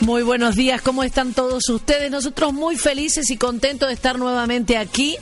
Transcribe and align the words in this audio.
Muy 0.00 0.22
buenos 0.22 0.56
días, 0.56 0.80
¿cómo 0.80 1.04
están 1.04 1.34
todos 1.34 1.68
ustedes? 1.68 2.10
Nosotros 2.10 2.54
muy 2.54 2.76
felices 2.76 3.30
y 3.30 3.36
contentos 3.36 3.88
de 3.88 3.94
estar 3.94 4.18
nuevamente 4.18 4.78
aquí 4.78 5.18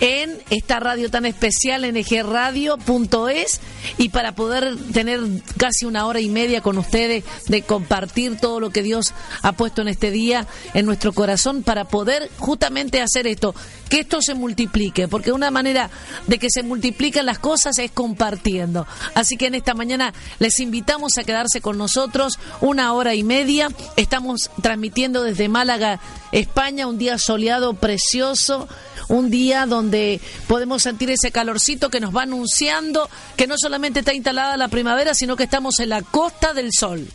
en 0.00 0.38
esta 0.50 0.80
radio 0.80 1.10
tan 1.10 1.24
especial, 1.26 1.82
ngradio.es, 1.90 3.60
y 3.98 4.08
para 4.10 4.34
poder 4.34 4.76
tener 4.92 5.20
casi 5.56 5.86
una 5.86 6.06
hora 6.06 6.20
y 6.20 6.28
media 6.28 6.60
con 6.60 6.78
ustedes 6.78 7.24
de 7.46 7.62
compartir 7.62 8.38
todo 8.38 8.60
lo 8.60 8.70
que 8.70 8.82
Dios 8.82 9.14
ha 9.42 9.52
puesto 9.52 9.82
en 9.82 9.88
este 9.88 10.10
día 10.10 10.46
en 10.74 10.86
nuestro 10.86 11.12
corazón 11.12 11.62
para 11.62 11.84
poder 11.84 12.30
justamente 12.38 13.00
hacer 13.00 13.26
esto, 13.26 13.54
que 13.88 14.00
esto 14.00 14.20
se 14.20 14.34
multiplique, 14.34 15.08
porque 15.08 15.32
una 15.32 15.50
manera 15.50 15.90
de 16.26 16.38
que 16.38 16.50
se 16.50 16.62
multipliquen 16.62 17.26
las 17.26 17.38
cosas 17.38 17.78
es 17.78 17.90
compartiendo. 17.90 18.86
Así 19.14 19.36
que 19.36 19.46
en 19.46 19.54
esta 19.54 19.74
mañana 19.74 20.12
les 20.38 20.60
invitamos 20.60 21.16
a 21.18 21.24
quedarse 21.24 21.60
con 21.60 21.78
nosotros 21.78 22.38
una 22.60 22.92
hora 22.92 23.14
y 23.14 23.24
media. 23.24 23.68
Estamos 23.96 24.50
transmitiendo 24.60 25.22
desde 25.22 25.48
Málaga, 25.48 26.00
España, 26.32 26.86
un 26.86 26.98
día 26.98 27.18
soleado, 27.18 27.74
precioso 27.74 28.68
un 29.08 29.30
día 29.30 29.66
donde 29.66 30.20
podemos 30.48 30.82
sentir 30.82 31.10
ese 31.10 31.30
calorcito 31.30 31.90
que 31.90 32.00
nos 32.00 32.14
va 32.14 32.22
anunciando 32.22 33.08
que 33.36 33.46
no 33.46 33.54
solamente 33.58 34.00
está 34.00 34.14
instalada 34.14 34.56
la 34.56 34.68
primavera, 34.68 35.14
sino 35.14 35.36
que 35.36 35.44
estamos 35.44 35.78
en 35.78 35.90
la 35.90 36.02
costa 36.02 36.52
del 36.52 36.70
sol. 36.72 37.06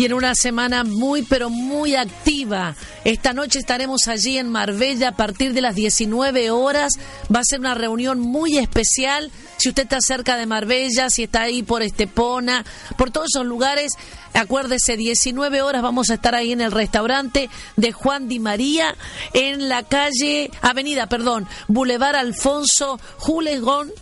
Y 0.00 0.06
en 0.06 0.14
una 0.14 0.34
semana 0.34 0.82
muy 0.82 1.20
pero 1.20 1.50
muy 1.50 1.94
activa. 1.94 2.74
Esta 3.04 3.34
noche 3.34 3.58
estaremos 3.58 4.08
allí 4.08 4.38
en 4.38 4.48
Marbella 4.48 5.08
a 5.08 5.14
partir 5.14 5.52
de 5.52 5.60
las 5.60 5.74
19 5.74 6.50
horas. 6.50 6.94
Va 7.24 7.40
a 7.40 7.44
ser 7.44 7.60
una 7.60 7.74
reunión 7.74 8.18
muy 8.18 8.56
especial. 8.56 9.30
Si 9.58 9.68
usted 9.68 9.82
está 9.82 9.98
cerca 10.00 10.38
de 10.38 10.46
Marbella, 10.46 11.10
si 11.10 11.24
está 11.24 11.42
ahí 11.42 11.62
por 11.62 11.82
Estepona, 11.82 12.64
por 12.96 13.10
todos 13.10 13.26
esos 13.34 13.44
lugares, 13.44 13.92
acuérdese, 14.32 14.96
19 14.96 15.60
horas 15.60 15.82
vamos 15.82 16.08
a 16.08 16.14
estar 16.14 16.34
ahí 16.34 16.52
en 16.52 16.62
el 16.62 16.72
restaurante 16.72 17.50
de 17.76 17.92
Juan 17.92 18.26
Di 18.26 18.40
María, 18.40 18.96
en 19.34 19.68
la 19.68 19.82
calle, 19.82 20.50
avenida, 20.62 21.08
perdón, 21.08 21.46
Boulevard 21.68 22.16
Alfonso 22.16 22.98
Julegón, 23.18 23.92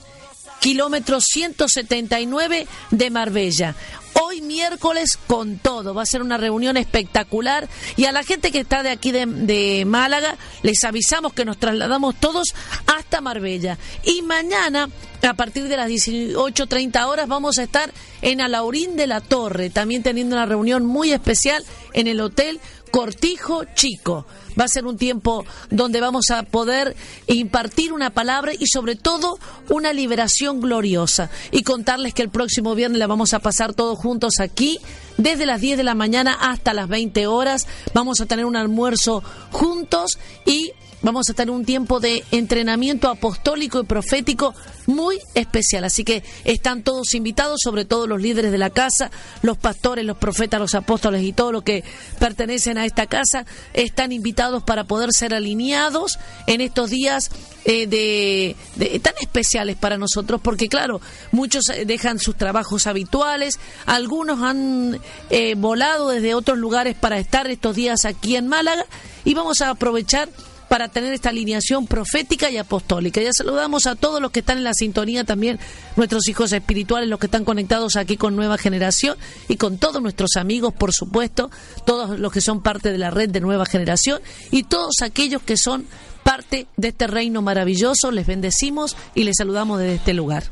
kilómetro 0.61 1.21
179 1.21 2.69
de 2.93 3.11
Marbella 3.11 3.75
hoy 4.23 4.41
miércoles 4.41 5.19
con 5.27 5.59
todo. 5.59 5.95
Va 5.95 6.03
a 6.03 6.07
ser 6.07 6.23
una 6.23 6.37
reunión 6.37 6.77
espectacular 6.77 7.69
y 7.97 8.05
a 8.05 8.13
la 8.13 8.23
gente 8.23 8.51
que 8.51 8.61
está 8.61 8.83
de 8.83 8.91
aquí 8.91 9.13
de, 9.13 9.85
Málaga 9.87 10.37
les 10.63 10.83
avisamos 10.85 11.33
que 11.33 11.45
nos 11.45 11.59
trasladamos 11.59 12.17
todos 12.17 12.49
hasta 12.87 13.21
Marbella. 13.21 13.79
Y 14.05 14.23
mañana, 14.23 14.89
a 15.23 15.35
partir 15.35 15.69
de 15.69 15.77
las 15.77 15.89
18.30 15.89 17.07
horas, 17.07 17.29
vamos 17.29 17.59
a 17.59 17.63
estar 17.63 17.93
en 18.23 18.41
Alaurín 18.41 18.97
de 18.97 19.07
la 19.07 19.21
Torre, 19.21 19.71
también 19.71 20.03
teniendo 20.03 20.37
una 20.37 20.47
reunión 20.47 20.85
muy 20.85 21.13
especial 21.13 21.65
en 21.93 22.07
el 22.07 22.21
Hotel 22.21 22.61
Cortijo 22.91 23.65
Chico. 23.75 24.27
Va 24.59 24.65
a 24.65 24.69
ser 24.69 24.87
un 24.87 24.97
tiempo 24.97 25.45
donde 25.71 26.01
vamos 26.01 26.31
a 26.31 26.43
poder 26.43 26.97
impartir 27.27 27.93
una 27.93 28.11
palabra 28.11 28.53
y 28.59 28.67
sobre 28.67 28.97
todo 28.97 29.39
una 29.69 29.93
liberación 29.93 30.61
gloriosa. 30.61 31.31
Y 31.53 31.63
contarles 31.63 32.15
que 32.15 32.23
el 32.23 32.31
próximo 32.31 32.75
viernes 32.75 32.99
la 32.99 33.07
vamos 33.07 33.35
a 33.35 33.39
pasar 33.39 33.75
todos 33.75 33.99
juntos 33.99 34.35
aquí 34.41 34.81
desde 35.17 35.47
las 35.47 35.61
10 35.61 35.77
de 35.77 35.85
la 35.85 35.95
mañana 35.95 36.37
hasta 36.41 36.75
las 36.75 36.89
20 36.89 37.27
horas. 37.27 37.67
Vamos 37.95 38.21
a 38.21 38.27
tener 38.27 38.47
un 38.47 38.57
almuerzo 38.57 39.23
juntos 39.53 40.19
y 40.45 40.73
vamos 41.03 41.29
a 41.31 41.35
tener 41.35 41.51
un 41.55 41.65
tiempo 41.65 42.01
de 42.01 42.25
entrenamiento 42.31 43.09
apostólico 43.09 43.81
y 43.81 43.85
profético 43.85 44.55
muy 44.87 45.19
especial. 45.35 45.85
Así 45.85 46.05
que 46.05 46.23
están 46.45 46.83
todos 46.83 47.15
invitados, 47.15 47.61
sobre 47.63 47.85
todo 47.85 48.07
los 48.07 48.21
líderes 48.21 48.53
de 48.53 48.59
la 48.59 48.71
casa, 48.71 49.11
los 49.43 49.59
pastores, 49.59 50.05
los 50.05 50.17
profetas, 50.17 50.61
los 50.61 50.75
apóstoles 50.75 51.23
y 51.23 51.33
todo 51.33 51.53
lo 51.53 51.63
que 51.63 51.85
pertenecen 52.19 52.79
a 52.79 52.87
esta 52.87 53.07
casa, 53.07 53.45
están 53.75 54.13
invitados 54.13 54.63
para 54.63 54.85
poder 54.85 55.11
ser 55.13 55.35
alineados 55.35 56.19
en 56.47 56.61
estos 56.61 56.91
días 56.91 57.31
eh, 57.65 57.87
de, 57.87 58.99
tan 59.01 59.15
especiales 59.21 59.77
para 59.77 59.99
nosotros, 59.99 60.41
porque 60.43 60.69
claro, 60.69 61.01
muchos 61.33 61.69
eh, 61.69 61.85
dejan 61.85 62.19
sus 62.19 62.37
trabajos 62.37 62.87
habituales, 62.87 63.59
algunos 63.85 64.43
han 64.43 64.99
eh, 65.29 65.55
volado 65.55 66.09
desde 66.09 66.35
otros 66.35 66.57
lugares 66.57 66.97
para 66.97 67.19
estar 67.19 67.47
estos 67.51 67.77
días 67.77 68.07
aquí 68.07 68.37
en 68.37 68.49
Málaga 68.49 68.87
y 69.25 69.35
vamos 69.35 69.61
a 69.61 69.71
aprovechar 69.71 70.31
para 70.69 70.89
tener 70.89 71.13
esta 71.13 71.31
alineación 71.31 71.87
profética 71.87 72.51
y 72.51 72.57
apostólica. 72.57 73.21
Ya 73.21 73.31
saludamos 73.33 73.87
a 73.87 73.95
todos 73.97 74.21
los 74.21 74.31
que 74.31 74.41
están 74.41 74.59
en 74.59 74.65
la 74.65 74.75
sintonía 74.75 75.25
también, 75.25 75.59
nuestros 75.97 76.29
hijos 76.29 76.53
espirituales, 76.53 77.09
los 77.09 77.19
que 77.19 77.27
están 77.27 77.45
conectados 77.45 77.97
aquí 77.97 78.17
con 78.17 78.37
Nueva 78.37 78.59
Generación 78.59 79.17
y 79.49 79.57
con 79.57 79.79
todos 79.79 80.03
nuestros 80.03 80.37
amigos, 80.37 80.75
por 80.75 80.93
supuesto, 80.93 81.51
todos 81.85 82.19
los 82.19 82.33
que 82.33 82.41
son 82.41 82.63
parte 82.63 82.93
de 82.93 82.99
la 82.99 83.11
red 83.11 83.31
de 83.31 83.41
Nueva 83.41 83.67
Generación 83.67 84.21
y 84.51 84.65
todos 84.65 85.03
aquellos 85.03 85.43
que 85.43 85.57
son 85.57 85.87
parte 86.23 86.67
de 86.77 86.89
este 86.89 87.07
reino 87.07 87.41
maravilloso. 87.43 88.11
Les 88.11 88.27
bendecimos 88.27 88.97
y 89.15 89.25
les 89.25 89.37
saludamos 89.39 89.79
desde 89.79 89.95
este 89.95 90.15
lugar. 90.15 90.45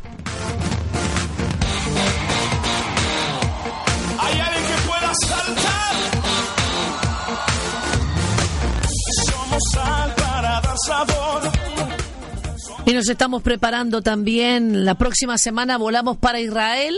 Y 12.85 12.93
nos 12.93 13.09
estamos 13.09 13.43
preparando 13.43 14.03
también. 14.03 14.85
La 14.85 14.95
próxima 14.95 15.39
semana 15.39 15.77
volamos 15.77 16.17
para 16.17 16.41
Israel. 16.41 16.95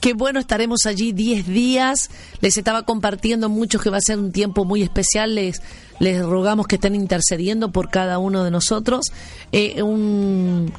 Qué 0.00 0.14
bueno, 0.14 0.40
estaremos 0.40 0.86
allí 0.86 1.12
10 1.12 1.46
días. 1.46 2.10
Les 2.40 2.56
estaba 2.56 2.82
compartiendo 2.82 3.48
mucho 3.48 3.78
que 3.78 3.90
va 3.90 3.98
a 3.98 4.00
ser 4.00 4.18
un 4.18 4.32
tiempo 4.32 4.64
muy 4.64 4.82
especial. 4.82 5.34
Les, 5.34 5.62
les 5.98 6.20
rogamos 6.22 6.66
que 6.66 6.76
estén 6.76 6.94
intercediendo 6.94 7.70
por 7.70 7.90
cada 7.90 8.18
uno 8.18 8.42
de 8.42 8.50
nosotros. 8.50 9.06
Eh, 9.52 9.82
un 9.82 10.72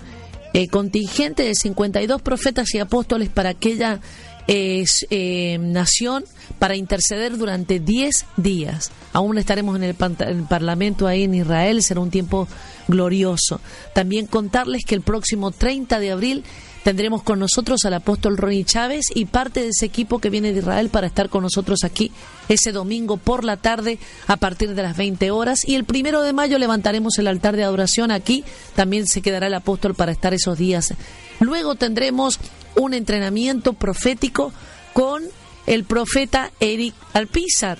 eh, 0.54 0.68
contingente 0.68 1.44
de 1.44 1.56
52 1.56 2.22
profetas 2.22 2.74
y 2.74 2.80
apóstoles 2.80 3.30
para 3.30 3.52
aquella 3.52 4.02
eh, 4.48 5.58
nación 5.60 6.24
para 6.60 6.76
interceder 6.76 7.38
durante 7.38 7.80
10 7.80 8.26
días. 8.38 8.92
Aún 9.14 9.38
estaremos 9.38 9.76
en 9.76 9.84
el, 9.84 9.96
Parlamento 9.96 11.08
ahí 11.08 11.24
en 11.24 11.36
Israel, 11.36 11.82
será 11.84 12.00
un 12.00 12.12
tiempo 12.12 12.48
glorioso. 12.88 13.62
También 13.94 14.26
contarles 14.26 14.84
que 14.86 14.96
el 14.96 15.02
próximo 15.02 15.52
30 15.52 16.00
de 16.00 16.12
abril 16.12 16.44
tendremos 16.84 17.22
con 17.24 17.40
nosotros 17.40 17.86
al 17.86 17.94
apóstol 17.94 18.38
Ronnie 18.38 18.66
Chávez 18.66 19.06
y 19.14 19.26
parte 19.26 19.62
de 19.62 19.70
ese 19.70 19.86
equipo 19.86 20.20
que 20.20 20.30
viene 20.30 20.52
de 20.52 20.60
Israel 20.60 20.90
para 20.90 21.08
estar 21.08 21.30
con 21.30 21.44
nosotros 21.44 21.84
aquí 21.84 22.12
ese 22.50 22.72
domingo 22.72 23.18
por 23.18 23.44
la 23.44 23.58
tarde 23.58 24.00
a 24.28 24.38
partir 24.38 24.74
de 24.74 24.84
las 24.84 24.98
20 24.98 25.32
horas. 25.32 25.68
Y 25.68 25.76
el 25.76 25.86
primero 25.86 26.22
de 26.22 26.34
mayo 26.34 26.58
levantaremos 26.58 27.18
el 27.20 27.28
altar 27.28 27.56
de 27.56 27.64
adoración 27.64 28.12
aquí. 28.12 28.44
También 28.76 29.08
se 29.08 29.22
quedará 29.22 29.48
el 29.48 29.54
apóstol 29.54 29.94
para 29.94 30.12
estar 30.12 30.34
esos 30.34 30.58
días. 30.58 30.94
Luego 31.40 31.76
tendremos 31.76 32.40
un 32.76 32.94
entrenamiento 32.94 33.74
profético 33.74 34.54
con 34.94 35.24
el 35.66 35.84
profeta 35.84 36.52
Eric 36.60 36.94
Alpizar. 37.14 37.80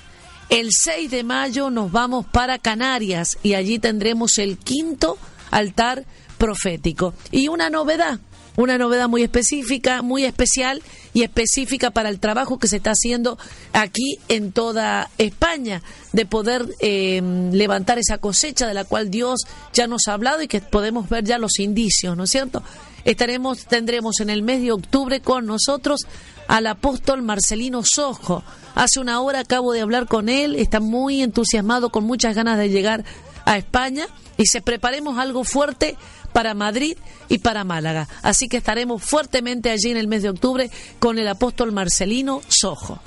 El 0.50 0.70
6 0.72 1.10
de 1.10 1.24
mayo 1.24 1.70
nos 1.70 1.92
vamos 1.92 2.26
para 2.26 2.60
Canarias 2.60 3.38
y 3.42 3.54
allí 3.54 3.80
tendremos 3.80 4.38
el 4.38 4.58
quinto 4.58 5.18
altar 5.50 6.06
profético. 6.38 7.14
Y 7.32 7.48
una 7.48 7.70
novedad, 7.70 8.20
una 8.58 8.78
novedad 8.78 9.08
muy 9.08 9.24
específica, 9.24 10.02
muy 10.02 10.26
especial 10.26 10.82
y 11.14 11.24
específica 11.24 11.92
para 11.92 12.10
el 12.10 12.20
trabajo 12.20 12.60
que 12.60 12.68
se 12.68 12.78
está 12.78 12.92
haciendo 12.92 13.38
aquí 13.74 14.18
en 14.28 14.52
toda 14.52 15.10
España, 15.18 15.84
de 16.12 16.26
poder 16.26 16.68
eh, 16.80 17.22
levantar 17.54 17.98
esa 17.98 18.18
cosecha 18.18 18.68
de 18.68 18.74
la 18.74 18.84
cual 18.84 19.10
Dios 19.10 19.42
ya 19.74 19.88
nos 19.88 20.08
ha 20.08 20.14
hablado 20.14 20.42
y 20.42 20.48
que 20.48 20.62
podemos 20.62 21.08
ver 21.10 21.24
ya 21.24 21.38
los 21.38 21.60
indicios, 21.60 22.18
¿no 22.18 22.26
es 22.26 22.30
cierto? 22.32 22.62
Estaremos, 23.06 23.66
tendremos 23.66 24.20
en 24.20 24.30
el 24.30 24.44
mes 24.44 24.62
de 24.62 24.72
octubre 24.72 25.22
con 25.22 25.46
nosotros 25.46 26.02
al 26.48 26.68
apóstol 26.68 27.22
Marcelino 27.22 27.82
Sojo. 27.84 28.44
Hace 28.76 29.00
una 29.00 29.22
hora 29.22 29.40
acabo 29.40 29.74
de 29.74 29.82
hablar 29.82 30.08
con 30.08 30.30
él, 30.30 30.56
está 30.56 30.80
muy 30.80 31.22
entusiasmado, 31.22 31.90
con 31.90 32.04
muchas 32.06 32.36
ganas 32.36 32.58
de 32.58 32.70
llegar 32.70 33.04
a 33.46 33.58
España 33.58 34.08
y 34.38 34.46
se 34.46 34.62
preparemos 34.62 35.18
algo 35.18 35.44
fuerte 35.44 35.98
para 36.34 36.54
Madrid 36.54 36.98
y 37.30 37.40
para 37.40 37.64
Málaga. 37.64 38.08
Así 38.22 38.48
que 38.48 38.58
estaremos 38.58 39.04
fuertemente 39.04 39.70
allí 39.70 39.90
en 39.90 39.98
el 39.98 40.08
mes 40.08 40.24
de 40.24 40.30
octubre 40.30 40.70
con 41.00 41.20
el 41.20 41.28
apóstol 41.28 41.72
Marcelino 41.72 42.42
Sojo. 42.48 43.00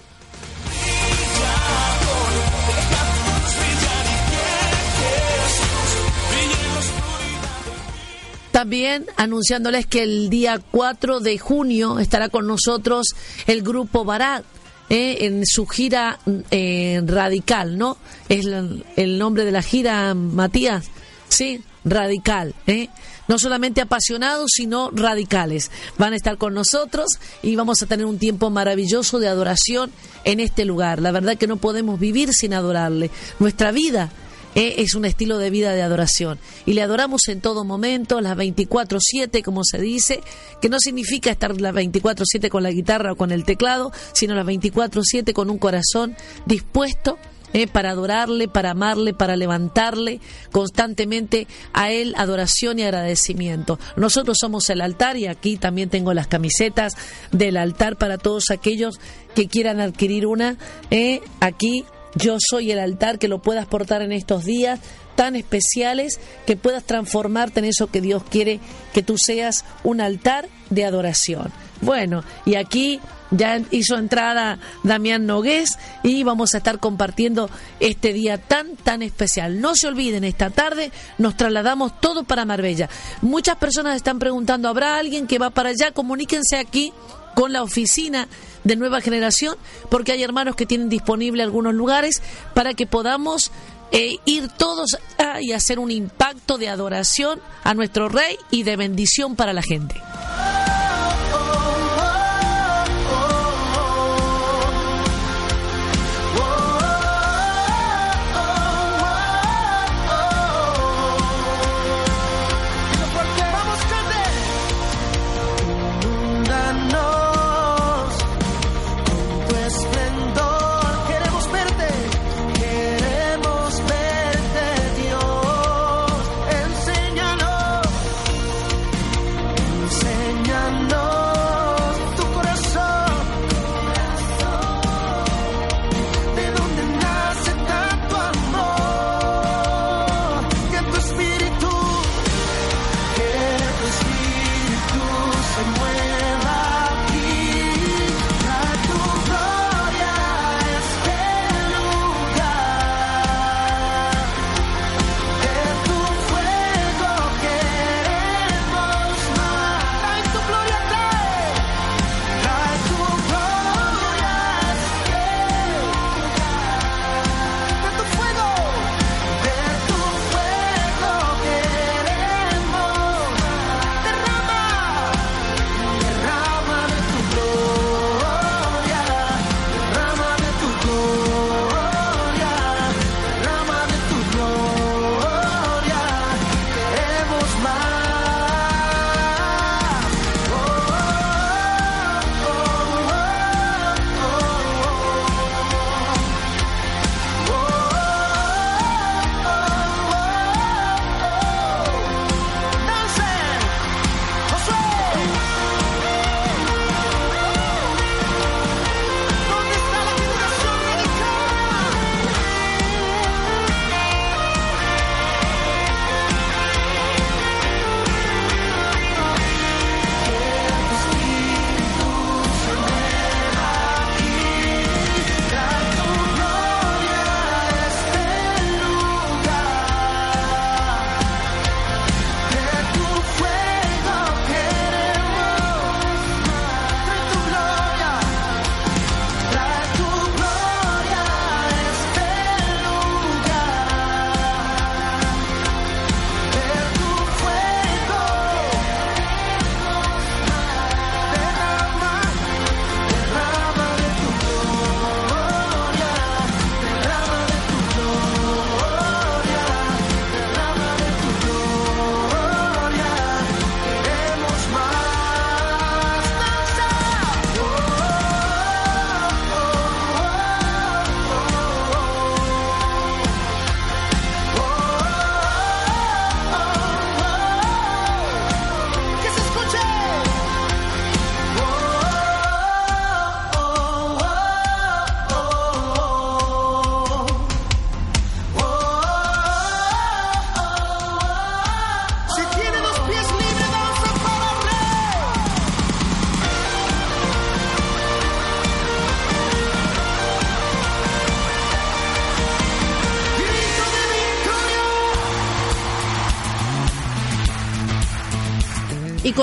También 8.64 9.05
anunciándoles 9.19 9.84
que 9.84 10.02
el 10.02 10.31
día 10.31 10.58
4 10.70 11.20
de 11.20 11.37
junio 11.37 11.99
estará 11.99 12.31
con 12.31 12.46
nosotros 12.46 13.08
el 13.46 13.61
grupo 13.61 14.06
Barat. 14.06 14.43
Eh, 14.88 15.26
en 15.26 15.44
su 15.44 15.66
gira 15.66 16.19
eh, 16.50 17.02
radical, 17.05 17.76
¿no? 17.76 17.99
Es 18.31 18.46
el, 18.46 19.19
nombre 19.19 19.44
de 19.44 19.52
la 19.52 19.61
gira, 19.61 20.14
Matías, 20.14 20.87
sí, 21.28 21.62
radical. 21.84 22.55
¿eh? 22.66 22.88
no 23.28 23.38
solamente 23.38 23.82
apasionados, 23.82 24.50
sino 24.55 24.90
radicales. 24.90 25.70
Van 25.99 26.14
a 26.14 26.17
estar 26.17 26.38
con 26.38 26.55
nosotros 26.55 27.19
y 27.43 27.56
vamos 27.56 27.82
a 27.82 27.87
tener 27.87 28.06
un 28.06 28.19
tiempo 28.19 28.49
maravilloso 28.49 29.19
de 29.19 29.28
adoración 29.28 29.90
en 30.25 30.40
este 30.40 30.64
lugar. 30.64 31.02
La 31.02 31.12
verdad 31.12 31.37
que 31.37 31.46
no 31.46 31.58
podemos 31.58 32.00
vivir 32.00 32.32
sin 32.32 32.55
adorarle. 32.55 33.10
Nuestra 33.38 33.72
vida 33.72 34.10
eh, 34.54 34.76
es 34.78 34.94
un 34.94 35.04
estilo 35.04 35.38
de 35.38 35.50
vida 35.50 35.72
de 35.72 35.82
adoración. 35.82 36.38
Y 36.66 36.74
le 36.74 36.82
adoramos 36.82 37.28
en 37.28 37.40
todo 37.40 37.64
momento, 37.64 38.20
las 38.20 38.36
24-7, 38.36 39.42
como 39.42 39.64
se 39.64 39.78
dice, 39.78 40.20
que 40.60 40.68
no 40.68 40.78
significa 40.78 41.30
estar 41.30 41.60
las 41.60 41.74
24-7 41.74 42.48
con 42.48 42.62
la 42.62 42.70
guitarra 42.70 43.12
o 43.12 43.16
con 43.16 43.32
el 43.32 43.44
teclado, 43.44 43.92
sino 44.12 44.34
las 44.34 44.46
24-7 44.46 45.32
con 45.32 45.50
un 45.50 45.58
corazón 45.58 46.16
dispuesto 46.46 47.18
eh, 47.56 47.68
para 47.68 47.90
adorarle, 47.90 48.48
para 48.48 48.72
amarle, 48.72 49.14
para 49.14 49.36
levantarle 49.36 50.20
constantemente 50.50 51.46
a 51.72 51.92
Él 51.92 52.12
adoración 52.18 52.80
y 52.80 52.82
agradecimiento. 52.82 53.78
Nosotros 53.96 54.38
somos 54.40 54.68
el 54.70 54.80
altar 54.80 55.16
y 55.16 55.28
aquí 55.28 55.56
también 55.56 55.88
tengo 55.88 56.12
las 56.14 56.26
camisetas 56.26 56.96
del 57.30 57.56
altar 57.56 57.94
para 57.96 58.18
todos 58.18 58.50
aquellos 58.50 58.98
que 59.36 59.46
quieran 59.46 59.78
adquirir 59.78 60.26
una. 60.26 60.56
Eh, 60.90 61.20
aquí 61.38 61.84
yo 62.14 62.37
soy 62.38 62.70
el 62.70 62.78
altar 62.78 63.19
que 63.19 63.28
lo 63.28 63.40
puedas 63.40 63.66
portar 63.66 64.02
en 64.02 64.12
estos 64.12 64.44
días 64.44 64.81
tan 65.14 65.37
especiales 65.37 66.20
que 66.46 66.56
puedas 66.56 66.84
transformarte 66.84 67.61
en 67.61 67.66
eso 67.66 67.87
que 67.87 68.00
Dios 68.00 68.22
quiere 68.28 68.61
que 68.93 69.02
tú 69.02 69.16
seas 69.16 69.64
un 69.82 70.00
altar 70.00 70.49
de 70.70 70.84
adoración. 70.84 71.52
Bueno, 71.81 72.25
y 72.46 72.55
aquí 72.55 73.00
ya 73.31 73.61
hizo 73.70 73.96
entrada 73.96 74.58
Damián 74.82 75.26
Nogués 75.26 75.78
y 76.02 76.22
vamos 76.22 76.55
a 76.55 76.58
estar 76.58 76.78
compartiendo 76.78 77.50
este 77.81 78.12
día 78.12 78.38
tan, 78.38 78.76
tan 78.76 79.02
especial. 79.02 79.60
No 79.60 79.75
se 79.75 79.88
olviden, 79.88 80.25
esta 80.25 80.50
tarde 80.50 80.93
nos 81.19 81.37
trasladamos 81.37 82.00
todo 82.00 82.25
para 82.25 82.44
Marbella. 82.44 82.88
Muchas 83.22 83.56
personas 83.56 83.96
están 83.96 84.19
preguntando, 84.19 84.69
¿habrá 84.69 84.99
alguien 84.99 85.26
que 85.26 85.38
va 85.38 85.50
para 85.50 85.70
allá? 85.70 85.93
Comuníquense 85.93 86.56
aquí 86.56 86.93
con 87.34 87.52
la 87.52 87.62
oficina 87.62 88.28
de 88.64 88.76
nueva 88.76 89.00
generación, 89.00 89.56
porque 89.90 90.12
hay 90.12 90.22
hermanos 90.22 90.56
que 90.56 90.66
tienen 90.66 90.88
disponible 90.88 91.43
algunos 91.43 91.75
lugares 91.75 92.22
para 92.55 92.75
que 92.75 92.87
podamos 92.87 93.52
eh, 93.93 94.16
ir 94.25 94.49
todos 94.49 94.99
y 95.40 95.52
hacer 95.52 95.78
un 95.78 95.90
impacto 95.90 96.58
de 96.58 96.69
adoración 96.69 97.40
a 97.62 97.75
nuestro 97.75 98.08
Rey 98.08 98.37
y 98.50 98.62
de 98.62 98.76
bendición 98.76 99.37
para 99.37 99.52
la 99.52 99.62
gente. 99.62 99.94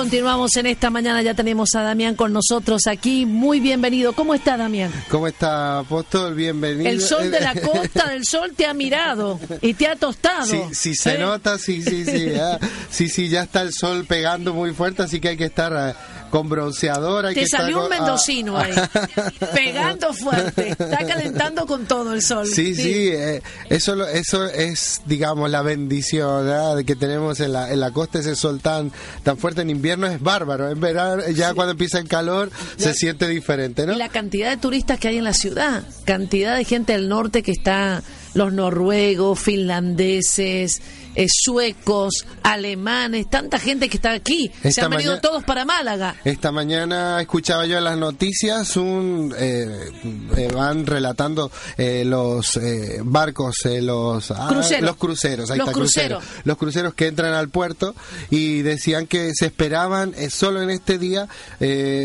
Continuamos 0.02 0.56
en 0.56 0.66
esta 0.66 0.90
mañana, 0.90 1.22
ya 1.22 1.36
tenemos 1.36 1.76
a 1.76 1.84
Damián 1.84 2.16
con 2.16 2.34
nosotros 2.34 2.88
aquí. 2.88 3.28
Muy 3.28 3.60
bienvenido. 3.60 4.14
¿Cómo 4.14 4.34
está 4.34 4.58
Damián? 4.58 4.92
¿Cómo 5.10 5.28
está, 5.28 5.78
Apóstol? 5.78 6.34
Bienvenido. 6.34 6.90
El 6.90 7.02
sol 7.02 7.30
de 7.30 7.40
la 7.40 7.54
costa 7.62 8.10
del 8.10 8.26
sol 8.26 8.54
te 8.58 8.66
ha 8.66 8.74
mirado 8.74 9.40
y 9.62 9.76
te 9.76 9.86
ha 9.86 9.96
tostado. 9.96 10.48
Sí, 10.48 10.60
sí 10.72 10.96
se 10.96 11.14
¿Eh? 11.14 11.18
nota, 11.20 11.60
sí, 11.60 11.84
sí, 11.84 12.04
sí. 12.04 12.34
ah, 12.42 12.58
sí, 12.90 13.10
sí, 13.10 13.30
ya 13.30 13.44
está 13.44 13.62
el 13.62 13.74
sol 13.74 14.06
pegando 14.08 14.56
muy 14.56 14.74
fuerte, 14.74 15.04
así 15.04 15.20
que 15.20 15.30
hay 15.30 15.38
que 15.38 15.46
estar 15.46 15.72
ah, 15.72 15.96
con 16.32 16.50
bronceador. 16.50 17.28
Hay 17.28 17.36
Te 17.36 17.42
que 17.42 17.46
estar 17.46 17.62
salió 17.62 17.86
un 17.86 17.94
ah, 17.94 17.98
mendocino 18.00 18.58
ahí, 18.58 18.74
pegando 19.54 20.14
fuerte. 20.14 20.70
Está 20.70 21.06
calentando 21.06 21.68
con 21.68 21.86
todo 21.86 22.14
el 22.14 22.24
sol. 22.24 22.48
Sí, 22.48 22.74
sí, 22.74 23.10
eh, 23.10 23.44
eso, 23.70 24.08
eso 24.08 24.46
es, 24.46 25.02
digamos, 25.06 25.52
la 25.52 25.62
bendición 25.62 26.46
¿verdad? 26.46 26.78
de 26.78 26.86
que 26.86 26.96
tenemos 26.96 27.40
en 27.42 27.54
la, 27.54 27.72
en 27.72 27.80
la 27.80 27.92
costa 27.92 28.20
ese 28.20 28.36
sol 28.36 28.60
tan, 28.62 28.92
tan 29.24 29.38
fuerte. 29.38 29.62
En 29.62 29.70
invierno 29.70 30.08
es 30.08 30.20
bárbaro, 30.20 30.70
en 30.70 30.80
verano, 30.80 31.22
ya 31.36 31.54
cuando 31.54 31.72
empieza 31.72 32.00
el 32.00 32.08
calor, 32.08 32.50
se 32.78 32.94
siente 32.94 33.28
diferente, 33.28 33.86
¿no? 33.86 33.94
Y 33.94 33.98
la 33.98 34.10
cantidad 34.10 34.50
de 34.50 34.58
turistas 34.58 34.98
que 35.00 35.10
hay 35.10 35.18
en 35.18 35.26
la 35.26 35.34
ciudad, 35.34 35.84
cantidad 36.06 36.56
de 36.56 36.64
gente 36.64 36.94
del 36.94 37.10
norte 37.10 37.44
que 37.44 37.52
está, 37.52 38.02
los 38.34 38.54
noruegos, 38.54 39.40
finlandeses, 39.40 40.82
eh, 41.16 41.28
suecos, 41.30 42.26
alemanes, 42.44 43.30
tanta 43.30 43.60
gente 43.60 43.90
que 43.90 43.98
está 43.98 44.12
aquí. 44.14 44.50
Se 44.70 44.82
han 44.82 44.92
venido 44.92 45.20
todos 45.20 45.44
para 45.44 45.66
Málaga. 45.66 46.16
Esta 46.24 46.52
mañana 46.52 47.20
escuchaba 47.22 47.66
yo 47.66 47.78
en 47.78 47.84
las 47.84 47.98
noticias 47.98 48.78
un 48.78 49.34
eh, 49.38 49.90
eh, 50.38 50.48
van 50.56 50.86
relatando 50.86 51.52
eh, 51.78 52.04
los 52.06 52.58
barcos, 53.04 53.56
eh, 53.66 53.82
los 53.82 54.32
ah, 54.32 54.48
Cruceros. 54.50 54.84
los 54.86 54.96
cruceros, 54.96 55.52
ahí 55.52 55.58
Los 55.58 55.68
está, 55.68 55.78
crucero. 55.80 56.18
cruceros. 56.20 56.46
los 56.46 56.58
cruceros 56.58 56.94
que 56.94 57.08
entran 57.08 57.34
al 57.34 57.50
puerto 57.50 57.94
y 58.30 58.62
decían 58.62 59.08
que 59.08 59.32
se 59.34 59.48
esperaban 59.48 60.14
eh, 60.18 60.30
solo 60.30 60.62
en 60.62 60.70
este 60.70 60.98
día 60.98 61.28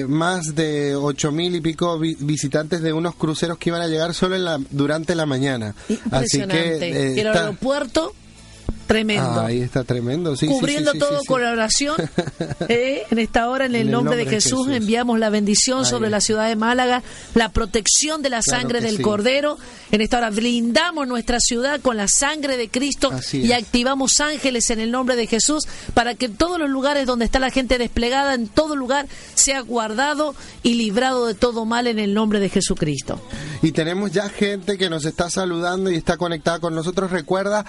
más 0.09 0.54
de 0.54 0.95
ocho 0.97 1.30
mil 1.33 1.54
y 1.54 1.61
pico 1.61 1.99
vi- 1.99 2.16
visitantes 2.21 2.83
de 2.83 2.92
unos 2.92 3.14
cruceros 3.14 3.59
que 3.59 3.71
iban 3.71 3.80
a 3.83 3.87
llegar 3.87 4.14
solo 4.14 4.35
en 4.37 4.45
la, 4.45 4.59
durante 4.71 5.14
la 5.14 5.26
mañana. 5.26 5.75
Impresionante. 6.16 6.78
que 6.92 7.12
eh, 7.14 7.20
el 7.20 7.26
aeropuerto, 7.28 8.14
tremendo. 8.87 9.40
ahí 9.40 9.61
está 9.61 9.85
tremendo, 9.85 10.37
sí, 10.37 10.47
cubriendo 10.47 10.93
sí, 10.93 10.99
todo 10.99 11.19
sí, 11.19 11.23
sí. 11.23 11.26
con 11.26 11.43
la 11.43 11.52
oración. 11.52 11.97
¿eh? 12.69 13.05
En 13.11 13.19
esta 13.19 13.49
hora, 13.49 13.66
en 13.66 13.75
el, 13.75 13.90
nombre, 13.90 14.16
de 14.16 14.26
Jesús, 14.26 14.69
enviamos 14.69 15.19
la 15.19 15.31
bendición 15.31 15.81
Ahí 15.81 15.85
sobre 15.85 16.11
la 16.11 16.21
ciudad 16.21 16.49
de 16.49 16.57
Málaga, 16.57 17.02
la 17.35 17.50
protección 17.50 18.23
de 18.23 18.31
la 18.31 18.40
Claro 18.40 18.61
sangre 18.61 18.81
del. 18.81 18.97
Cordero. 19.07 19.59
En 19.93 20.00
esta 20.00 20.19
hora 20.19 20.31
blindamos 20.31 21.07
nuestra 21.07 21.38
ciudad 21.38 21.81
con 21.81 21.97
la 21.97 22.09
sangre 22.09 22.57
de 22.57 22.69
Cristo 22.69 23.12
y 23.33 23.52
activamos 23.52 24.21
ángeles 24.21 24.71
en 24.71 24.81
el 24.81 24.90
nombre 24.90 25.16
de 25.16 25.26
Jesús 25.26 25.64
para 25.95 26.14
que 26.14 26.28
todos 26.28 26.59
los 26.59 26.69
lugares 26.69 27.07
donde 27.07 27.25
está 27.25 27.38
la 27.38 27.50
gente 27.50 27.78
desplegada, 27.78 28.35
en 28.35 28.49
todo 28.49 28.75
lugar, 28.75 29.07
sea 29.35 29.61
guardado 29.61 30.35
y 30.62 30.75
librado 30.75 31.26
de 31.26 31.35
todo 31.35 31.64
mal 31.64 31.87
en 31.87 31.99
el 31.99 32.14
nombre 32.14 32.40
de 32.40 32.49
Jesucristo. 32.49 33.21
Y 33.62 33.73
tenemos 33.73 34.12
ya 34.12 34.28
gente 34.28 34.76
que 34.76 34.90
nos 34.90 35.05
está 35.05 35.31
saludando 35.31 35.90
y 35.90 35.97
está 35.97 36.16
conectada 36.16 36.59
con 36.59 36.75
nosotros. 36.75 37.11
Recuerda, 37.11 37.64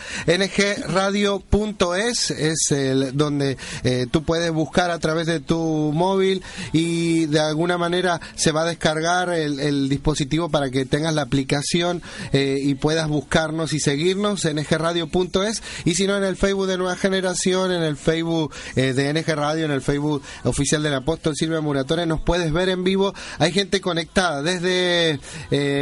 ngradio.es 1.07 2.31
es 2.31 2.71
el 2.71 3.15
donde 3.15 3.57
eh, 3.83 4.07
tú 4.11 4.23
puedes 4.23 4.51
buscar 4.51 4.91
a 4.91 4.99
través 4.99 5.27
de 5.27 5.39
tu 5.39 5.91
móvil 5.93 6.43
y 6.73 7.25
de 7.27 7.39
alguna 7.39 7.77
manera 7.77 8.19
se 8.35 8.51
va 8.51 8.63
a 8.63 8.65
descargar 8.65 9.29
el, 9.29 9.59
el 9.59 9.89
dispositivo 9.89 10.49
para 10.49 10.69
que 10.69 10.85
tengas 10.85 11.13
la 11.13 11.21
aplicación 11.23 12.01
eh, 12.33 12.59
y 12.61 12.75
puedas 12.75 13.07
buscarnos 13.07 13.73
y 13.73 13.79
seguirnos 13.79 14.45
en 14.45 14.57
ngradio.es 14.57 15.63
y 15.85 15.95
si 15.95 16.07
no 16.07 16.17
en 16.17 16.23
el 16.23 16.35
Facebook 16.35 16.67
de 16.67 16.77
Nueva 16.77 16.95
Generación, 16.95 17.71
en 17.71 17.83
el 17.83 17.95
Facebook 17.95 18.53
eh, 18.75 18.93
de 18.93 19.13
NG 19.13 19.27
Radio, 19.35 19.65
en 19.65 19.71
el 19.71 19.81
Facebook 19.81 20.21
oficial 20.43 20.83
del 20.83 20.93
apóstol 20.93 21.35
Silvia 21.35 21.61
Muratore, 21.61 22.05
nos 22.05 22.21
puedes 22.21 22.51
ver 22.51 22.69
en 22.69 22.83
vivo. 22.83 23.13
Hay 23.39 23.51
gente 23.51 23.81
conectada 23.81 24.41
desde 24.41 25.19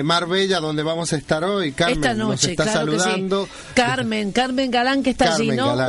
Marbella, 0.03 0.60
donde 0.60 0.84
vamos 0.84 1.13
a 1.13 1.17
estar 1.17 1.44
hoy. 1.44 1.72
Carmen 1.72 1.98
Esta 1.98 2.13
nos 2.13 2.27
noche, 2.29 2.51
está 2.51 2.63
claro 2.63 2.91
que 2.91 2.98
sí. 2.98 3.03
saludando. 3.03 3.50
Carmen, 3.74 4.32
Carmen 4.32 4.72
Galán 4.72 5.03
que 5.03 5.10
está 5.10 5.14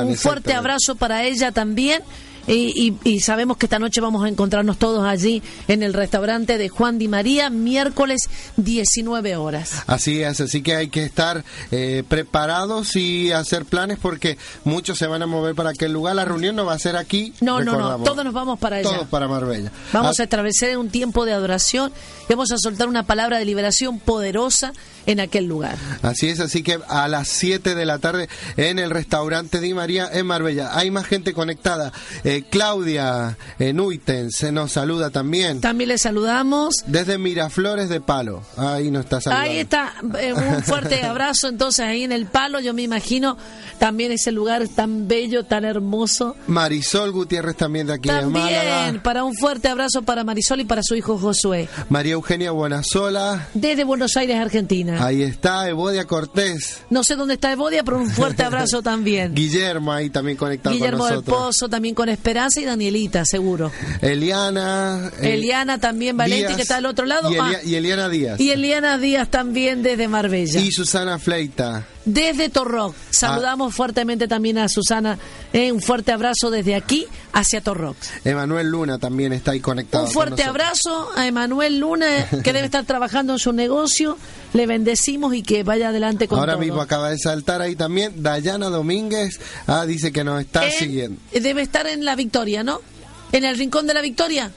Un 0.04 0.16
fuerte 0.16 0.54
abrazo 0.54 0.96
para 0.96 1.24
ella 1.24 1.52
también. 1.52 2.02
Y, 2.46 2.96
y- 3.04 3.10
y 3.10 3.20
sabemos 3.20 3.56
que 3.56 3.66
esta 3.66 3.78
noche 3.78 4.00
vamos 4.00 4.24
a 4.24 4.28
encontrarnos 4.28 4.78
todos 4.78 5.04
allí 5.04 5.42
en 5.68 5.82
el 5.82 5.92
restaurante 5.94 6.58
de 6.58 6.68
Juan 6.68 6.98
Di 6.98 7.08
María, 7.08 7.50
miércoles 7.50 8.20
19 8.56 9.36
horas. 9.36 9.82
Así 9.86 10.22
es, 10.22 10.40
así 10.40 10.62
que 10.62 10.74
hay 10.76 10.88
que 10.88 11.04
estar 11.04 11.44
eh, 11.70 12.02
preparados 12.08 12.96
y 12.96 13.32
hacer 13.32 13.64
planes 13.64 13.98
porque 14.00 14.38
muchos 14.64 14.98
se 14.98 15.06
van 15.06 15.22
a 15.22 15.26
mover 15.26 15.54
para 15.54 15.70
aquel 15.70 15.92
lugar. 15.92 16.14
La 16.16 16.24
reunión 16.24 16.56
no 16.56 16.64
va 16.66 16.74
a 16.74 16.78
ser 16.78 16.96
aquí. 16.96 17.32
No, 17.40 17.62
no, 17.62 17.78
no, 17.78 17.98
todos 18.04 18.24
nos 18.24 18.34
vamos 18.34 18.58
para 18.58 18.76
allá. 18.76 18.90
Todos 18.90 19.08
para 19.08 19.28
Marbella. 19.28 19.70
Vamos 19.92 20.18
Ah, 20.18 20.22
a 20.22 20.24
establecer 20.24 20.76
un 20.78 20.90
tiempo 20.90 21.24
de 21.24 21.32
adoración 21.32 21.92
y 22.28 22.32
vamos 22.32 22.50
a 22.52 22.58
soltar 22.58 22.88
una 22.88 23.04
palabra 23.04 23.38
de 23.38 23.44
liberación 23.44 23.98
poderosa 23.98 24.72
en 25.06 25.20
aquel 25.20 25.44
lugar. 25.46 25.76
Así 26.02 26.28
es, 26.28 26.40
así 26.40 26.62
que 26.62 26.78
a 26.88 27.06
las 27.08 27.28
7 27.28 27.74
de 27.74 27.86
la 27.86 27.98
tarde 27.98 28.28
en 28.56 28.78
el 28.78 28.90
restaurante 28.90 29.60
Di 29.60 29.72
María 29.74 30.08
en 30.12 30.26
Marbella. 30.26 30.70
Hay 30.76 30.90
más 30.90 31.06
gente 31.06 31.32
conectada. 31.32 31.92
Eh, 32.24 32.35
Claudia 32.42 33.36
eh, 33.58 33.72
Nuiten 33.72 34.30
se 34.30 34.52
nos 34.52 34.72
saluda 34.72 35.10
también. 35.10 35.60
También 35.60 35.88
le 35.88 35.98
saludamos. 35.98 36.76
Desde 36.86 37.18
Miraflores 37.18 37.88
de 37.88 38.00
Palo. 38.00 38.42
Ahí 38.56 38.90
nos 38.90 39.04
está 39.04 39.20
saludando. 39.20 39.50
Ahí 39.50 39.58
está, 39.58 39.94
eh, 40.20 40.32
un 40.32 40.62
fuerte 40.62 41.02
abrazo 41.04 41.48
entonces 41.48 41.86
ahí 41.86 42.04
en 42.04 42.12
el 42.12 42.26
palo, 42.26 42.60
yo 42.60 42.74
me 42.74 42.82
imagino 42.82 43.36
también 43.78 44.12
ese 44.12 44.32
lugar 44.32 44.66
tan 44.68 45.08
bello, 45.08 45.44
tan 45.44 45.64
hermoso. 45.64 46.36
Marisol 46.46 47.12
Gutiérrez 47.12 47.56
también 47.56 47.86
de 47.86 47.94
aquí 47.94 48.08
de 48.08 48.26
Málaga. 48.26 48.62
También, 48.84 49.02
para 49.02 49.24
un 49.24 49.34
fuerte 49.34 49.68
abrazo 49.68 50.02
para 50.02 50.24
Marisol 50.24 50.60
y 50.60 50.64
para 50.64 50.82
su 50.82 50.94
hijo 50.94 51.18
Josué, 51.18 51.68
María 51.88 52.14
Eugenia 52.14 52.50
Buenasola. 52.50 53.48
desde 53.54 53.84
Buenos 53.84 54.16
Aires, 54.16 54.36
Argentina. 54.36 55.04
Ahí 55.04 55.22
está 55.22 55.68
Evodia 55.68 56.06
Cortés. 56.06 56.82
No 56.90 57.04
sé 57.04 57.16
dónde 57.16 57.34
está 57.34 57.52
Evodia, 57.52 57.82
pero 57.84 57.98
un 57.98 58.10
fuerte 58.10 58.42
abrazo 58.44 58.82
también. 58.82 59.34
Guillermo 59.34 59.92
ahí 59.92 60.10
también 60.10 60.36
conectado 60.36 60.74
Guillermo 60.74 60.98
con 60.98 61.08
del 61.08 61.16
nosotros. 61.16 61.46
Pozo, 61.46 61.68
también 61.68 61.94
con 61.94 62.08
Esperanza 62.26 62.60
y 62.60 62.64
Danielita, 62.64 63.24
seguro. 63.24 63.70
Eliana. 64.02 65.12
eh, 65.22 65.34
Eliana 65.34 65.78
también, 65.78 66.16
Valenti, 66.16 66.42
Díaz 66.42 66.56
que 66.56 66.62
está 66.62 66.78
al 66.78 66.86
otro 66.86 67.06
lado. 67.06 67.30
Y, 67.30 67.34
Elia- 67.36 67.58
Ah, 67.62 67.64
y 67.64 67.74
Eliana 67.76 68.08
Díaz. 68.08 68.40
y 68.40 68.50
Eliana 68.50 68.98
Díaz 68.98 69.30
también 69.30 69.84
desde 69.84 70.08
Marbella. 70.08 70.58
Y 70.60 70.72
Susana 70.72 71.20
Fleita. 71.20 71.86
Desde 72.06 72.48
Torroc. 72.48 72.94
Saludamos 73.10 73.74
fuertemente 73.74 74.28
también 74.28 74.58
a 74.58 74.68
Susana. 74.68 75.18
eh, 75.52 75.72
un 75.72 75.82
fuerte 75.82 76.12
abrazo 76.12 76.50
desde 76.50 76.74
aquí 76.76 77.04
hacia 77.32 77.60
Torroc. 77.60 77.96
Emanuel 78.24 78.68
Luna 78.70 78.98
también 78.98 79.32
está 79.32 79.50
ahí 79.50 79.60
conectado. 79.60 80.04
Un 80.04 80.10
fuerte 80.12 80.44
abrazo 80.44 81.10
a 81.16 81.26
Emanuel 81.26 81.78
Luna, 81.80 82.06
que 82.44 82.52
debe 82.52 82.66
estar 82.66 82.84
trabajando 82.84 83.32
en 83.34 83.38
su 83.40 83.52
negocio. 83.52 84.16
Le 84.52 84.66
bendecimos 84.66 85.34
y 85.34 85.42
que 85.42 85.64
vaya 85.64 85.88
adelante 85.88 86.28
con 86.28 86.38
Ahora 86.38 86.52
todo. 86.54 86.62
mismo 86.62 86.80
acaba 86.80 87.10
de 87.10 87.18
saltar 87.18 87.60
ahí 87.60 87.74
también 87.74 88.22
Dayana 88.22 88.68
Domínguez. 88.68 89.40
Ah, 89.66 89.84
dice 89.84 90.12
que 90.12 90.22
nos 90.24 90.40
está 90.40 90.64
Él 90.64 90.72
siguiendo. 90.72 91.20
Debe 91.32 91.60
estar 91.62 91.86
en 91.88 92.04
la 92.04 92.14
Victoria, 92.14 92.62
¿no? 92.62 92.80
En 93.32 93.44
el 93.44 93.58
rincón 93.58 93.86
de 93.88 93.94
la 93.94 94.00
Victoria. 94.00 94.52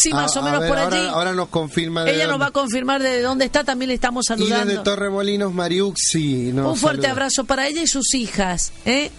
Sí, 0.00 0.10
más 0.12 0.36
Ah, 0.36 0.40
o 0.40 0.42
a 0.42 0.44
menos 0.46 0.60
ver, 0.60 0.68
por 0.68 0.78
ahora, 0.78 0.96
allí. 0.96 1.06
ahora 1.08 1.32
nos 1.32 1.48
confirma. 1.48 2.04
de 2.04 2.10
Ella 2.14 2.24
nos 2.24 2.32
dónde. 2.32 2.42
va 2.44 2.48
a 2.48 2.50
confirmar 2.52 3.02
de 3.02 3.22
dónde 3.22 3.44
está. 3.44 3.64
También 3.64 3.88
le 3.88 3.94
estamos 3.94 4.26
Y 4.30 4.34
desde 4.34 4.48
saludando. 4.48 4.82
Torremolinos, 4.82 5.52
Mariuxi. 5.52 6.52
nos 6.52 6.72
Un 6.72 6.76
fuerte 6.76 7.02
saluda. 7.02 7.12
abrazo 7.12 7.44
para 7.44 7.66
ella 7.68 7.82
y 7.82 7.86
sus 7.86 8.14
hijas. 8.14 8.72
¿eh? 8.84 9.10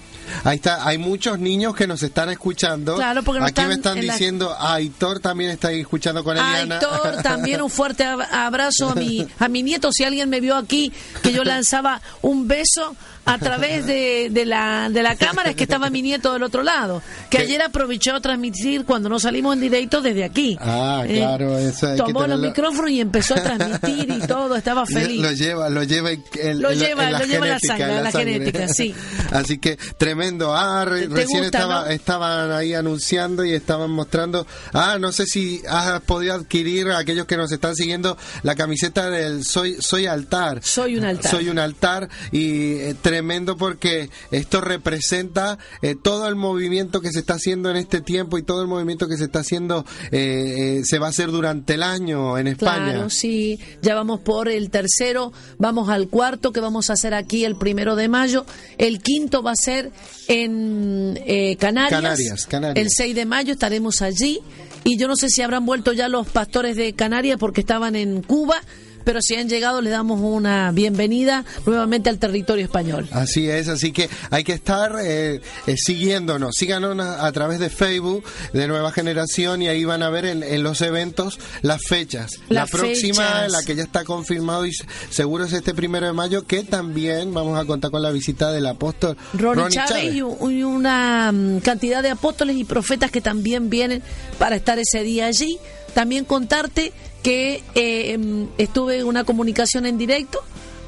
Ahí 0.44 0.56
está, 0.58 0.86
hay 0.88 0.98
muchos 0.98 1.40
niños 1.40 1.76
que 1.76 1.88
nos 1.88 2.02
están 2.04 2.30
escuchando. 2.30 2.96
Claro, 2.96 3.24
porque 3.24 3.40
no 3.40 3.46
Aquí 3.46 3.62
me 3.62 3.74
están 3.76 3.98
en 3.98 4.08
la- 4.08 4.14
diciendo, 4.14 4.56
Aitor 4.60 5.20
también 5.20 5.52
está 5.52 5.70
ahí 5.70 5.82
escuchando 5.82 6.24
con 6.24 6.38
Eliana. 6.38 6.76
Aitor, 6.76 7.22
también 7.22 7.62
un 7.62 7.70
fuerte 7.70 8.06
ab- 8.06 8.28
abrazo 8.32 8.90
a 8.90 8.96
mi, 8.96 9.26
a 9.40 9.48
mi 9.48 9.64
nieto. 9.64 9.92
Si 9.92 10.04
alguien 10.04 10.30
me 10.30 10.40
vio 10.40 10.56
aquí, 10.56 10.92
que 11.22 11.32
yo 11.34 11.44
lanzaba 11.44 12.02
un 12.22 12.48
beso 12.48 12.96
a 13.24 13.38
través 13.38 13.86
de, 13.86 14.30
de 14.32 14.46
la, 14.48 14.90
de 14.90 15.04
la 15.04 15.16
cámara, 15.16 15.52
es 15.52 15.56
que 15.56 15.64
estaba 15.64 15.92
mi 15.92 16.02
nieto 16.02 16.34
del 16.34 16.42
otro 16.42 16.64
lado. 16.64 17.04
Que 17.30 17.38
¿Qué? 17.38 17.44
ayer 17.44 17.62
aprovechó 17.62 18.16
a 18.16 18.20
transmitir 18.20 18.84
cuando 18.84 19.10
no 19.10 19.20
salimos 19.20 19.54
en 19.54 19.62
directo 19.62 20.02
desde 20.02 20.24
aquí. 20.24 20.58
Ah, 20.60 21.04
Eh, 21.08 21.18
claro, 21.18 21.56
eso 21.60 21.88
hay 21.88 21.98
que 21.98 22.04
Tomó 22.04 22.26
los 22.26 22.40
micrófonos 22.40 22.90
y 22.90 23.00
empezó 23.00 23.36
a 23.36 23.44
transmitir 23.44 24.10
y 24.12 24.26
todo, 24.28 24.56
estaba 24.56 24.86
feliz. 24.88 25.22
Lo 25.22 25.32
lleva, 25.34 25.70
lo 25.70 25.84
lleva 25.84 26.10
Lo 26.10 26.70
la- 26.70 26.74
lleva, 26.74 27.06
en 27.06 27.12
la 27.14 27.20
lo 27.20 27.26
lleva 27.26 27.46
la 27.46 27.60
sangre, 27.60 27.98
en 27.98 28.04
la 28.04 28.12
genética, 28.12 28.68
sí. 28.68 28.96
Así 29.32 29.60
que 29.60 29.78
tremendo. 29.98 30.21
Ah, 30.54 30.86
re- 30.86 31.08
¿Te 31.08 31.16
recién 31.16 31.44
gusta, 31.44 31.58
estaba, 31.58 31.82
no? 31.86 31.88
estaban 31.88 32.52
ahí 32.52 32.74
anunciando 32.74 33.44
y 33.46 33.54
estaban 33.54 33.92
mostrando. 33.92 34.46
Ah, 34.74 34.98
no 35.00 35.12
sé 35.12 35.26
si 35.26 35.62
has 35.68 36.02
podido 36.02 36.34
adquirir 36.34 36.90
a 36.90 37.00
aquellos 37.00 37.26
que 37.26 37.38
nos 37.38 37.52
están 37.52 37.76
siguiendo 37.76 38.18
la 38.44 38.56
camiseta 38.56 39.10
del 39.10 39.44
Soy 39.44 39.78
Soy 39.80 40.06
Altar. 40.06 40.62
Soy 40.64 40.98
un 40.98 41.06
altar. 41.06 41.32
Soy 41.32 41.50
un 41.50 41.60
altar 41.60 42.10
y 42.32 42.74
eh, 42.76 42.96
tremendo 43.02 43.58
porque 43.58 44.10
esto 44.32 44.62
representa 44.62 45.58
eh, 45.82 45.96
todo 46.02 46.28
el 46.28 46.36
movimiento 46.36 47.02
que 47.02 47.12
se 47.12 47.20
está 47.20 47.36
haciendo 47.36 47.70
en 47.70 47.78
este 47.78 48.02
tiempo 48.02 48.38
y 48.38 48.44
todo 48.44 48.62
el 48.62 48.68
movimiento 48.68 49.08
que 49.08 49.18
se 49.18 49.26
está 49.26 49.40
haciendo 49.40 49.86
eh, 50.12 50.80
eh, 50.80 50.82
se 50.86 51.00
va 51.00 51.08
a 51.08 51.10
hacer 51.10 51.32
durante 51.32 51.74
el 51.76 51.84
año 51.84 52.38
en 52.38 52.48
España. 52.48 52.92
Claro, 52.94 53.10
sí. 53.10 53.60
Ya 53.82 53.96
vamos 53.96 54.20
por 54.22 54.48
el 54.50 54.70
tercero, 54.70 55.34
vamos 55.58 55.90
al 55.90 56.08
cuarto 56.08 56.52
que 56.52 56.60
vamos 56.60 56.90
a 56.90 56.94
hacer 56.94 57.14
aquí 57.14 57.46
el 57.46 57.56
primero 57.56 57.96
de 57.96 58.08
mayo. 58.10 58.46
El 58.78 59.02
quinto 59.02 59.42
va 59.44 59.52
a 59.52 59.56
ser 59.56 59.92
en 60.28 61.20
eh, 61.26 61.56
Canarias. 61.58 62.02
Canarias, 62.02 62.48
Canarias. 62.48 62.86
El 62.86 62.92
6 62.92 63.16
de 63.16 63.26
mayo 63.26 63.54
estaremos 63.54 64.02
allí. 64.02 64.40
Y 64.84 64.98
yo 64.98 65.08
no 65.08 65.16
sé 65.16 65.30
si 65.30 65.42
habrán 65.42 65.66
vuelto 65.66 65.94
ya 65.94 66.08
los 66.08 66.28
pastores 66.28 66.76
de 66.76 66.94
Canarias 66.94 67.38
porque 67.40 67.62
estaban 67.62 67.96
en 67.96 68.22
Cuba 68.24 68.62
pero 69.04 69.22
si 69.22 69.36
han 69.36 69.50
llegado 69.50 69.82
les 69.82 69.92
damos 69.92 70.20
una 70.22 70.72
bienvenida 70.72 71.46
nuevamente 71.66 72.10
al 72.10 72.20
territorio 72.20 72.66
español. 72.66 73.08
Así 73.12 73.50
es, 73.50 73.68
así 73.68 73.92
que 73.92 74.10
hay 74.30 74.44
que 74.44 74.54
estar 74.54 74.96
eh, 75.04 75.42
eh, 75.68 75.76
siguiéndonos, 75.78 76.56
síganos 76.56 77.00
a, 77.00 77.32
través 77.32 77.60
de 77.60 77.70
Facebook 77.70 78.24
de 78.54 78.68
Nueva 78.68 78.92
Generación 78.92 79.62
y 79.62 79.68
ahí 79.68 79.86
van 79.86 80.04
a 80.04 80.10
ver 80.10 80.26
en, 80.26 80.64
los 80.64 80.82
eventos 80.82 81.40
las 81.62 81.82
fechas. 81.88 82.32
la 82.50 82.66
próxima, 82.66 83.48
la 83.48 83.64
que 83.64 83.76
ya 83.76 83.84
está 83.84 84.04
confirmado 84.04 84.66
y 84.66 84.74
seguro 85.10 85.46
es 85.46 85.54
este 85.54 85.74
primero 85.74 86.08
de 86.08 86.14
mayo, 86.14 86.46
que 86.46 86.64
también 86.64 87.34
vamos 87.34 87.60
a 87.60 87.66
contar 87.66 87.92
con 87.92 88.02
la 88.02 88.12
visita 88.12 88.52
del 88.52 88.66
apóstol 88.66 89.18
Ronnie, 89.34 89.70
Chávez, 89.70 90.14
Y, 90.14 90.22
una 90.22 91.32
mm, 91.32 91.60
cantidad 91.60 92.04
de 92.04 92.10
apóstoles 92.10 92.56
y 92.56 92.64
profetas 92.64 93.12
que 93.12 93.22
también 93.22 93.70
vienen 93.70 94.02
para 94.38 94.56
estar 94.56 94.80
ese 94.80 95.04
día 95.04 95.28
allí. 95.28 95.58
También 95.94 96.24
contarte 96.24 96.94
que 97.22 97.64
eh, 97.76 98.14
em, 98.14 98.48
estuve 98.58 99.00
en 99.00 99.06
una 99.06 99.24
comunicación 99.24 99.86
en 99.86 99.98
directo 99.98 100.40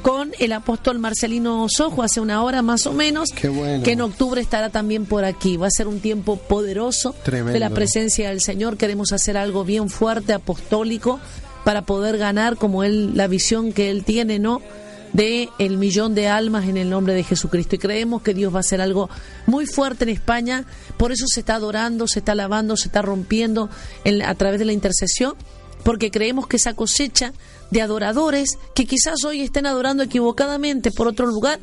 con 0.02 0.34
el 0.38 0.52
apóstol 0.52 1.00
Marcelino 1.00 1.66
Sojo 1.70 2.04
hace 2.04 2.20
una 2.20 2.44
hora 2.44 2.62
más 2.62 2.86
o 2.86 2.92
menos, 2.92 3.30
que 3.32 3.92
en 3.92 4.02
octubre 4.02 4.42
estará 4.42 4.70
también 4.70 5.06
por 5.06 5.24
aquí. 5.24 5.56
Va 5.56 5.68
a 5.68 5.72
ser 5.72 5.88
un 5.88 6.02
tiempo 6.02 6.36
poderoso 6.36 7.16
de 7.26 7.60
la 7.60 7.70
presencia 7.70 8.30
del 8.30 8.42
Señor. 8.42 8.76
Queremos 8.76 9.14
hacer 9.14 9.38
algo 9.38 9.64
bien 9.64 9.90
fuerte, 9.90 10.34
apostólico, 10.34 11.22
para 11.64 11.84
poder 11.84 12.18
ganar 12.18 12.58
como 12.58 12.84
él, 12.84 13.16
la 13.16 13.28
visión 13.28 13.72
que 13.72 13.90
él 13.90 14.04
tiene, 14.04 14.40
¿no? 14.40 14.62
de 15.14 15.50
el 15.60 15.78
millón 15.78 16.16
de 16.16 16.28
almas 16.28 16.68
en 16.68 16.76
el 16.76 16.90
nombre 16.90 17.14
de 17.14 17.24
Jesucristo 17.24 17.76
y 17.76 17.80
creemos 17.80 18.24
que 18.24 18.34
Dios 18.34 18.52
va 18.52 18.58
a 18.58 18.60
hacer 18.62 18.82
algo 18.82 19.10
muy 19.46 19.68
fuerte 19.68 20.06
en 20.06 20.10
España, 20.10 20.66
por 20.98 21.12
eso 21.12 21.26
se 21.28 21.42
está 21.42 21.56
adorando, 21.56 22.08
se 22.08 22.20
está 22.20 22.32
alabando, 22.32 22.76
se 22.76 22.88
está 22.88 23.04
rompiendo 23.04 23.70
a 24.26 24.36
través 24.36 24.60
de 24.60 24.66
la 24.66 24.74
intercesión 24.74 25.36
porque 25.84 26.12
creemos 26.12 26.48
que 26.48 26.58
esa 26.58 26.74
cosecha 26.74 27.34
de 27.72 27.82
adoradores 27.82 28.58
que 28.76 28.86
quizás 28.86 29.24
hoy 29.24 29.42
estén 29.42 29.66
adorando 29.66 30.04
equivocadamente 30.04 30.92
por 30.92 31.08
otro 31.08 31.26
lugar, 31.26 31.60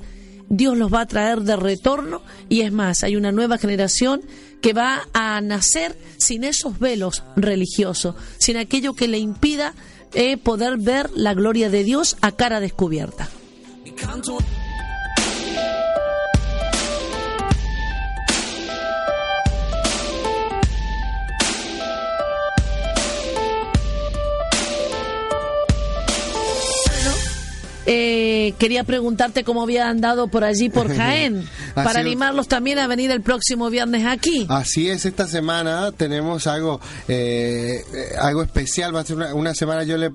Dios 0.48 0.76
los 0.76 0.92
va 0.92 1.02
a 1.02 1.06
traer 1.06 1.42
de 1.42 1.56
retorno 1.56 2.22
y 2.48 2.62
es 2.62 2.72
más, 2.72 3.04
hay 3.04 3.16
una 3.16 3.32
nueva 3.32 3.58
generación 3.58 4.22
que 4.60 4.72
va 4.72 5.08
a 5.12 5.40
nacer 5.40 5.96
sin 6.18 6.44
esos 6.44 6.78
velos 6.78 7.22
religiosos, 7.36 8.14
sin 8.38 8.56
aquello 8.56 8.94
que 8.94 9.08
le 9.08 9.18
impida 9.18 9.74
eh, 10.12 10.36
poder 10.36 10.76
ver 10.76 11.10
la 11.14 11.34
gloria 11.34 11.70
de 11.70 11.84
Dios 11.84 12.16
a 12.20 12.32
cara 12.32 12.60
descubierta. 12.60 13.28
Eh, 27.92 28.54
quería 28.56 28.84
preguntarte 28.84 29.42
cómo 29.42 29.62
había 29.62 29.88
andado 29.88 30.28
por 30.28 30.44
allí, 30.44 30.68
por 30.68 30.94
Jaén, 30.96 31.44
para 31.74 31.98
animarlos 31.98 32.46
también 32.46 32.78
a 32.78 32.86
venir 32.86 33.10
el 33.10 33.20
próximo 33.20 33.68
viernes 33.68 34.06
aquí. 34.06 34.46
Así 34.48 34.88
es, 34.88 35.06
esta 35.06 35.26
semana 35.26 35.90
tenemos 35.90 36.46
algo 36.46 36.80
eh, 37.08 37.82
algo 38.20 38.44
especial, 38.44 38.94
va 38.94 39.00
a 39.00 39.04
ser 39.04 39.16
una, 39.16 39.54
semana, 39.54 39.82
yo 39.82 39.96
le, 39.96 40.12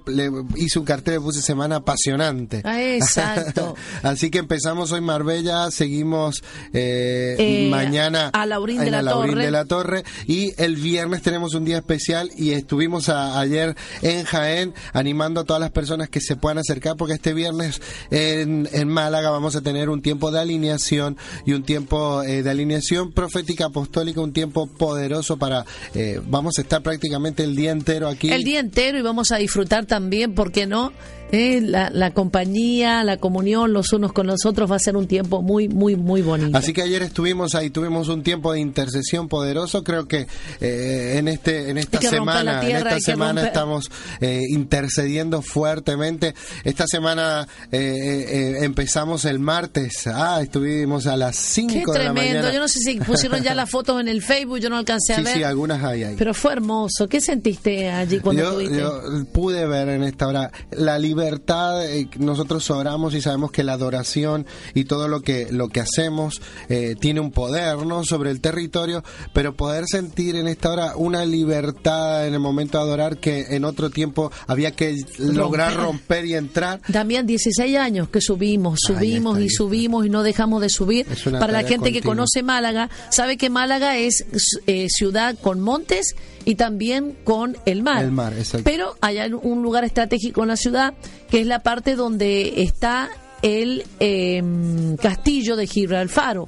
hice 0.56 0.80
un 0.80 0.86
cartel, 0.86 1.16
le 1.16 1.20
puse 1.20 1.42
semana 1.42 1.78
apasionante. 1.78 2.62
Ah, 2.64 2.82
exacto. 2.82 3.76
Así 4.04 4.30
que 4.30 4.38
empezamos 4.38 4.94
hoy 4.94 5.02
Marbella, 5.02 5.70
seguimos 5.70 6.44
eh, 6.72 7.68
mañana 7.70 8.30
a 8.32 8.46
Laurín, 8.46 8.80
de 8.80 8.92
la, 8.92 9.04
Torre. 9.04 9.44
de 9.44 9.52
la 9.52 9.66
Torre 9.66 10.04
y 10.28 10.54
el 10.62 10.78
viernes 10.78 11.22
tenemos 11.24 11.54
un 11.56 11.66
día 11.66 11.78
especial 11.78 12.32
y 12.38 12.52
estuvimos 12.52 13.10
ayer 13.10 13.76
en 14.02 14.24
Jaén 14.24 14.74
animando 14.94 15.42
a 15.42 15.44
todas 15.44 15.60
las 15.60 15.72
personas 15.72 16.08
que 16.08 16.22
se 16.22 16.38
puedan 16.38 16.60
acercar 16.60 16.96
porque 16.96 17.16
este 17.16 17.34
viernes 17.34 17.65
en, 18.12 18.68
en 18.72 18.88
Málaga 18.88 19.30
vamos 19.30 19.56
a 19.56 19.62
tener 19.62 19.90
un 19.90 20.02
tiempo 20.02 20.32
de 20.32 20.40
alineación 20.40 21.18
y 21.46 21.54
un 21.54 21.64
tiempo 21.64 22.24
eh, 22.24 22.44
de 22.44 22.50
alineación 22.50 23.12
profética 23.12 23.66
apostólica, 23.66 24.22
un 24.22 24.34
tiempo 24.34 24.68
poderoso 24.68 25.38
para, 25.38 25.66
eh, 25.94 26.22
vamos 26.26 26.58
a 26.58 26.62
estar 26.62 26.82
prácticamente 26.82 27.44
el 27.44 27.56
día 27.56 27.72
entero 27.72 28.08
aquí. 28.08 28.32
El 28.32 28.44
día 28.44 28.60
entero 28.60 28.98
y 28.98 29.02
vamos 29.02 29.32
a 29.32 29.38
disfrutar 29.38 29.86
también, 29.86 30.34
¿por 30.34 30.52
qué 30.52 30.66
no? 30.66 30.94
Eh, 31.32 31.60
la, 31.62 32.12
compañía, 32.12 33.04
la 33.04 33.18
comunión 33.18 33.74
los 33.74 33.92
unos 33.94 34.14
con 34.14 34.28
los 34.28 34.46
otros 34.46 34.72
va 34.72 34.76
a 34.76 34.80
ser 34.80 34.96
un 34.96 35.08
tiempo 35.08 35.42
muy, 35.42 35.68
muy, 35.68 35.96
muy 35.96 36.22
bonito. 36.22 36.56
Así 36.58 36.72
que 36.72 36.84
ayer 36.84 37.02
estuvimos 37.02 37.56
ahí, 37.56 37.72
tuvimos 37.72 38.10
un 38.10 38.22
tiempo 38.22 38.54
de 38.54 38.60
intercesión 38.60 39.28
poderoso. 39.28 39.84
Creo 39.84 40.08
que 40.08 40.28
eh, 40.62 41.16
en 41.18 41.28
este, 41.28 41.72
en 41.72 41.78
esta 41.78 42.00
semana, 42.00 42.62
en 42.62 42.76
esta 42.76 43.00
semana 43.00 43.44
estamos 43.44 43.90
eh, 44.22 44.44
intercediendo 44.50 45.42
fuertemente. 45.42 46.36
Esta 46.64 46.86
semana 46.86 47.48
empezamos 47.72 49.26
el 49.26 49.40
martes. 49.40 50.08
Ah, 50.08 50.40
estuvimos 50.42 51.08
a 51.08 51.18
las 51.18 51.36
5 51.36 51.92
de 51.92 52.04
la 52.04 52.14
mañana. 52.14 52.54
Yo 52.54 52.60
no 52.60 52.68
sé 52.68 52.80
si 52.80 53.00
pusieron 53.00 53.42
ya 53.42 53.56
las 53.56 53.70
fotos 53.70 54.00
en 54.00 54.08
el 54.08 54.22
Facebook, 54.22 54.60
yo 54.60 54.70
no 54.70 54.78
alcancé 54.78 55.16
a 55.16 55.22
ver. 55.22 55.34
Sí, 55.36 55.44
algunas 55.44 55.84
hay 55.84 56.04
ahí. 56.04 56.16
Pero 56.18 56.34
fue 56.34 56.54
hermoso. 56.54 57.08
¿Qué 57.10 57.20
sentiste 57.20 57.90
allí 57.90 58.20
cuando 58.20 58.44
estuviste? 58.44 58.78
Yo 58.78 59.02
pude 59.34 59.66
ver 59.66 59.90
en 59.90 60.04
esta 60.04 60.28
hora 60.28 60.52
la 60.72 61.00
libertad 61.00 61.15
libertad, 61.16 61.86
eh, 61.86 62.10
nosotros 62.20 62.70
oramos 62.70 63.14
y 63.14 63.22
sabemos 63.22 63.52
que 63.52 63.64
la 63.64 63.74
adoración 63.74 64.46
y 64.74 64.84
todo 64.84 65.08
lo 65.08 65.22
que, 65.22 65.48
lo 65.50 65.70
que 65.70 65.80
hacemos 65.80 66.42
eh, 66.68 66.96
tiene 67.00 67.22
un 67.22 67.32
poder 67.32 67.78
¿no? 67.86 68.04
sobre 68.04 68.32
el 68.32 68.42
territorio, 68.42 69.04
pero 69.32 69.56
poder 69.56 69.86
sentir 69.88 70.36
en 70.36 70.48
esta 70.48 70.72
hora 70.72 70.94
una 70.98 71.26
libertad 71.26 72.28
en 72.28 72.34
el 72.34 72.40
momento 72.40 72.78
de 72.78 72.84
adorar 72.84 73.18
que 73.18 73.56
en 73.56 73.64
otro 73.64 73.90
tiempo 73.90 74.32
había 74.46 74.72
que 74.72 75.06
lograr 75.20 75.76
romper 75.76 76.26
y 76.26 76.36
entrar. 76.36 76.82
También 76.92 77.26
16 77.26 77.78
años 77.78 78.10
que 78.10 78.20
subimos, 78.20 78.80
subimos 78.86 79.40
y 79.40 79.50
subimos 79.50 80.06
y 80.06 80.10
no 80.10 80.22
dejamos 80.22 80.62
de 80.62 80.70
subir. 80.70 81.06
Para 81.40 81.54
la 81.54 81.64
gente 81.64 81.94
que 81.94 82.02
conoce 82.02 82.44
Málaga, 82.44 82.90
sabe 83.10 83.38
que 83.38 83.50
Málaga 83.50 83.98
es 83.98 84.26
eh, 84.68 84.88
ciudad 84.90 85.38
con 85.42 85.62
montes 85.62 86.16
y 86.46 86.56
también 86.56 87.18
con 87.24 87.58
el 87.66 87.84
mar. 87.84 88.04
El 88.04 88.12
mar 88.12 88.34
Pero 88.64 88.96
hay 89.02 89.18
un 89.34 89.62
lugar 89.62 89.84
estratégico 89.84 90.44
en 90.44 90.50
la 90.50 90.58
ciudad 90.58 90.94
que 91.30 91.42
es 91.42 91.48
la 91.48 91.60
parte 91.60 91.96
donde 91.96 92.62
está 92.62 93.10
el 93.42 93.84
em, 94.00 94.96
castillo 94.98 95.56
de 95.56 95.68
Gibralfaro. 95.68 96.48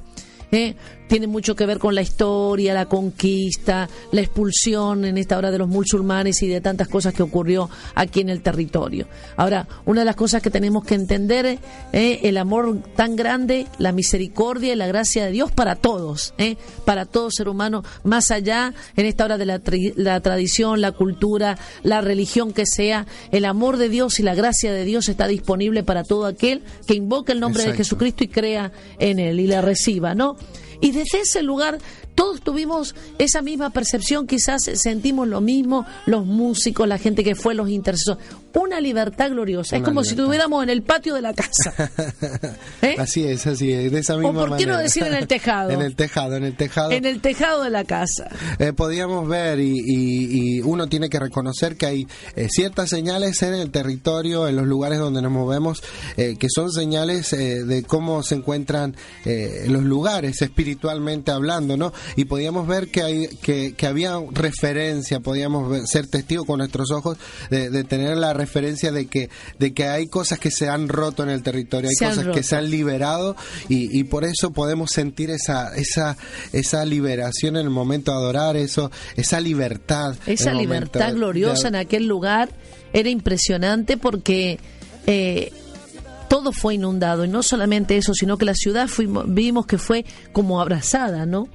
¿eh? 0.52 0.74
Tiene 1.08 1.26
mucho 1.26 1.56
que 1.56 1.66
ver 1.66 1.78
con 1.78 1.94
la 1.94 2.02
historia, 2.02 2.74
la 2.74 2.86
conquista, 2.86 3.88
la 4.12 4.20
expulsión 4.20 5.04
en 5.04 5.18
esta 5.18 5.36
hora 5.38 5.50
de 5.50 5.58
los 5.58 5.68
musulmanes 5.68 6.42
y 6.42 6.48
de 6.48 6.60
tantas 6.60 6.88
cosas 6.88 7.14
que 7.14 7.22
ocurrió 7.22 7.68
aquí 7.94 8.20
en 8.20 8.28
el 8.28 8.42
territorio. 8.42 9.08
Ahora, 9.36 9.66
una 9.86 10.02
de 10.02 10.04
las 10.04 10.16
cosas 10.16 10.42
que 10.42 10.50
tenemos 10.50 10.84
que 10.84 10.94
entender 10.94 11.46
es 11.46 11.58
eh, 11.92 12.20
el 12.24 12.36
amor 12.36 12.82
tan 12.94 13.16
grande, 13.16 13.66
la 13.78 13.92
misericordia 13.92 14.72
y 14.72 14.76
la 14.76 14.86
gracia 14.86 15.24
de 15.24 15.32
Dios 15.32 15.50
para 15.50 15.76
todos, 15.76 16.34
eh, 16.38 16.56
para 16.84 17.06
todo 17.06 17.30
ser 17.30 17.48
humano, 17.48 17.82
más 18.04 18.30
allá 18.30 18.74
en 18.96 19.06
esta 19.06 19.24
hora 19.24 19.38
de 19.38 19.46
la, 19.46 19.60
la 19.96 20.20
tradición, 20.20 20.80
la 20.80 20.92
cultura, 20.92 21.58
la 21.82 22.00
religión 22.00 22.52
que 22.52 22.66
sea, 22.66 23.06
el 23.32 23.44
amor 23.44 23.78
de 23.78 23.88
Dios 23.88 24.20
y 24.20 24.22
la 24.22 24.34
gracia 24.34 24.72
de 24.72 24.84
Dios 24.84 25.08
está 25.08 25.26
disponible 25.26 25.82
para 25.82 26.04
todo 26.04 26.26
aquel 26.26 26.62
que 26.86 26.94
invoque 26.94 27.32
el 27.32 27.40
nombre 27.40 27.64
de 27.64 27.74
Jesucristo 27.74 28.24
y 28.24 28.28
crea 28.28 28.72
en 28.98 29.18
él 29.18 29.40
y 29.40 29.46
la 29.46 29.62
reciba, 29.62 30.14
¿no? 30.14 30.36
Y 30.80 30.92
desde 30.92 31.20
ese 31.20 31.42
lugar 31.42 31.78
todos 32.14 32.40
tuvimos 32.40 32.94
esa 33.18 33.42
misma 33.42 33.70
percepción, 33.70 34.26
quizás 34.26 34.62
sentimos 34.74 35.28
lo 35.28 35.40
mismo, 35.40 35.86
los 36.06 36.26
músicos, 36.26 36.88
la 36.88 36.98
gente 36.98 37.22
que 37.22 37.34
fue, 37.34 37.54
los 37.54 37.68
intercesores. 37.68 38.24
Una 38.58 38.80
libertad 38.80 39.30
gloriosa. 39.30 39.76
es 39.76 39.82
como 39.82 40.02
si 40.02 40.10
estuviéramos 40.10 40.62
en 40.62 40.70
el 40.70 40.82
patio 40.82 41.14
de 41.14 41.22
la 41.22 41.32
casa. 41.32 41.90
¿Eh? 42.82 42.96
Así 42.98 43.24
es, 43.24 43.46
así 43.46 43.72
es, 43.72 43.92
de 43.92 44.00
esa 44.00 44.16
misma 44.16 44.30
¿O 44.30 44.46
por 44.48 44.56
qué 44.56 44.66
no 44.66 44.78
decir 44.78 45.04
en 45.04 45.14
el 45.14 45.26
tejado? 45.26 45.70
en 45.70 45.82
el 45.82 45.94
tejado, 45.94 46.36
en 46.36 46.44
el 46.44 46.56
tejado. 46.56 46.90
En 46.90 47.04
el 47.04 47.20
tejado 47.20 47.62
de 47.62 47.70
la 47.70 47.84
casa. 47.84 48.28
Eh, 48.58 48.72
podíamos 48.72 49.28
ver 49.28 49.60
y, 49.60 50.60
uno 50.62 50.88
tiene 50.88 51.08
que 51.08 51.20
reconocer 51.20 51.76
que 51.76 51.86
hay 51.86 52.06
eh, 52.34 52.48
ciertas 52.50 52.90
señales 52.90 53.42
en 53.42 53.54
el 53.54 53.70
territorio, 53.70 54.48
en 54.48 54.56
los 54.56 54.66
lugares 54.66 54.98
donde 54.98 55.22
nos 55.22 55.30
movemos, 55.30 55.82
que 56.16 56.46
son 56.52 56.72
señales 56.72 57.30
de 57.30 57.84
cómo 57.86 58.22
se 58.22 58.34
encuentran 58.34 58.96
los 59.24 59.82
lugares 59.82 60.42
espiritualmente 60.42 61.30
hablando, 61.30 61.76
¿no? 61.76 61.92
y 62.16 62.24
podíamos 62.24 62.66
ver 62.66 62.88
que, 62.88 63.02
hay, 63.02 63.28
que, 63.28 63.74
que 63.74 63.86
había 63.86 64.18
referencia, 64.32 65.20
podíamos 65.20 65.88
ser 65.88 66.06
testigos 66.06 66.46
con 66.46 66.58
nuestros 66.58 66.90
ojos 66.90 67.18
de, 67.50 67.84
tener 67.84 68.16
la 68.16 68.32
referencia 68.32 68.47
de 68.52 69.06
que, 69.06 69.30
de 69.58 69.72
que 69.72 69.86
hay 69.86 70.08
cosas 70.08 70.38
que 70.38 70.50
se 70.50 70.68
han 70.68 70.88
roto 70.88 71.22
en 71.22 71.30
el 71.30 71.42
territorio, 71.42 71.90
hay 71.90 71.96
cosas 71.96 72.26
que 72.34 72.42
se 72.42 72.56
han 72.56 72.70
liberado 72.70 73.36
y, 73.68 73.98
y 73.98 74.04
por 74.04 74.24
eso 74.24 74.52
podemos 74.52 74.90
sentir 74.90 75.30
esa, 75.30 75.74
esa, 75.76 76.16
esa 76.52 76.84
liberación 76.84 77.56
en 77.56 77.62
el 77.62 77.70
momento 77.70 78.12
de 78.12 78.18
adorar, 78.18 78.56
eso, 78.56 78.90
esa 79.16 79.40
libertad. 79.40 80.16
Esa 80.26 80.52
libertad 80.52 81.14
gloriosa 81.14 81.68
en 81.68 81.76
aquel 81.76 82.06
lugar 82.06 82.50
era 82.92 83.08
impresionante 83.08 83.96
porque... 83.96 84.58
Eh, 85.06 85.52
todo 86.28 86.52
fue 86.52 86.74
inundado 86.74 87.24
y 87.24 87.28
no 87.28 87.42
solamente 87.42 87.96
eso, 87.96 88.12
sino 88.12 88.36
que 88.36 88.44
la 88.44 88.54
ciudad 88.54 88.86
fuimos, 88.86 89.24
vimos 89.32 89.64
que 89.64 89.78
fue 89.78 90.04
como 90.32 90.60
abrazada, 90.60 91.24
¿no? 91.24 91.48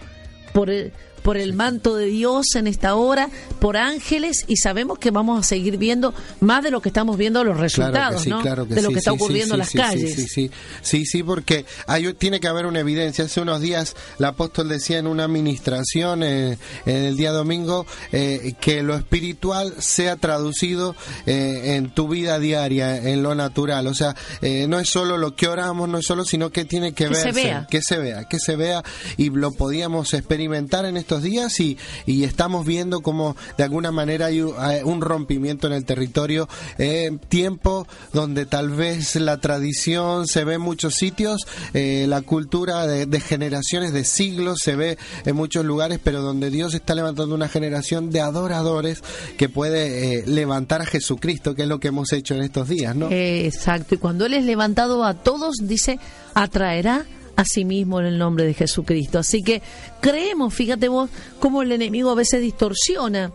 Por 0.52 0.72
el, 0.72 0.94
por 1.24 1.38
el 1.38 1.54
manto 1.54 1.96
de 1.96 2.06
Dios 2.08 2.56
en 2.56 2.68
esta 2.68 2.96
hora, 2.96 3.30
por 3.60 3.78
ángeles 3.78 4.44
y 4.48 4.58
sabemos 4.58 5.00
que 5.00 5.10
vamos 5.10 5.40
a 5.40 5.44
seguir 5.44 5.78
viendo 5.78 6.14
más 6.42 6.64
de 6.64 6.70
lo 6.70 6.82
que 6.82 6.90
estamos 6.90 7.18
viendo 7.18 7.44
los 7.44 7.58
resultados, 7.58 8.28
¿no? 8.28 8.44
de 8.44 8.82
lo 8.82 8.90
que 8.90 9.00
está 9.00 9.14
ocurriendo 9.14 9.56
en 9.56 9.60
las 9.60 9.72
calles. 9.72 10.16
Sí, 10.16 10.28
sí, 10.28 10.52
sí, 10.82 11.06
sí, 11.06 11.24
porque 11.24 11.66
hay, 11.88 12.14
tiene 12.14 12.40
que 12.40 12.48
haber 12.48 12.66
una 12.66 12.82
evidencia. 12.82 13.26
Hace 13.26 13.42
unos 13.42 13.62
días 13.62 13.96
el 14.20 14.26
apóstol 14.26 14.70
decía 14.70 15.00
en 15.00 15.08
una 15.08 15.24
administración 15.24 16.24
eh, 16.24 16.58
en 16.86 16.96
el 17.04 17.16
día 17.16 17.32
domingo 17.32 17.86
eh, 18.12 18.54
que 18.60 18.84
lo 18.84 18.96
espiritual 18.96 19.74
sea 19.80 20.18
traducido 20.18 20.96
eh, 21.26 21.76
en 21.76 21.94
tu 21.94 22.08
vida 22.08 22.40
diaria, 22.40 22.98
en 22.98 23.24
lo 23.24 23.34
natural. 23.34 23.88
O 23.88 23.94
sea, 23.94 24.16
no 24.42 24.80
es 24.80 24.90
solo 24.90 25.18
lo 25.18 25.36
que 25.36 25.48
oramos, 25.48 25.88
no 25.88 26.00
es 26.00 26.06
solo, 26.06 26.26
sino 26.26 26.50
que 26.50 26.66
tiene 26.66 26.94
que, 26.94 27.06
que 27.06 27.10
verse, 27.10 27.24
se 27.24 27.32
vea. 27.32 27.68
que 27.70 27.82
se 27.82 27.98
vea, 27.98 28.24
que 28.26 28.40
se 28.40 28.56
vea 28.56 28.84
y 29.18 29.30
lo 29.30 29.52
podíamos 29.52 30.14
experimentar 30.14 30.86
en 30.86 30.98
estos 30.98 31.13
días 31.22 31.60
y, 31.60 31.78
y 32.06 32.24
estamos 32.24 32.66
viendo 32.66 33.02
como 33.02 33.36
de 33.58 33.64
alguna 33.64 33.92
manera 33.92 34.28
hay 34.28 34.42
un 34.42 35.02
rompimiento 35.02 35.68
en 35.68 35.74
el 35.74 35.86
territorio, 35.86 36.48
eh, 36.78 37.18
tiempo 37.30 37.88
donde 38.12 38.46
tal 38.46 38.72
vez 38.72 39.16
la 39.16 39.40
tradición 39.40 40.28
se 40.28 40.44
ve 40.44 40.56
en 40.56 40.62
muchos 40.62 40.96
sitios, 40.96 41.46
eh, 41.74 42.06
la 42.08 42.22
cultura 42.22 42.88
de, 42.88 43.20
generaciones, 43.20 43.94
de 43.94 44.04
siglos 44.04 44.60
se 44.64 44.76
ve 44.76 44.98
en 45.26 45.36
muchos 45.36 45.66
lugares, 45.66 46.00
pero 46.04 46.22
donde 46.22 46.50
Dios 46.50 46.74
está 46.74 46.96
levantando 46.96 47.36
una 47.36 47.50
generación 47.50 48.10
de 48.10 48.22
adoradores 48.22 49.02
que 49.38 49.50
puede 49.50 50.20
eh, 50.20 50.24
levantar 50.26 50.82
a 50.82 50.86
Jesucristo, 50.86 51.56
que 51.56 51.64
es 51.64 51.68
lo 51.68 51.80
que 51.80 51.90
hemos 51.90 52.12
hecho 52.14 52.36
en 52.36 52.44
estos 52.44 52.70
días, 52.70 52.96
¿no? 52.96 53.10
Exacto, 53.12 53.96
y 53.96 53.98
cuando 53.98 54.26
Él 54.26 54.34
es 54.34 54.46
levantado 54.46 55.04
a 55.04 55.14
todos, 55.14 55.58
dice, 55.62 56.00
atraerá 56.34 57.06
a 57.36 57.46
sí 57.46 57.66
mismo 57.66 58.00
en 58.00 58.06
el 58.08 58.18
nombre 58.18 58.46
de 58.46 58.54
Jesucristo. 58.54 59.20
Así 59.20 59.42
que 59.42 59.62
creemos, 60.02 60.54
fíjate 60.54 60.88
vos, 60.88 61.10
cómo 61.40 61.62
el 61.62 61.72
enemigo 61.72 62.10
a 62.12 62.16
veces 62.16 62.42
distorsiona 62.42 63.32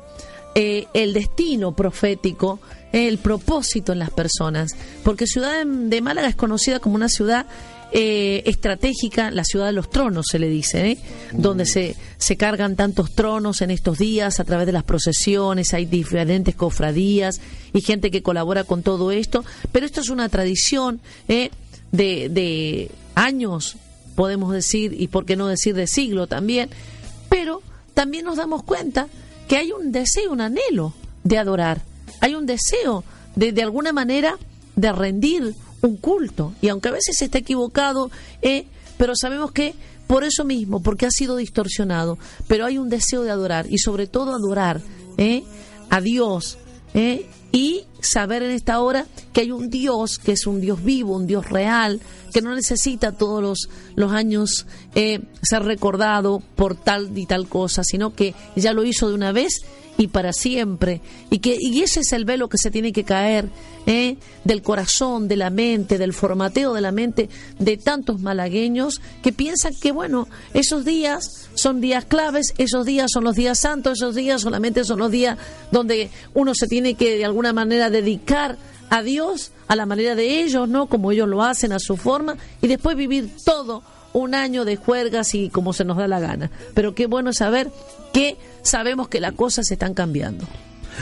eh, 0.54 0.86
el 0.94 1.12
destino 1.12 1.72
profético, 1.72 2.60
el 2.92 3.18
propósito 3.18 3.92
en 3.92 3.98
las 3.98 4.10
personas. 4.10 4.72
Porque 5.04 5.26
Ciudad 5.26 5.64
de 5.64 6.00
Málaga 6.00 6.28
es 6.28 6.36
conocida 6.36 6.80
como 6.80 6.96
una 6.96 7.08
ciudad 7.08 7.46
eh, 7.90 8.42
estratégica, 8.44 9.30
la 9.30 9.44
ciudad 9.44 9.66
de 9.66 9.72
los 9.72 9.88
tronos 9.88 10.26
se 10.30 10.38
le 10.38 10.48
dice, 10.48 10.90
¿eh? 10.90 10.98
donde 11.32 11.64
se, 11.64 11.96
se 12.18 12.36
cargan 12.36 12.76
tantos 12.76 13.14
tronos 13.14 13.62
en 13.62 13.70
estos 13.70 13.98
días 13.98 14.40
a 14.40 14.44
través 14.44 14.66
de 14.66 14.72
las 14.72 14.84
procesiones, 14.84 15.72
hay 15.72 15.86
diferentes 15.86 16.54
cofradías 16.54 17.40
y 17.72 17.80
gente 17.80 18.10
que 18.10 18.22
colabora 18.22 18.64
con 18.64 18.82
todo 18.82 19.10
esto, 19.10 19.42
pero 19.72 19.86
esto 19.86 20.02
es 20.02 20.10
una 20.10 20.28
tradición 20.28 21.00
de, 21.28 21.50
de 21.90 22.90
años 23.14 23.76
podemos 24.18 24.52
decir, 24.52 25.00
y 25.00 25.06
por 25.06 25.24
qué 25.24 25.36
no 25.36 25.46
decir 25.46 25.76
de 25.76 25.86
siglo 25.86 26.26
también, 26.26 26.70
pero 27.28 27.62
también 27.94 28.24
nos 28.24 28.36
damos 28.36 28.64
cuenta 28.64 29.06
que 29.46 29.56
hay 29.56 29.70
un 29.70 29.92
deseo, 29.92 30.32
un 30.32 30.40
anhelo 30.40 30.92
de 31.22 31.38
adorar, 31.38 31.82
hay 32.20 32.34
un 32.34 32.44
deseo 32.44 33.04
de, 33.36 33.52
de 33.52 33.62
alguna 33.62 33.92
manera 33.92 34.36
de 34.74 34.90
rendir 34.90 35.54
un 35.82 35.96
culto, 35.98 36.52
y 36.60 36.68
aunque 36.68 36.88
a 36.88 36.92
veces 36.98 37.22
esté 37.22 37.38
equivocado, 37.38 38.10
eh, 38.42 38.66
pero 38.96 39.12
sabemos 39.14 39.52
que 39.52 39.76
por 40.08 40.24
eso 40.24 40.44
mismo, 40.44 40.82
porque 40.82 41.06
ha 41.06 41.12
sido 41.12 41.36
distorsionado, 41.36 42.18
pero 42.48 42.66
hay 42.66 42.76
un 42.76 42.88
deseo 42.88 43.22
de 43.22 43.30
adorar, 43.30 43.66
y 43.70 43.78
sobre 43.78 44.08
todo 44.08 44.34
adorar 44.34 44.80
eh, 45.16 45.44
a 45.90 46.00
Dios, 46.00 46.58
eh, 46.92 47.30
y 47.52 47.84
saber 48.00 48.42
en 48.42 48.50
esta 48.50 48.80
hora 48.80 49.06
que 49.32 49.42
hay 49.42 49.50
un 49.50 49.70
Dios 49.70 50.18
que 50.18 50.32
es 50.32 50.46
un 50.46 50.60
Dios 50.60 50.82
vivo, 50.84 51.16
un 51.16 51.26
Dios 51.26 51.48
real, 51.48 52.00
que 52.32 52.42
no 52.42 52.54
necesita 52.54 53.12
todos 53.12 53.42
los, 53.42 53.68
los 53.94 54.12
años 54.12 54.66
eh, 54.94 55.20
ser 55.42 55.64
recordado 55.64 56.42
por 56.56 56.74
tal 56.76 57.16
y 57.16 57.26
tal 57.26 57.48
cosa, 57.48 57.82
sino 57.84 58.14
que 58.14 58.34
ya 58.56 58.72
lo 58.72 58.84
hizo 58.84 59.08
de 59.08 59.14
una 59.14 59.32
vez 59.32 59.62
y 59.98 60.06
para 60.06 60.32
siempre. 60.32 61.02
Y, 61.28 61.40
que, 61.40 61.58
y 61.60 61.82
ese 61.82 62.00
es 62.00 62.12
el 62.12 62.24
velo 62.24 62.48
que 62.48 62.56
se 62.56 62.70
tiene 62.70 62.92
que 62.92 63.04
caer 63.04 63.50
¿eh? 63.84 64.16
del 64.44 64.62
corazón, 64.62 65.28
de 65.28 65.36
la 65.36 65.50
mente, 65.50 65.98
del 65.98 66.14
formateo 66.14 66.72
de 66.72 66.80
la 66.80 66.92
mente 66.92 67.28
de 67.58 67.76
tantos 67.76 68.20
malagueños 68.20 69.02
que 69.22 69.32
piensan 69.32 69.74
que, 69.74 69.92
bueno, 69.92 70.28
esos 70.54 70.84
días 70.84 71.48
son 71.54 71.80
días 71.80 72.04
claves, 72.04 72.54
esos 72.56 72.86
días 72.86 73.10
son 73.12 73.24
los 73.24 73.34
días 73.34 73.58
santos, 73.58 73.98
esos 73.98 74.14
días 74.14 74.40
solamente 74.40 74.84
son 74.84 75.00
los 75.00 75.10
días 75.10 75.36
donde 75.72 76.10
uno 76.32 76.54
se 76.54 76.68
tiene 76.68 76.94
que 76.94 77.18
de 77.18 77.24
alguna 77.24 77.52
manera 77.52 77.90
dedicar 77.90 78.56
a 78.90 79.02
Dios 79.02 79.50
a 79.66 79.76
la 79.76 79.84
manera 79.84 80.14
de 80.14 80.42
ellos, 80.42 80.68
¿no? 80.68 80.86
Como 80.86 81.10
ellos 81.12 81.28
lo 81.28 81.42
hacen, 81.42 81.72
a 81.72 81.78
su 81.78 81.96
forma, 81.96 82.36
y 82.62 82.68
después 82.68 82.96
vivir 82.96 83.30
todo 83.44 83.82
un 84.12 84.34
año 84.34 84.64
de 84.64 84.76
juergas 84.76 85.34
y 85.34 85.50
como 85.50 85.72
se 85.72 85.84
nos 85.84 85.96
da 85.96 86.08
la 86.08 86.20
gana. 86.20 86.50
Pero 86.74 86.94
qué 86.94 87.06
bueno 87.06 87.32
saber 87.32 87.70
que 88.12 88.36
sabemos 88.62 89.08
que 89.08 89.20
las 89.20 89.32
cosas 89.32 89.70
están 89.70 89.94
cambiando. 89.94 90.46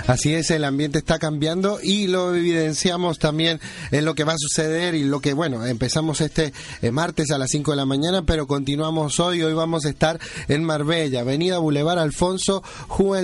Así 0.07 0.35
es, 0.35 0.51
el 0.51 0.65
ambiente 0.65 0.99
está 0.99 1.19
cambiando 1.19 1.79
y 1.83 2.07
lo 2.07 2.35
evidenciamos 2.35 3.19
también 3.19 3.61
en 3.91 4.05
lo 4.05 4.15
que 4.15 4.25
va 4.25 4.35
a 4.35 4.39
suceder 4.39 4.95
y 4.95 5.05
lo 5.05 5.21
que, 5.21 5.33
bueno, 5.33 5.65
empezamos 5.67 6.21
este 6.21 6.53
eh, 6.83 6.91
martes 6.91 7.31
a 7.31 7.39
las 7.39 7.51
5 7.51 7.73
de 7.73 7.77
la 7.77 7.87
mañana, 7.87 8.23
pero 8.23 8.47
continuamos 8.47 9.19
hoy. 9.21 9.43
Hoy 9.43 9.53
vamos 9.55 9.85
a 9.85 9.91
estar 9.91 10.21
en 10.49 10.65
Marbella, 10.65 11.21
Avenida 11.21 11.59
Boulevard 11.59 11.99
Alfonso 11.99 12.63
Juan 12.89 13.17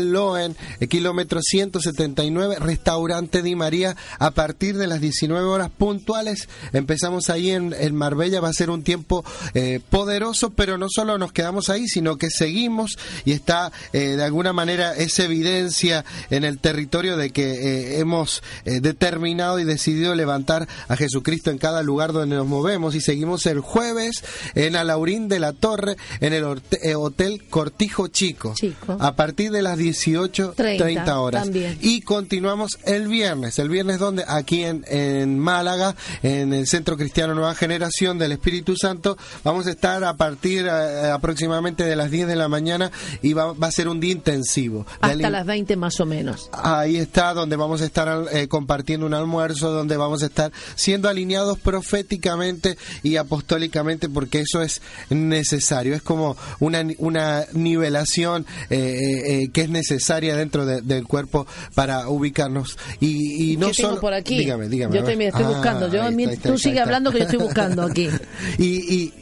el 0.80 0.88
kilómetro 0.88 1.40
179, 1.42 2.56
Restaurante 2.58 3.42
Di 3.42 3.54
María, 3.54 3.96
a 4.18 4.32
partir 4.32 4.76
de 4.76 4.86
las 4.86 5.00
19 5.00 5.44
horas 5.46 5.70
puntuales. 5.70 6.48
Empezamos 6.72 7.30
ahí 7.30 7.50
en, 7.50 7.94
Marbella, 7.94 8.40
va 8.40 8.48
a 8.48 8.52
ser 8.52 8.70
un 8.70 8.82
tiempo 8.82 9.24
eh, 9.54 9.80
poderoso, 9.90 10.50
pero 10.50 10.78
no 10.78 10.86
solo 10.88 11.18
nos 11.18 11.32
quedamos 11.32 11.70
ahí, 11.70 11.86
sino 11.86 12.16
que 12.16 12.30
seguimos 12.30 12.98
y 13.24 13.32
está 13.32 13.72
eh, 13.92 14.16
de 14.16 14.24
alguna 14.24 14.52
manera 14.52 14.94
esa 14.94 15.24
evidencia 15.24 16.04
en 16.30 16.44
el 16.44 16.58
territorio 16.62 17.18
de 17.18 17.30
que 17.30 17.52
eh, 17.52 17.98
hemos 17.98 18.42
eh, 18.64 18.80
determinado 18.80 19.58
y 19.58 19.64
decidido 19.64 20.14
levantar 20.14 20.66
a 20.88 20.96
Jesucristo 20.96 21.50
en 21.50 21.58
cada 21.58 21.82
lugar 21.82 22.12
donde 22.12 22.36
nos 22.36 22.46
movemos 22.46 22.94
y 22.94 23.00
seguimos 23.02 23.44
el 23.44 23.60
jueves 23.60 24.24
en 24.54 24.76
Alaurín 24.76 25.28
de 25.28 25.40
la 25.40 25.52
Torre 25.52 25.96
en 26.20 26.32
el 26.32 26.44
eh, 26.82 26.94
Hotel 26.94 27.42
Cortijo 27.50 28.08
Chico, 28.08 28.54
a 28.98 29.14
partir 29.16 29.50
de 29.50 29.60
las 29.60 29.78
18.30 29.78 31.16
horas 31.16 31.50
y 31.80 32.00
continuamos 32.00 32.78
el 32.84 33.08
viernes, 33.08 33.58
el 33.58 33.68
viernes 33.68 33.98
donde 33.98 34.24
aquí 34.26 34.62
en, 34.62 34.84
en 34.88 35.38
Málaga 35.38 35.94
en 36.22 36.54
el 36.54 36.66
Centro 36.66 36.96
Cristiano 36.96 37.34
Nueva 37.34 37.54
Generación 37.54 38.18
del 38.18 38.32
Espíritu 38.32 38.76
Santo 38.76 39.18
vamos 39.42 39.66
a 39.66 39.70
estar 39.70 40.04
a 40.04 40.16
partir 40.16 40.68
aproximadamente 40.68 41.84
de 41.84 41.96
las 41.96 42.10
10 42.10 42.28
de 42.28 42.36
la 42.36 42.48
mañana 42.48 42.90
y 43.20 43.32
va, 43.32 43.52
va 43.52 43.66
a 43.66 43.72
ser 43.72 43.88
un 43.88 43.98
día 43.98 44.12
intensivo. 44.12 44.86
Hasta 45.00 45.28
las 45.28 45.44
20 45.44 45.76
más 45.76 45.98
o 46.00 46.06
menos. 46.06 46.41
Ahí 46.52 46.96
está, 46.96 47.34
donde 47.34 47.56
vamos 47.56 47.82
a 47.82 47.84
estar 47.84 48.26
eh, 48.32 48.48
compartiendo 48.48 49.06
un 49.06 49.14
almuerzo, 49.14 49.70
donde 49.70 49.96
vamos 49.96 50.22
a 50.22 50.26
estar 50.26 50.52
siendo 50.74 51.08
alineados 51.08 51.58
proféticamente 51.58 52.76
y 53.02 53.16
apostólicamente, 53.16 54.08
porque 54.08 54.40
eso 54.40 54.62
es 54.62 54.82
necesario. 55.10 55.94
Es 55.94 56.02
como 56.02 56.36
una, 56.60 56.84
una 56.98 57.44
nivelación 57.52 58.46
eh, 58.70 58.98
eh, 59.26 59.50
que 59.52 59.62
es 59.62 59.70
necesaria 59.70 60.36
dentro 60.36 60.66
del 60.66 61.06
cuerpo 61.06 61.46
para 61.74 62.08
ubicarnos. 62.08 62.78
Y, 63.00 63.52
y 63.52 63.56
no 63.56 63.68
¿Qué 63.68 63.74
solo. 63.74 64.00
por 64.00 64.14
aquí? 64.14 64.38
Dígame, 64.38 64.68
dígame. 64.68 64.96
Yo 64.96 65.04
te, 65.04 65.12
estoy 65.26 65.44
buscando. 65.44 65.88
Yo, 65.88 66.02
ah, 66.02 66.10
tú 66.42 66.58
sigue 66.58 66.80
hablando 66.80 67.10
que 67.12 67.18
yo 67.18 67.24
estoy 67.24 67.38
buscando 67.38 67.82
aquí. 67.82 68.08
y, 68.58 68.94
y 68.94 69.21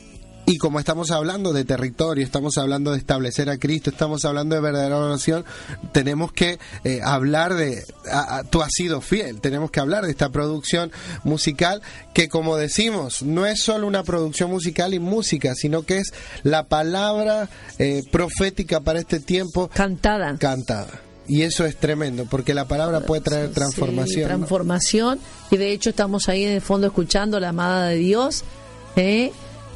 y 0.50 0.58
como 0.58 0.80
estamos 0.80 1.12
hablando 1.12 1.52
de 1.52 1.64
territorio, 1.64 2.24
estamos 2.24 2.58
hablando 2.58 2.90
de 2.90 2.98
establecer 2.98 3.48
a 3.50 3.56
Cristo, 3.56 3.90
estamos 3.90 4.24
hablando 4.24 4.56
de 4.56 4.60
verdadera 4.60 4.98
oración, 4.98 5.44
tenemos 5.92 6.32
que 6.32 6.58
eh, 6.82 6.98
hablar 7.04 7.54
de, 7.54 7.84
tú 8.50 8.60
has 8.60 8.72
sido 8.72 9.00
fiel, 9.00 9.40
tenemos 9.40 9.70
que 9.70 9.78
hablar 9.78 10.04
de 10.06 10.10
esta 10.10 10.30
producción 10.30 10.90
musical 11.22 11.82
que 12.14 12.28
como 12.28 12.56
decimos, 12.56 13.22
no 13.22 13.46
es 13.46 13.62
solo 13.62 13.86
una 13.86 14.02
producción 14.02 14.50
musical 14.50 14.92
y 14.92 14.98
música, 14.98 15.54
sino 15.54 15.82
que 15.82 15.98
es 15.98 16.12
la 16.42 16.64
palabra 16.64 17.48
eh, 17.78 18.02
profética 18.10 18.80
para 18.80 18.98
este 18.98 19.20
tiempo. 19.20 19.70
Cantada. 19.72 20.36
Cantada. 20.36 21.00
Y 21.28 21.42
eso 21.42 21.64
es 21.64 21.76
tremendo, 21.76 22.26
porque 22.28 22.54
la 22.54 22.66
palabra 22.66 23.02
puede 23.02 23.22
traer 23.22 23.52
transformación. 23.52 24.26
transformación, 24.26 25.20
y 25.52 25.58
de 25.58 25.70
hecho 25.70 25.90
estamos 25.90 26.28
ahí 26.28 26.42
en 26.42 26.54
el 26.54 26.60
fondo 26.60 26.88
escuchando 26.88 27.38
la 27.38 27.50
amada 27.50 27.86
de 27.86 27.98
Dios. 27.98 28.42
¿eh? 28.96 29.30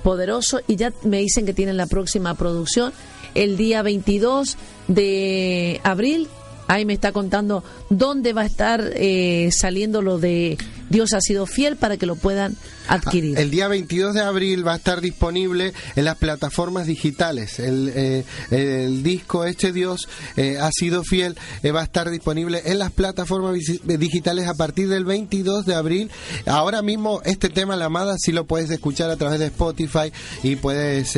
Poderoso 0.05 0.61
y 0.69 0.77
ya 0.77 0.93
me 1.03 1.19
dicen 1.19 1.47
que 1.47 1.55
tienen 1.55 1.77
la 1.77 1.87
próxima 1.87 2.35
producción 2.35 2.93
el 3.35 3.57
día 3.57 3.83
22 3.83 4.57
de 4.87 5.81
abril. 5.83 6.29
Ahí 6.69 6.85
me 6.85 6.93
está 6.93 7.11
contando 7.13 7.65
dónde 7.91 8.33
va 8.33 8.43
a 8.43 8.47
estar 8.47 8.93
eh, 8.95 9.51
saliendo 9.51 10.01
lo 10.01 10.19
de, 10.19 10.57
Dios 10.95 11.13
ha 11.13 11.21
sido 11.21 11.47
fiel 11.47 11.75
para 11.75 11.97
que 11.97 12.07
lo 12.07 12.15
puedan 12.15 12.57
adquirir. 12.87 13.37
El 13.37 13.51
día 13.51 13.67
22 13.67 14.15
de 14.15 14.21
abril 14.21 14.65
va 14.65 14.75
a 14.75 14.77
estar 14.77 15.01
disponible 15.01 15.73
en 15.97 16.05
las 16.05 16.17
plataformas 16.17 16.87
digitales. 16.87 17.59
El, 17.59 17.91
eh, 17.97 18.25
el 18.53 19.03
disco 19.03 19.45
Este 19.45 19.73
Dios 19.73 20.09
eh, 20.37 20.57
ha 20.61 20.71
sido 20.71 21.03
fiel 21.03 21.37
eh, 21.65 21.73
va 21.73 21.81
a 21.81 21.85
estar 21.85 22.11
disponible 22.11 22.63
en 22.67 22.79
las 22.79 22.93
plataformas 22.93 23.59
digitales 23.83 24.47
a 24.47 24.55
partir 24.55 24.89
del 24.89 25.05
22 25.05 25.67
de 25.67 25.75
abril. 25.75 26.11
Ahora 26.47 26.81
mismo 26.81 27.21
este 27.25 27.49
tema, 27.49 27.75
La 27.75 27.87
Amada, 27.87 28.15
sí 28.17 28.31
lo 28.31 28.45
puedes 28.45 28.71
escuchar 28.71 29.11
a 29.11 29.17
través 29.17 29.41
de 29.41 29.47
Spotify 29.47 30.13
y 30.45 30.55
puedes 30.55 31.11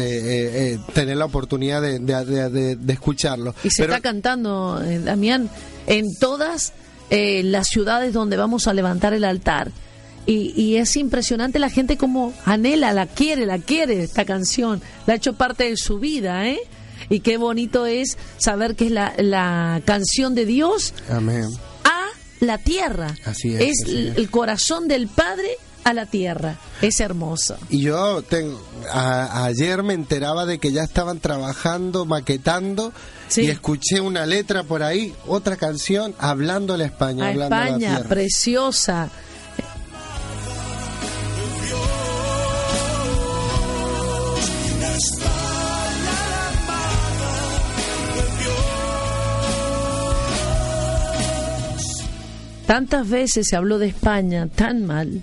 tener 0.95 1.19
la 1.19 1.27
oportunidad 1.27 1.83
de, 1.83 2.79
escucharlo. 2.89 3.55
Y 3.62 3.69
se 3.69 3.83
está 3.83 4.01
cantando, 4.01 4.81
Damián, 5.05 5.51
en 5.87 6.07
todas 6.19 6.73
las 7.11 7.69
ciudades 7.69 8.12
donde 8.12 8.37
vamos 8.37 8.66
a 8.66 8.75
levantar 8.75 9.14
el 9.14 9.25
altar 9.25 9.71
y, 10.27 10.77
es 10.77 10.97
impresionante 10.97 11.59
la 11.59 11.71
gente 11.71 11.97
como 11.97 12.35
anhela, 12.45 12.92
la 12.92 13.07
quiere, 13.07 13.47
la 13.47 13.59
quiere 13.59 14.03
esta 14.03 14.25
canción, 14.25 14.83
la 15.07 15.14
ha 15.14 15.16
hecho 15.16 15.35
parte 15.35 15.64
de 15.64 15.77
su 15.77 16.01
vida, 16.01 16.49
¿eh? 16.49 16.59
Y 17.09 17.21
qué 17.21 17.37
bonito 17.37 17.87
es 17.87 18.19
saber 18.37 18.75
que 18.75 18.87
es 18.87 18.90
la, 18.90 19.14
la 19.19 19.81
canción 19.85 20.35
de 20.35 20.45
Dios 20.45 20.92
Amén. 21.09 21.47
a 21.85 22.07
la 22.40 22.59
tierra. 22.59 23.14
Así 23.25 23.55
es. 23.55 23.85
Es, 23.85 23.88
el 23.88 24.29
corazón 24.31 24.88
del 24.88 25.07
Padre 25.07 25.57
a 25.87 25.94
la 25.94 26.05
tierra. 26.05 26.57
Es 26.83 26.99
hermoso. 26.99 27.57
Y 27.70 27.83
yo 27.83 28.20
tengo, 28.22 28.61
ayer 28.92 29.85
me 29.85 29.94
enteraba 29.94 30.44
de 30.44 30.59
que 30.59 30.72
ya 30.72 30.83
estaban 30.83 31.20
trabajando, 31.20 32.05
maquetando. 32.05 32.92
Y 33.37 33.46
escuché 33.46 34.01
una 34.01 34.27
letra 34.27 34.64
por 34.64 34.83
ahí, 34.83 35.14
otra 35.29 35.57
canción, 35.57 36.12
hablando 36.18 36.75
a 36.75 36.85
España. 36.85 37.27
A 37.27 37.33
España, 37.33 38.03
preciosa. 38.09 39.11
Tantas 52.66 53.09
veces 53.09 53.46
se 53.49 53.55
habló 53.55 53.79
de 53.79 53.87
España 53.87 54.49
tan 54.49 54.85
mal, 54.85 55.22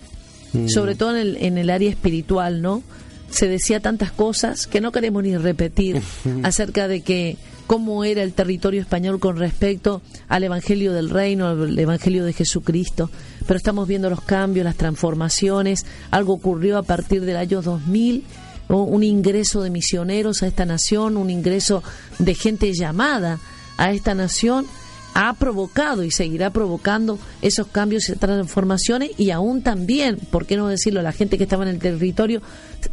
mm. 0.53 0.67
sobre 0.67 0.95
todo 0.95 1.15
en 1.15 1.21
el, 1.21 1.37
en 1.37 1.57
el 1.57 1.69
área 1.69 1.89
espiritual, 1.89 2.61
¿no? 2.61 2.83
Se 3.29 3.47
decía 3.47 3.79
tantas 3.79 4.11
cosas 4.11 4.67
que 4.67 4.79
no 4.79 4.91
queremos 4.91 5.23
ni 5.23 5.35
repetir 5.35 6.01
acerca 6.43 6.87
de 6.87 7.01
que 7.01 7.37
cómo 7.67 8.03
era 8.03 8.23
el 8.23 8.33
territorio 8.33 8.81
español 8.81 9.19
con 9.19 9.37
respecto 9.37 10.01
al 10.27 10.43
Evangelio 10.43 10.93
del 10.93 11.09
Reino, 11.09 11.47
al 11.47 11.77
Evangelio 11.77 12.25
de 12.25 12.33
Jesucristo. 12.33 13.09
Pero 13.47 13.57
estamos 13.57 13.87
viendo 13.87 14.09
los 14.09 14.21
cambios, 14.21 14.63
las 14.63 14.75
transformaciones. 14.75 15.85
Algo 16.11 16.33
ocurrió 16.33 16.77
a 16.77 16.83
partir 16.83 17.21
del 17.21 17.37
año 17.37 17.61
2000, 17.61 18.23
un 18.69 19.03
ingreso 19.03 19.61
de 19.61 19.69
misioneros 19.69 20.43
a 20.43 20.47
esta 20.47 20.65
nación, 20.65 21.17
un 21.17 21.29
ingreso 21.29 21.83
de 22.19 22.35
gente 22.35 22.71
llamada 22.73 23.39
a 23.77 23.91
esta 23.91 24.13
nación 24.13 24.65
ha 25.13 25.33
provocado 25.33 26.03
y 26.03 26.11
seguirá 26.11 26.49
provocando 26.49 27.19
esos 27.41 27.67
cambios 27.67 28.09
y 28.09 28.15
transformaciones 28.15 29.11
y 29.17 29.31
aún 29.31 29.61
también, 29.61 30.17
¿por 30.17 30.45
qué 30.45 30.57
no 30.57 30.67
decirlo? 30.67 31.01
La 31.01 31.11
gente 31.11 31.37
que 31.37 31.43
estaba 31.43 31.63
en 31.63 31.69
el 31.69 31.79
territorio 31.79 32.41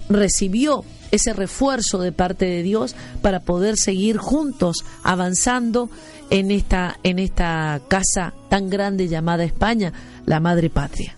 recibió 0.09 0.85
ese 1.11 1.33
refuerzo 1.33 1.99
de 1.99 2.13
parte 2.13 2.45
de 2.45 2.63
Dios 2.63 2.95
para 3.23 3.41
poder 3.41 3.77
seguir 3.77 4.17
juntos 4.19 4.85
avanzando 5.03 5.91
en 6.31 6.51
esta 6.51 6.99
en 7.03 7.19
esta 7.19 7.81
casa 7.89 8.35
tan 8.49 8.71
grande 8.71 9.09
llamada 9.09 9.45
España, 9.45 9.93
la 10.27 10.41
madre 10.41 10.71
patria. 10.71 11.17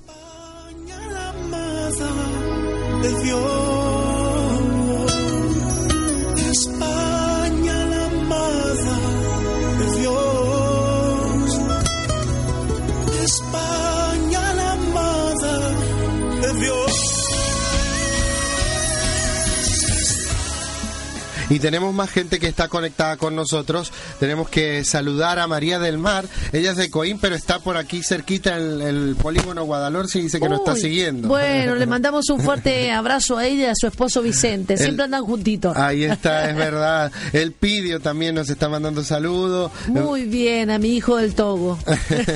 Y 21.52 21.58
tenemos 21.58 21.92
más 21.92 22.10
gente 22.10 22.38
que 22.38 22.46
está 22.46 22.68
conectada 22.68 23.18
con 23.18 23.36
nosotros. 23.36 23.92
Tenemos 24.18 24.48
que 24.48 24.84
saludar 24.84 25.38
a 25.38 25.46
María 25.46 25.78
del 25.78 25.98
Mar. 25.98 26.24
Ella 26.50 26.70
es 26.70 26.78
de 26.78 26.88
Coín, 26.88 27.18
pero 27.20 27.34
está 27.34 27.58
por 27.58 27.76
aquí 27.76 28.02
cerquita 28.02 28.56
en 28.56 28.80
el, 28.80 29.16
polígono 29.16 29.64
Guadalhorce 29.64 30.18
y 30.18 30.22
dice 30.22 30.40
que 30.40 30.48
nos 30.48 30.60
está 30.60 30.76
siguiendo. 30.76 31.28
Bueno, 31.28 31.74
le 31.74 31.84
mandamos 31.92 32.30
un 32.30 32.40
fuerte 32.40 32.90
abrazo 32.90 33.36
a 33.36 33.46
ella 33.46 33.64
y 33.64 33.66
a 33.66 33.74
su 33.74 33.86
esposo 33.86 34.22
Vicente. 34.22 34.78
Siempre 34.78 35.04
andan 35.04 35.24
juntitos. 35.24 35.76
Ahí 35.76 36.04
está, 36.04 36.48
es 36.50 36.56
verdad. 36.56 37.12
El 37.34 37.52
Pidio 37.52 38.00
también 38.00 38.34
nos 38.34 38.48
está 38.48 38.70
mandando 38.70 39.04
saludos. 39.04 39.70
Muy 39.88 40.24
bien, 40.24 40.70
a 40.70 40.78
mi 40.78 40.96
hijo 40.96 41.18
del 41.18 41.34
Togo. 41.34 41.78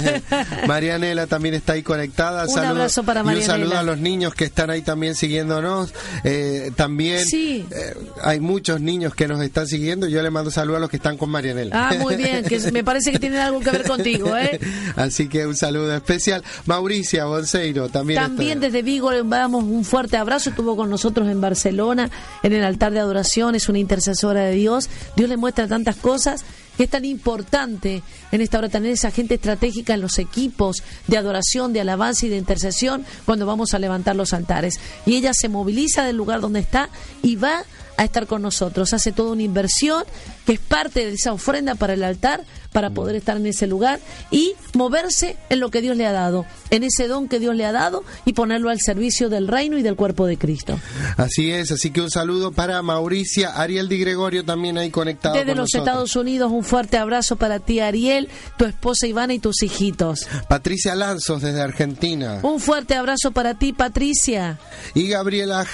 Marianela 0.66 1.26
también 1.26 1.54
está 1.54 1.72
ahí 1.72 1.82
conectada. 1.82 2.44
Un 2.46 2.58
abrazo 2.58 3.02
para 3.02 3.22
Marianela. 3.22 3.56
Y 3.56 3.62
un 3.62 3.64
saludo 3.64 3.78
a 3.78 3.82
los 3.82 3.98
niños 3.98 4.34
que 4.34 4.44
están 4.44 4.68
ahí 4.68 4.82
también 4.82 5.14
siguiéndonos. 5.14 5.94
Eh, 6.22 6.70
también 6.76 7.24
sí. 7.24 7.66
Eh, 7.70 7.94
hay 8.22 8.40
muchos 8.40 8.78
niños 8.82 9.05
que 9.14 9.28
nos 9.28 9.40
están 9.42 9.66
siguiendo. 9.66 10.08
Yo 10.08 10.22
le 10.22 10.30
mando 10.30 10.50
saludos 10.50 10.78
a 10.78 10.80
los 10.80 10.90
que 10.90 10.96
están 10.96 11.16
con 11.16 11.30
Marianela. 11.30 11.88
Ah, 11.88 11.94
muy 11.98 12.16
bien, 12.16 12.44
que 12.44 12.58
me 12.72 12.84
parece 12.84 13.12
que 13.12 13.18
tienen 13.18 13.40
algo 13.40 13.60
que 13.60 13.70
ver 13.70 13.84
contigo, 13.84 14.36
¿eh? 14.36 14.58
Así 14.96 15.28
que 15.28 15.46
un 15.46 15.56
saludo 15.56 15.94
especial. 15.94 16.42
Mauricia 16.66 17.24
Bonseiro 17.24 17.88
también. 17.88 18.20
También 18.20 18.60
desde 18.60 18.82
Vigo 18.82 19.10
le 19.12 19.22
damos 19.22 19.64
un 19.64 19.84
fuerte 19.84 20.16
abrazo. 20.16 20.50
Estuvo 20.50 20.76
con 20.76 20.90
nosotros 20.90 21.28
en 21.28 21.40
Barcelona, 21.40 22.10
en 22.42 22.52
el 22.52 22.64
altar 22.64 22.92
de 22.92 23.00
adoración. 23.00 23.54
Es 23.54 23.68
una 23.68 23.78
intercesora 23.78 24.40
de 24.40 24.54
Dios. 24.54 24.88
Dios 25.16 25.28
le 25.28 25.36
muestra 25.36 25.68
tantas 25.68 25.96
cosas 25.96 26.44
que 26.76 26.84
es 26.84 26.90
tan 26.90 27.04
importante 27.04 28.02
en 28.32 28.40
esta 28.40 28.58
hora 28.58 28.68
tener 28.68 28.92
esa 28.92 29.10
gente 29.10 29.34
estratégica 29.34 29.94
en 29.94 30.00
los 30.00 30.18
equipos 30.18 30.82
de 31.06 31.16
adoración, 31.16 31.72
de 31.72 31.80
alabanza 31.80 32.26
y 32.26 32.28
de 32.28 32.36
intercesión 32.36 33.04
cuando 33.24 33.46
vamos 33.46 33.74
a 33.74 33.78
levantar 33.78 34.16
los 34.16 34.32
altares. 34.32 34.78
Y 35.06 35.16
ella 35.16 35.32
se 35.32 35.48
moviliza 35.48 36.04
del 36.04 36.16
lugar 36.16 36.40
donde 36.40 36.60
está 36.60 36.90
y 37.22 37.36
va 37.36 37.64
a 37.96 38.04
estar 38.04 38.26
con 38.26 38.42
nosotros. 38.42 38.92
Hace 38.92 39.12
toda 39.12 39.32
una 39.32 39.42
inversión 39.42 40.04
que 40.44 40.54
es 40.54 40.60
parte 40.60 41.04
de 41.04 41.12
esa 41.12 41.32
ofrenda 41.32 41.74
para 41.74 41.94
el 41.94 42.04
altar, 42.04 42.44
para 42.72 42.90
poder 42.90 43.16
estar 43.16 43.38
en 43.38 43.46
ese 43.46 43.66
lugar 43.66 44.00
y 44.30 44.52
moverse 44.74 45.36
en 45.48 45.60
lo 45.60 45.70
que 45.70 45.80
Dios 45.80 45.96
le 45.96 46.04
ha 46.04 46.12
dado, 46.12 46.44
en 46.70 46.84
ese 46.84 47.08
don 47.08 47.26
que 47.26 47.40
Dios 47.40 47.56
le 47.56 47.64
ha 47.64 47.72
dado 47.72 48.04
y 48.26 48.34
ponerlo 48.34 48.68
al 48.68 48.80
servicio 48.80 49.30
del 49.30 49.48
reino 49.48 49.78
y 49.78 49.82
del 49.82 49.96
cuerpo 49.96 50.26
de 50.26 50.36
Cristo. 50.36 50.78
Así 51.16 51.50
es, 51.50 51.72
así 51.72 51.90
que 51.90 52.02
un 52.02 52.10
saludo 52.10 52.52
para 52.52 52.82
Mauricia, 52.82 53.50
Ariel 53.50 53.88
Di 53.88 53.98
Gregorio 53.98 54.44
también 54.44 54.76
ahí 54.76 54.90
conectado. 54.90 55.34
Desde 55.36 55.54
los 55.54 55.74
Estados 55.74 56.16
Unidos, 56.16 56.52
un 56.52 56.64
fuerte 56.64 56.98
abrazo 56.98 57.36
para 57.36 57.60
ti 57.60 57.80
Ariel, 57.80 58.28
tu 58.58 58.66
esposa 58.66 59.06
Ivana 59.06 59.32
y 59.32 59.38
tus 59.38 59.62
hijitos. 59.62 60.26
Patricia 60.48 60.94
Lanzos 60.94 61.40
desde 61.40 61.62
Argentina. 61.62 62.40
Un 62.42 62.60
fuerte 62.60 62.94
abrazo 62.94 63.32
para 63.32 63.54
ti 63.54 63.72
Patricia. 63.72 64.58
Y 64.94 65.08
Gabriela, 65.08 65.66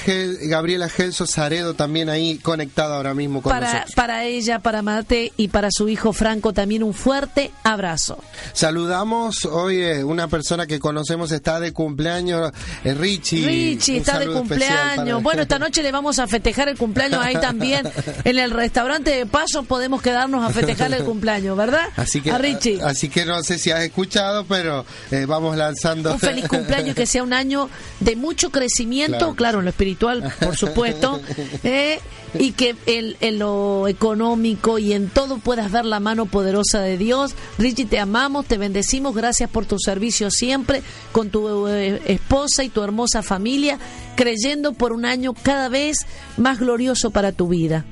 Gabriela 0.42 0.88
Gelso 0.88 1.26
Zaredo 1.26 1.74
también 1.74 2.11
ahí 2.12 2.38
conectada 2.38 2.96
ahora 2.96 3.14
mismo 3.14 3.42
con 3.42 3.50
para, 3.50 3.72
nosotros. 3.72 3.94
Para 3.94 4.24
ella 4.24 4.58
para 4.60 4.82
Mate 4.82 5.32
y 5.36 5.48
para 5.48 5.68
su 5.70 5.88
hijo 5.88 6.12
Franco 6.12 6.52
también 6.52 6.82
un 6.82 6.94
fuerte 6.94 7.50
abrazo. 7.64 8.18
Saludamos 8.52 9.44
hoy 9.44 9.82
una 10.02 10.28
persona 10.28 10.66
que 10.66 10.78
conocemos 10.78 11.32
está 11.32 11.60
de 11.60 11.72
cumpleaños, 11.72 12.52
eh, 12.84 12.94
Richie. 12.94 13.44
Richie 13.44 13.98
está 13.98 14.18
de 14.18 14.28
cumpleaños. 14.28 15.22
Bueno, 15.22 15.42
esta 15.42 15.58
noche 15.58 15.82
le 15.82 15.92
vamos 15.92 16.18
a 16.18 16.26
festejar 16.26 16.68
el 16.68 16.76
cumpleaños 16.76 17.20
ahí 17.22 17.34
también. 17.34 17.88
en 18.24 18.38
el 18.38 18.50
restaurante 18.50 19.10
de 19.10 19.26
Paso 19.26 19.64
podemos 19.64 20.02
quedarnos 20.02 20.44
a 20.44 20.50
festejar 20.50 20.92
el 20.92 21.04
cumpleaños, 21.04 21.56
¿verdad? 21.56 21.88
Así 21.96 22.20
que, 22.20 22.30
a 22.30 22.38
Richie. 22.38 22.80
Así 22.82 23.08
que 23.08 23.24
no 23.24 23.42
sé 23.42 23.58
si 23.58 23.70
has 23.70 23.82
escuchado, 23.82 24.44
pero 24.44 24.84
eh, 25.10 25.26
vamos 25.26 25.56
lanzando. 25.56 26.12
Un 26.12 26.20
feliz 26.20 26.46
cumpleaños, 26.48 26.94
que 26.94 27.06
sea 27.06 27.22
un 27.22 27.32
año 27.32 27.68
de 28.00 28.16
mucho 28.16 28.50
crecimiento, 28.50 29.34
claro, 29.34 29.58
en 29.58 29.64
lo 29.64 29.70
espiritual, 29.70 30.32
por 30.40 30.56
supuesto, 30.56 31.20
eh, 31.64 32.00
y 32.34 32.52
que 32.52 32.74
en 32.86 33.38
lo 33.38 33.88
económico 33.88 34.78
y 34.78 34.92
en 34.92 35.08
todo 35.08 35.38
puedas 35.38 35.70
ver 35.70 35.84
la 35.84 36.00
mano 36.00 36.26
poderosa 36.26 36.80
de 36.80 36.96
Dios. 36.96 37.34
Richie, 37.58 37.86
te 37.86 37.98
amamos, 37.98 38.46
te 38.46 38.58
bendecimos, 38.58 39.14
gracias 39.14 39.50
por 39.50 39.66
tu 39.66 39.78
servicio 39.78 40.30
siempre 40.30 40.82
con 41.12 41.30
tu 41.30 41.68
eh, 41.68 42.00
esposa 42.06 42.64
y 42.64 42.68
tu 42.68 42.82
hermosa 42.82 43.22
familia, 43.22 43.78
creyendo 44.16 44.72
por 44.72 44.92
un 44.92 45.04
año 45.04 45.34
cada 45.34 45.68
vez 45.68 45.98
más 46.36 46.58
glorioso 46.58 47.10
para 47.10 47.32
tu 47.32 47.48
vida. 47.48 47.84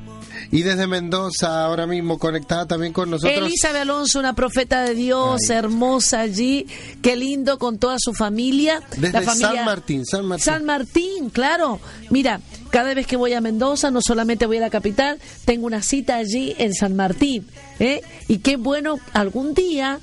Y 0.52 0.62
desde 0.62 0.86
Mendoza, 0.86 1.64
ahora 1.64 1.86
mismo 1.86 2.18
conectada 2.18 2.66
también 2.66 2.92
con 2.92 3.10
nosotros. 3.10 3.38
Elizabeth 3.38 3.82
Alonso, 3.82 4.18
una 4.18 4.34
profeta 4.34 4.82
de 4.82 4.94
Dios, 4.94 5.48
hermosa 5.48 6.20
allí. 6.20 6.66
Qué 7.02 7.14
lindo 7.14 7.58
con 7.58 7.78
toda 7.78 7.96
su 7.98 8.12
familia. 8.12 8.82
Desde 8.96 9.24
San 9.24 9.64
Martín, 9.64 10.04
San 10.04 10.26
Martín. 10.26 10.44
San 10.44 10.64
Martín, 10.64 11.30
claro. 11.30 11.78
Mira, 12.10 12.40
cada 12.70 12.94
vez 12.94 13.06
que 13.06 13.16
voy 13.16 13.32
a 13.32 13.40
Mendoza, 13.40 13.92
no 13.92 14.00
solamente 14.02 14.46
voy 14.46 14.56
a 14.56 14.60
la 14.60 14.70
capital, 14.70 15.20
tengo 15.44 15.66
una 15.66 15.82
cita 15.82 16.16
allí 16.16 16.54
en 16.58 16.74
San 16.74 16.96
Martín. 16.96 17.46
¿eh? 17.78 18.02
Y 18.26 18.38
qué 18.38 18.56
bueno, 18.56 18.98
algún 19.12 19.54
día, 19.54 20.00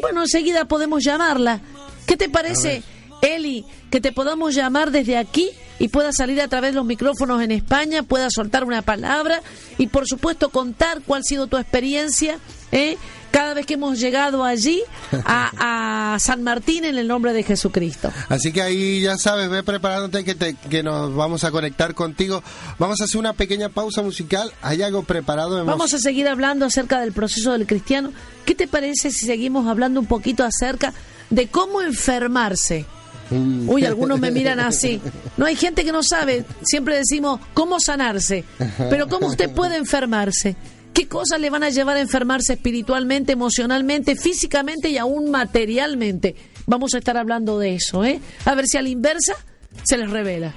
bueno, 0.00 0.22
enseguida 0.22 0.64
podemos 0.64 1.04
llamarla. 1.04 1.60
¿Qué 2.06 2.16
te 2.16 2.28
parece? 2.28 2.82
Eli, 3.22 3.64
que 3.90 4.00
te 4.00 4.12
podamos 4.12 4.54
llamar 4.54 4.90
desde 4.90 5.16
aquí 5.16 5.50
y 5.78 5.88
pueda 5.88 6.12
salir 6.12 6.40
a 6.40 6.48
través 6.48 6.72
de 6.72 6.76
los 6.76 6.84
micrófonos 6.84 7.42
en 7.42 7.50
España, 7.50 8.02
pueda 8.02 8.28
soltar 8.30 8.64
una 8.64 8.82
palabra 8.82 9.42
y 9.78 9.86
por 9.86 10.06
supuesto 10.06 10.50
contar 10.50 11.00
cuál 11.06 11.20
ha 11.20 11.24
sido 11.24 11.46
tu 11.46 11.56
experiencia 11.56 12.38
¿eh? 12.70 12.96
cada 13.30 13.54
vez 13.54 13.66
que 13.66 13.74
hemos 13.74 13.98
llegado 13.98 14.44
allí 14.44 14.82
a, 15.24 16.16
San 16.18 16.42
Martín 16.42 16.84
en 16.84 16.98
el 16.98 17.06
nombre 17.06 17.32
de 17.32 17.44
Jesucristo. 17.44 18.10
Así 18.28 18.52
que 18.52 18.60
ahí 18.60 19.00
ya 19.00 19.16
sabes, 19.16 19.48
ve 19.48 19.62
preparándote 19.62 20.24
que, 20.24 20.34
te, 20.34 20.54
que 20.54 20.82
nos 20.82 21.14
vamos 21.14 21.44
a 21.44 21.50
conectar 21.50 21.94
contigo. 21.94 22.42
Vamos 22.78 23.00
a 23.00 23.04
hacer 23.04 23.18
una 23.18 23.32
pequeña 23.32 23.68
pausa 23.68 24.02
musical. 24.02 24.52
¿Hay 24.60 24.82
algo 24.82 25.04
preparado? 25.04 25.64
Vamos 25.64 25.94
a 25.94 25.98
seguir 25.98 26.26
hablando 26.28 26.66
acerca 26.66 27.00
del 27.00 27.12
proceso 27.12 27.52
del 27.52 27.66
cristiano. 27.66 28.12
¿Qué 28.44 28.54
te 28.54 28.66
parece 28.66 29.12
si 29.12 29.24
seguimos 29.24 29.68
hablando 29.68 30.00
un 30.00 30.06
poquito 30.06 30.44
acerca 30.44 30.92
de 31.30 31.46
cómo 31.46 31.80
enfermarse? 31.80 32.86
Uy, 33.66 33.84
algunos 33.84 34.18
me 34.18 34.30
miran 34.30 34.60
así. 34.60 35.00
No 35.36 35.46
hay 35.46 35.56
gente 35.56 35.84
que 35.84 35.92
no 35.92 36.02
sabe. 36.02 36.44
Siempre 36.62 36.96
decimos 36.96 37.40
cómo 37.54 37.80
sanarse. 37.80 38.44
Pero 38.90 39.08
¿cómo 39.08 39.28
usted 39.28 39.50
puede 39.50 39.76
enfermarse? 39.76 40.56
¿Qué 40.92 41.06
cosas 41.08 41.40
le 41.40 41.50
van 41.50 41.62
a 41.62 41.70
llevar 41.70 41.96
a 41.96 42.00
enfermarse 42.00 42.54
espiritualmente, 42.54 43.32
emocionalmente, 43.32 44.16
físicamente 44.16 44.90
y 44.90 44.98
aún 44.98 45.30
materialmente? 45.30 46.34
Vamos 46.66 46.94
a 46.94 46.98
estar 46.98 47.16
hablando 47.16 47.58
de 47.58 47.74
eso, 47.74 48.04
¿eh? 48.04 48.20
A 48.44 48.54
ver 48.54 48.66
si 48.66 48.76
a 48.76 48.82
la 48.82 48.88
inversa 48.88 49.34
se 49.84 49.96
les 49.96 50.10
revela. 50.10 50.54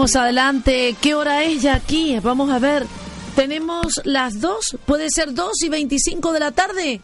Seguimos 0.00 0.16
adelante. 0.16 0.96
¿Qué 1.02 1.14
hora 1.14 1.44
es 1.44 1.60
ya 1.60 1.74
aquí? 1.74 2.18
Vamos 2.20 2.50
a 2.50 2.58
ver. 2.58 2.86
Tenemos 3.36 4.00
las 4.04 4.40
dos, 4.40 4.78
puede 4.86 5.10
ser 5.10 5.34
dos 5.34 5.62
y 5.62 5.68
veinticinco 5.68 6.32
de 6.32 6.40
la 6.40 6.52
tarde, 6.52 7.02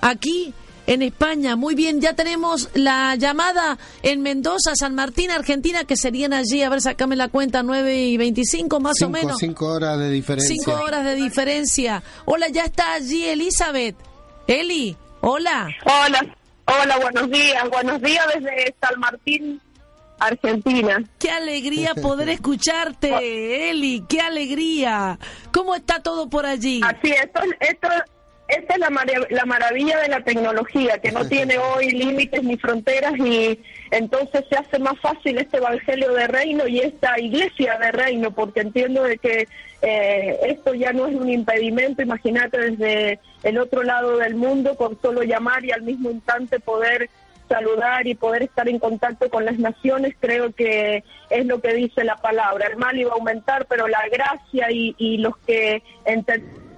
aquí 0.00 0.54
en 0.86 1.02
España. 1.02 1.56
Muy 1.56 1.74
bien, 1.74 2.00
ya 2.00 2.14
tenemos 2.14 2.70
la 2.72 3.16
llamada 3.16 3.76
en 4.02 4.22
Mendoza, 4.22 4.74
San 4.76 4.94
Martín, 4.94 5.30
Argentina, 5.30 5.84
que 5.84 5.98
serían 5.98 6.32
allí, 6.32 6.62
a 6.62 6.70
ver, 6.70 6.80
sacame 6.80 7.16
la 7.16 7.28
cuenta, 7.28 7.62
nueve 7.62 8.06
y 8.06 8.16
veinticinco 8.16 8.80
más 8.80 9.02
o 9.02 9.10
menos. 9.10 9.36
Cinco 9.38 9.66
horas 9.66 9.98
de 9.98 10.08
diferencia. 10.08 10.56
Cinco 10.56 10.72
horas 10.72 11.04
de 11.04 11.16
diferencia. 11.16 12.02
Hola, 12.24 12.48
ya 12.48 12.64
está 12.64 12.94
allí 12.94 13.26
Elizabeth. 13.26 13.94
Eli, 14.46 14.96
hola. 15.20 15.68
Hola, 15.84 16.34
hola, 16.64 16.96
buenos 16.96 17.30
días. 17.30 17.68
Buenos 17.70 18.00
días 18.00 18.24
desde 18.34 18.74
San 18.80 18.98
Martín, 18.98 19.60
Argentina. 20.18 21.02
Qué 21.18 21.30
alegría 21.30 21.94
poder 22.02 22.28
escucharte, 22.28 23.70
Eli, 23.70 24.04
qué 24.08 24.20
alegría. 24.20 25.18
¿Cómo 25.52 25.74
está 25.74 26.02
todo 26.02 26.28
por 26.28 26.46
allí? 26.46 26.80
Así, 26.84 27.10
esto, 27.10 27.40
esto, 27.60 27.88
esta 28.48 28.74
es 28.74 28.80
la, 28.80 28.90
la 29.30 29.44
maravilla 29.44 29.98
de 30.00 30.08
la 30.08 30.22
tecnología, 30.24 30.98
que 30.98 31.12
no 31.12 31.24
tiene 31.28 31.58
hoy 31.58 31.90
límites 31.90 32.42
ni 32.42 32.56
fronteras 32.56 33.14
y 33.18 33.60
entonces 33.90 34.44
se 34.50 34.56
hace 34.56 34.78
más 34.78 34.98
fácil 35.00 35.38
este 35.38 35.58
evangelio 35.58 36.12
de 36.12 36.26
reino 36.26 36.66
y 36.66 36.80
esta 36.80 37.18
iglesia 37.18 37.78
de 37.78 37.92
reino, 37.92 38.30
porque 38.30 38.60
entiendo 38.60 39.02
de 39.02 39.18
que 39.18 39.48
eh, 39.80 40.38
esto 40.42 40.74
ya 40.74 40.92
no 40.92 41.06
es 41.06 41.14
un 41.14 41.28
impedimento, 41.28 42.02
imagínate 42.02 42.58
desde 42.58 43.20
el 43.44 43.58
otro 43.58 43.82
lado 43.82 44.16
del 44.16 44.34
mundo 44.34 44.76
con 44.76 45.00
solo 45.00 45.22
llamar 45.22 45.64
y 45.64 45.70
al 45.70 45.82
mismo 45.82 46.10
instante 46.10 46.58
poder 46.58 47.08
saludar 47.48 48.06
y 48.06 48.14
poder 48.14 48.42
estar 48.42 48.68
en 48.68 48.78
contacto 48.78 49.28
con 49.30 49.44
las 49.44 49.58
naciones, 49.58 50.14
creo 50.20 50.52
que 50.52 51.02
es 51.30 51.46
lo 51.46 51.60
que 51.60 51.74
dice 51.74 52.04
la 52.04 52.16
palabra. 52.16 52.68
El 52.68 52.76
mal 52.76 52.98
iba 52.98 53.12
a 53.12 53.14
aumentar, 53.14 53.66
pero 53.66 53.88
la 53.88 54.06
gracia 54.08 54.70
y, 54.70 54.94
y 54.98 55.18
los 55.18 55.36
que 55.38 55.82
entendemos 56.04 56.68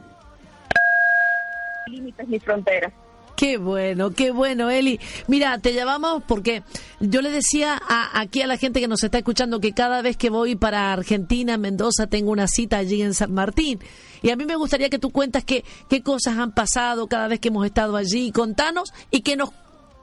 límites 1.90 2.28
ni 2.28 2.38
fronteras. 2.38 2.92
Qué 3.36 3.56
bueno, 3.56 4.10
qué 4.10 4.32
bueno, 4.32 4.68
Eli. 4.68 5.00
Mira, 5.26 5.56
te 5.58 5.72
llamamos 5.72 6.22
porque 6.28 6.62
yo 7.00 7.22
le 7.22 7.30
decía 7.30 7.80
aquí 8.12 8.42
a 8.42 8.46
la 8.46 8.58
gente 8.58 8.80
que 8.80 8.88
nos 8.88 9.02
está 9.02 9.16
escuchando 9.16 9.60
que 9.60 9.72
cada 9.72 10.02
vez 10.02 10.18
que 10.18 10.28
voy 10.28 10.56
para 10.56 10.92
Argentina, 10.92 11.56
Mendoza, 11.56 12.06
tengo 12.06 12.32
una 12.32 12.46
cita 12.46 12.76
allí 12.76 13.00
en 13.00 13.14
San 13.14 13.32
Martín. 13.32 13.80
Y 14.20 14.28
a 14.28 14.36
mí 14.36 14.44
me 14.44 14.56
gustaría 14.56 14.90
que 14.90 14.98
tú 14.98 15.10
cuentas 15.10 15.42
qué, 15.44 15.64
qué 15.88 16.02
cosas 16.02 16.36
han 16.36 16.52
pasado 16.52 17.06
cada 17.06 17.28
vez 17.28 17.40
que 17.40 17.48
hemos 17.48 17.64
estado 17.64 17.96
allí. 17.96 18.30
Contanos 18.30 18.92
y 19.10 19.22
que 19.22 19.36
nos 19.36 19.52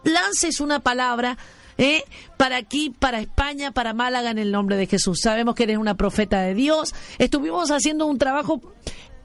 lances 0.07 0.59
una 0.59 0.79
palabra 0.79 1.37
¿eh? 1.77 2.03
para 2.37 2.57
aquí, 2.57 2.93
para 2.97 3.19
España, 3.19 3.71
para 3.71 3.93
Málaga, 3.93 4.31
en 4.31 4.39
el 4.39 4.51
nombre 4.51 4.75
de 4.75 4.87
Jesús. 4.87 5.19
Sabemos 5.21 5.55
que 5.55 5.63
eres 5.63 5.77
una 5.77 5.95
profeta 5.95 6.41
de 6.41 6.53
Dios. 6.53 6.93
Estuvimos 7.19 7.69
haciendo 7.69 8.05
un 8.05 8.17
trabajo 8.17 8.61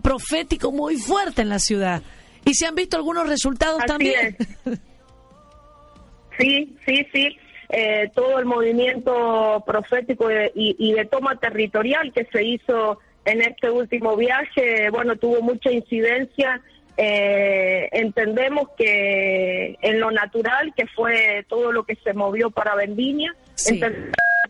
profético 0.02 0.72
muy 0.72 0.96
fuerte 0.96 1.42
en 1.42 1.48
la 1.48 1.58
ciudad. 1.58 2.02
¿Y 2.44 2.54
se 2.54 2.66
han 2.66 2.74
visto 2.74 2.96
algunos 2.96 3.28
resultados 3.28 3.82
también? 3.86 4.36
Sí, 6.38 6.74
sí, 6.86 7.06
sí. 7.12 7.38
Eh, 7.68 8.10
todo 8.14 8.38
el 8.38 8.46
movimiento 8.46 9.62
profético 9.66 10.28
y, 10.54 10.92
de 10.92 11.04
toma 11.04 11.36
territorial 11.36 12.12
que 12.12 12.24
se 12.32 12.42
hizo 12.42 12.98
en 13.24 13.42
este 13.42 13.70
último 13.70 14.16
viaje, 14.16 14.90
bueno, 14.90 15.16
tuvo 15.16 15.42
mucha 15.42 15.70
incidencia. 15.70 16.60
Eh, 16.96 17.88
entendemos 17.92 18.68
que 18.76 19.78
en 19.80 20.00
lo 20.00 20.10
natural, 20.10 20.72
que 20.76 20.86
fue 20.86 21.44
todo 21.48 21.72
lo 21.72 21.84
que 21.84 21.96
se 21.96 22.12
movió 22.12 22.50
para 22.50 22.74
Vendimia, 22.74 23.34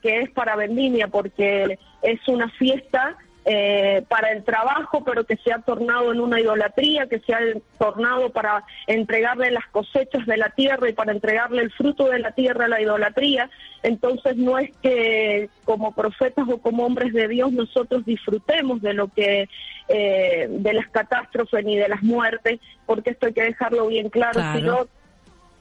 que 0.03 0.20
es 0.20 0.30
para 0.30 0.57
Vendimia 0.57 1.09
porque 1.09 1.78
es 2.03 2.28
una 2.28 2.49
fiesta 2.51 3.16
eh, 3.45 4.05
para 4.09 4.30
el 4.30 4.45
trabajo, 4.45 5.03
pero 5.05 5.24
que 5.24 5.36
se 5.36 5.53
ha 5.53 5.59
tornado 5.59 6.12
en 6.12 6.20
una 6.20 6.40
idolatría, 6.40 7.07
que 7.07 7.18
se 7.18 7.34
ha 7.34 7.40
tornado 7.76 8.30
para 8.30 8.64
entregarle 8.86 9.51
las 9.51 9.66
cosechas 9.66 10.24
de 10.26 10.36
la 10.36 10.51
tierra 10.51 10.88
y 10.88 10.93
para 10.93 11.12
entregarle 11.12 11.62
el 11.62 11.72
fruto 11.72 12.09
de 12.09 12.20
la 12.20 12.30
tierra 12.32 12.66
a 12.66 12.68
la 12.68 12.80
idolatría. 12.80 13.51
Entonces 13.82 14.36
no 14.36 14.59
es 14.59 14.70
que 14.80 15.51
como 15.64 15.93
profetas 15.93 16.47
o 16.49 16.59
como 16.59 16.84
hombres 16.84 17.12
de 17.12 17.26
Dios 17.26 17.53
nosotros 17.53 18.05
disfrutemos 18.05 18.80
de 18.80 18.95
lo 18.95 19.09
que 19.09 19.49
eh, 19.88 20.47
de 20.49 20.72
las 20.72 20.88
catástrofes 20.90 21.64
ni 21.64 21.76
de 21.76 21.88
las 21.88 22.03
muertes, 22.03 22.61
porque 22.86 23.11
esto 23.11 23.26
hay 23.26 23.32
que 23.32 23.43
dejarlo 23.43 23.88
bien 23.88 24.09
claro, 24.09 24.40
sino 24.55 24.86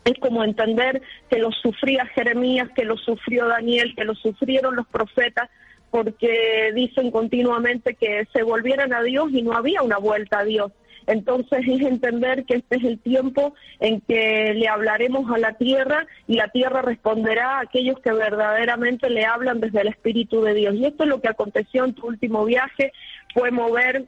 es 0.05 0.17
como 0.19 0.43
entender 0.43 1.01
que 1.29 1.39
lo 1.39 1.51
sufría 1.51 2.05
Jeremías, 2.07 2.69
que 2.75 2.86
lo 2.86 2.97
sufrió 2.97 3.47
Daniel, 3.47 3.93
que 3.95 4.03
lo 4.03 4.15
sufrieron 4.15 4.75
los 4.75 4.88
profetas, 4.88 5.49
porque 5.92 6.72
dicen 6.74 7.12
continuamente 7.12 7.96
que 7.96 8.26
se 8.34 8.44
volvieran 8.44 8.94
a 8.94 9.04
Dios 9.04 9.30
y 9.32 9.42
no 9.42 9.54
había 9.54 9.82
una 9.82 9.98
vuelta 9.98 10.39
a 10.39 10.46
Dios. 10.46 10.72
Entonces 11.08 11.62
es 11.68 11.82
entender 11.82 12.46
que 12.46 12.56
este 12.56 12.78
es 12.78 12.84
el 12.84 13.00
tiempo 13.00 13.54
en 13.80 14.02
que 14.02 14.54
le 14.54 14.68
hablaremos 14.68 15.30
a 15.32 15.38
la 15.38 15.54
tierra 15.54 16.06
y 16.28 16.36
la 16.36 16.48
tierra 16.50 16.82
responderá 16.82 17.58
a 17.58 17.62
aquellos 17.62 18.00
que 18.00 18.12
verdaderamente 18.12 19.10
le 19.10 19.26
hablan 19.26 19.60
desde 19.60 19.82
el 19.82 19.88
Espíritu 19.88 20.42
de 20.42 20.54
Dios. 20.54 20.76
Y 20.76 20.86
esto 20.86 21.04
es 21.04 21.10
lo 21.10 21.20
que 21.20 21.28
aconteció 21.28 21.86
en 21.86 21.94
tu 21.94 22.08
último 22.08 22.46
viaje, 22.46 22.94
fue 23.34 23.52
mover 23.52 24.06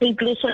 incluso 0.00 0.48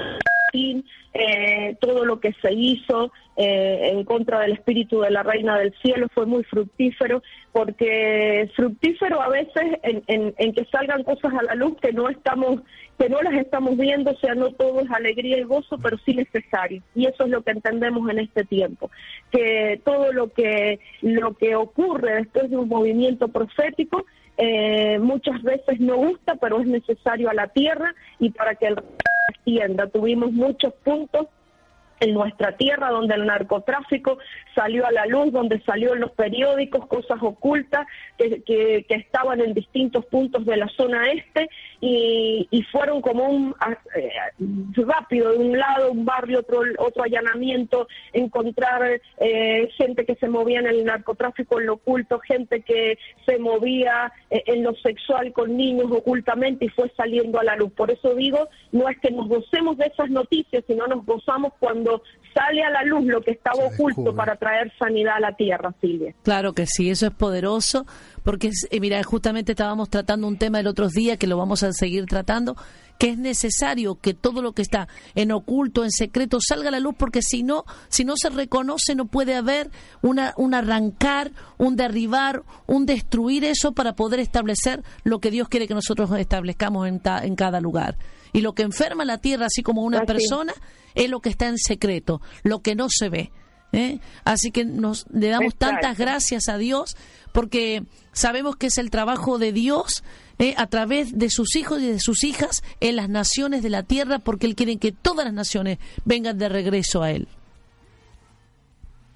eh, 0.53 1.77
todo 1.81 2.05
lo 2.05 2.21
que 2.21 2.33
se 2.41 2.53
hizo 2.53 3.13
eh, 3.37 3.91
en 3.93 4.05
contra 4.05 4.41
del 4.41 4.53
espíritu 4.53 5.01
de 5.01 5.11
la 5.11 5.23
reina 5.23 5.59
del 5.59 5.75
cielo 5.83 6.09
fue 6.15 6.27
muy 6.27 6.45
fructífero, 6.45 7.23
porque 7.53 8.51
fructífero 8.57 9.21
a 9.21 9.29
veces 9.29 9.65
en, 9.83 10.35
en, 10.37 10.53
que 10.53 10.65
salgan 10.67 11.05
cosas 11.05 11.33
a 11.35 11.43
la 11.43 11.55
luz 11.55 11.77
que 11.81 11.93
no 11.93 12.09
estamos 12.09 12.61
que 12.99 13.09
no 13.09 13.23
las 13.23 13.35
estamos 13.35 13.77
viendo, 13.77 14.11
o 14.11 14.17
sea, 14.17 14.35
no 14.35 14.51
todo 14.51 14.81
es 14.81 14.91
alegría 14.91 15.39
y 15.39 15.45
gozo, 15.45 15.79
pero 15.79 15.97
sí 15.99 16.15
necesario. 16.15 16.83
Y 16.97 17.07
eso 17.07 17.27
es 17.27 17.31
lo 17.31 17.43
que 17.43 17.53
entendemos 17.53 18.11
en 18.11 18.19
este 18.19 18.43
tiempo, 18.43 18.91
que 19.31 19.81
todo 19.85 20.13
lo 20.13 20.33
que 20.33 20.81
lo 21.03 21.35
que 21.37 21.55
ocurre 21.55 22.17
después 22.17 22.51
de 22.51 22.57
un 22.57 22.69
movimiento 22.69 23.29
profético 23.29 24.05
eh, 24.41 25.01
muchas 25.01 25.43
veces 25.43 25.81
no 25.81 25.97
gusta, 25.97 26.37
pero 26.37 26.61
es 26.61 26.67
necesario 26.67 27.29
a 27.29 27.35
la 27.35 27.49
tierra 27.49 27.93
y 28.21 28.31
para 28.31 28.55
que 28.55 28.69
el 28.69 28.77
extienda. 29.29 29.87
Tuvimos 29.89 30.33
muchos 30.33 30.73
puntos 30.85 31.27
en 32.01 32.15
nuestra 32.15 32.57
tierra, 32.57 32.91
donde 32.91 33.15
el 33.15 33.27
narcotráfico 33.27 34.19
salió 34.55 34.87
a 34.87 34.93
la 34.93 35.07
luz, 35.07 35.33
donde 35.33 35.61
salió 35.63 35.95
en 35.95 36.01
los 36.01 36.13
periódicos 36.13 36.87
cosas 36.87 37.19
ocultas 37.23 37.87
que, 38.17 38.43
que, 38.43 38.85
estaban 38.95 39.41
en 39.41 39.55
distintos 39.55 40.05
puntos 40.07 40.45
de 40.45 40.57
la 40.57 40.69
zona 40.69 41.11
este 41.13 41.49
y, 41.81 42.49
y 42.51 42.63
fueron 42.65 43.01
como 43.01 43.25
un 43.29 43.55
eh, 43.95 44.11
rápido 44.75 45.33
de 45.33 45.39
un 45.39 45.59
lado, 45.59 45.93
un 45.93 46.05
barrio, 46.05 46.41
otro, 46.41 46.61
otro 46.79 47.05
allanamiento, 47.05 47.87
encontrar 48.13 49.01
eh, 49.19 49.69
gente 49.77 50.05
que 50.05 50.17
se 50.17 50.29
movía 50.29 50.61
en 50.61 50.67
el 50.67 50.85
narcotráfico 50.85 51.61
en 51.61 51.67
lo 51.67 51.75
oculto, 51.75 52.19
gente 52.19 52.63
que 52.63 52.99
se 53.27 53.39
movía 53.39 54.13
eh, 54.31 54.43
en 54.47 54.65
lo 54.65 54.75
sexual 54.75 55.33
con 55.33 55.57
niños 55.57 55.91
ocultamente 55.91 56.65
y 56.65 56.69
fue 56.69 56.91
saliendo 56.97 57.39
a 57.39 57.45
la 57.45 57.57
luz. 57.57 57.73
Por 57.73 57.91
eso 57.91 58.15
digo, 58.15 58.49
no 58.73 58.89
es 58.89 58.99
que 58.99 59.11
nos 59.11 59.29
gocemos 59.29 59.79
de 59.79 59.87
esas 59.87 60.11
noticias, 60.11 60.65
sino 60.67 60.87
nos 60.87 61.05
gozamos 61.07 61.53
cuando 61.61 61.88
sale 62.35 62.63
a 62.63 62.71
la 62.71 62.85
luz 62.85 63.05
lo 63.05 63.21
que 63.21 63.33
estaba 63.33 63.65
oculto 63.65 64.15
para 64.15 64.37
traer 64.37 64.73
sanidad 64.79 65.17
a 65.17 65.21
la 65.21 65.37
tierra, 65.37 65.75
Silvia. 65.81 66.15
Claro 66.23 66.53
que 66.53 66.67
sí, 66.67 66.91
eso 66.91 67.07
es 67.07 67.13
poderoso, 67.13 67.87
porque 68.23 68.51
eh, 68.71 68.81
mira, 68.81 69.03
justamente 69.03 69.53
estábamos 69.53 69.91
tratando 69.91 70.27
un 70.27 70.39
tema 70.39 70.61
el 70.61 70.67
otro 70.67 70.89
día 70.89 71.17
que 71.17 71.27
lo 71.27 71.37
vamos 71.37 71.63
a 71.63 71.73
seguir 71.73 72.07
tratando, 72.07 72.57
que 72.99 73.11
es 73.11 73.19
necesario 73.19 73.97
que 73.97 74.13
todo 74.13 74.43
lo 74.43 74.53
que 74.53 74.63
está 74.63 74.89
en 75.15 75.33
oculto, 75.33 75.85
en 75.85 75.91
secreto, 75.91 76.39
salga 76.41 76.69
a 76.69 76.73
la 76.73 76.81
luz, 76.81 76.95
porque 76.99 77.23
si 77.23 77.43
no, 77.43 77.65
si 77.89 78.05
no 78.05 78.15
se 78.17 78.29
reconoce, 78.31 78.95
no 78.95 79.07
puede 79.07 79.35
haber 79.35 79.71
una, 80.03 80.35
un 80.37 80.55
arrancar, 80.55 81.33
un 81.59 81.77
derribar, 81.77 82.43
un 82.67 82.87
destruir 82.87 83.45
eso 83.45 83.73
para 83.73 83.95
poder 83.95 84.21
establecer 84.21 84.83
lo 85.05 85.21
que 85.21 85.31
Dios 85.31 85.49
quiere 85.49 85.69
que 85.69 85.75
nosotros 85.75 86.11
establezcamos 86.19 86.89
en, 86.89 87.01
en 87.23 87.37
cada 87.37 87.61
lugar. 87.61 87.97
Y 88.33 88.43
lo 88.43 88.53
que 88.53 88.63
enferma 88.63 89.05
la 89.05 89.19
tierra, 89.19 89.47
así 89.47 89.63
como 89.63 89.83
una 89.83 90.03
persona, 90.03 90.53
es 90.95 91.11
lo 91.11 91.21
que 91.21 91.29
está 91.29 91.47
en 91.49 91.59
secreto, 91.59 92.21
lo 92.43 92.61
que 92.61 92.75
no 92.75 92.89
se 92.89 93.09
ve. 93.09 93.31
¿eh? 93.73 93.99
Así 94.25 94.51
que 94.51 94.65
nos 94.65 95.07
le 95.11 95.29
damos 95.29 95.55
tantas 95.57 95.99
gracias 95.99 96.49
a 96.49 96.59
Dios 96.59 96.97
porque 97.33 97.83
sabemos 98.13 98.57
que 98.57 98.67
es 98.67 98.79
el 98.79 98.91
trabajo 98.91 99.39
de 99.39 99.53
Dios 99.53 100.03
¿eh? 100.39 100.55
a 100.57 100.67
través 100.67 101.19
de 101.19 101.31
sus 101.31 101.57
hijos 101.57 101.81
y 101.83 101.93
de 101.93 102.01
sus 102.01 102.25
hijas 102.25 102.63
en 102.81 102.97
las 102.97 103.09
naciones 103.09 103.63
de 103.63 103.71
la 103.71 103.83
tierra 103.83 104.19
porque 104.19 104.47
Él 104.47 104.55
quiere 104.55 104.79
que 104.79 104.93
todas 104.93 105.25
las 105.27 105.35
naciones 105.35 105.79
vengan 106.05 106.39
de 106.39 106.49
regreso 106.49 107.03
a 107.03 107.11
Él. 107.11 107.29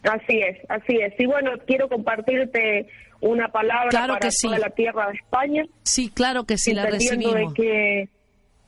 Así 0.03 0.39
es, 0.39 0.59
así 0.69 0.97
es. 0.97 1.15
Y 1.19 1.27
bueno, 1.27 1.53
quiero 1.65 1.89
compartirte 1.89 2.89
una 3.21 3.49
palabra 3.49 3.91
para 3.91 4.29
toda 4.43 4.59
la 4.59 4.71
tierra 4.71 5.07
de 5.09 5.15
España. 5.15 5.65
Sí, 5.85 6.11
claro 6.11 6.45
que 6.45 6.59
sí, 6.59 6.75
la 6.75 6.87
recibimos. 6.87 7.35
De 7.35 7.55
que 7.55 8.09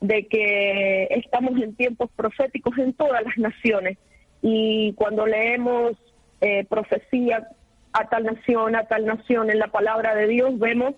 de 0.07 0.27
que 0.27 1.07
estamos 1.11 1.59
en 1.61 1.75
tiempos 1.75 2.09
proféticos 2.15 2.77
en 2.77 2.93
todas 2.93 3.23
las 3.23 3.37
naciones. 3.37 3.97
Y 4.41 4.93
cuando 4.93 5.25
leemos 5.25 5.97
eh, 6.41 6.65
profecía 6.65 7.47
a 7.93 8.07
tal 8.07 8.25
nación, 8.25 8.75
a 8.75 8.85
tal 8.85 9.05
nación 9.05 9.49
en 9.49 9.59
la 9.59 9.67
palabra 9.67 10.15
de 10.15 10.27
Dios, 10.27 10.57
vemos 10.59 10.95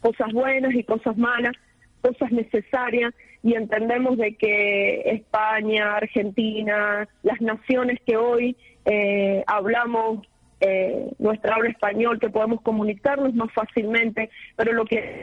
cosas 0.00 0.32
buenas 0.32 0.74
y 0.74 0.84
cosas 0.84 1.16
malas, 1.16 1.54
cosas 2.02 2.30
necesarias 2.30 3.14
y 3.42 3.54
entendemos 3.54 4.16
de 4.18 4.36
que 4.36 5.00
España, 5.06 5.96
Argentina, 5.96 7.08
las 7.22 7.40
naciones 7.40 7.98
que 8.06 8.16
hoy 8.16 8.56
eh, 8.84 9.42
hablamos 9.46 10.26
eh, 10.60 11.10
nuestra 11.18 11.56
habla 11.56 11.70
español, 11.70 12.18
que 12.18 12.30
podemos 12.30 12.60
comunicarnos 12.62 13.34
más 13.34 13.52
fácilmente, 13.52 14.30
pero 14.56 14.72
lo 14.72 14.84
que 14.84 15.22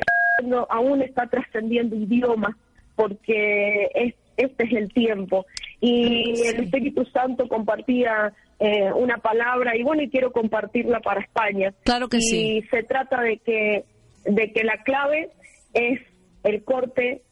aún 0.69 1.01
está 1.01 1.27
trascendiendo 1.27 1.95
idiomas, 1.95 2.55
porque 3.01 3.89
es, 3.95 4.13
este 4.37 4.63
es 4.63 4.73
el 4.73 4.93
tiempo. 4.93 5.47
Y 5.79 6.39
el 6.45 6.65
Espíritu 6.65 7.03
Santo 7.05 7.47
compartía 7.47 8.31
eh, 8.59 8.91
una 8.93 9.17
palabra 9.17 9.75
y 9.75 9.81
bueno, 9.81 10.03
y 10.03 10.09
quiero 10.09 10.31
compartirla 10.31 10.99
para 10.99 11.21
España. 11.21 11.73
Claro 11.83 12.09
que 12.09 12.17
y 12.17 12.21
sí. 12.21 12.63
se 12.69 12.83
trata 12.83 13.21
de 13.21 13.37
que, 13.39 13.85
de 14.25 14.53
que 14.53 14.63
la 14.63 14.83
clave 14.83 15.31
es 15.73 15.99
el 16.43 16.63
corte, 16.63 17.23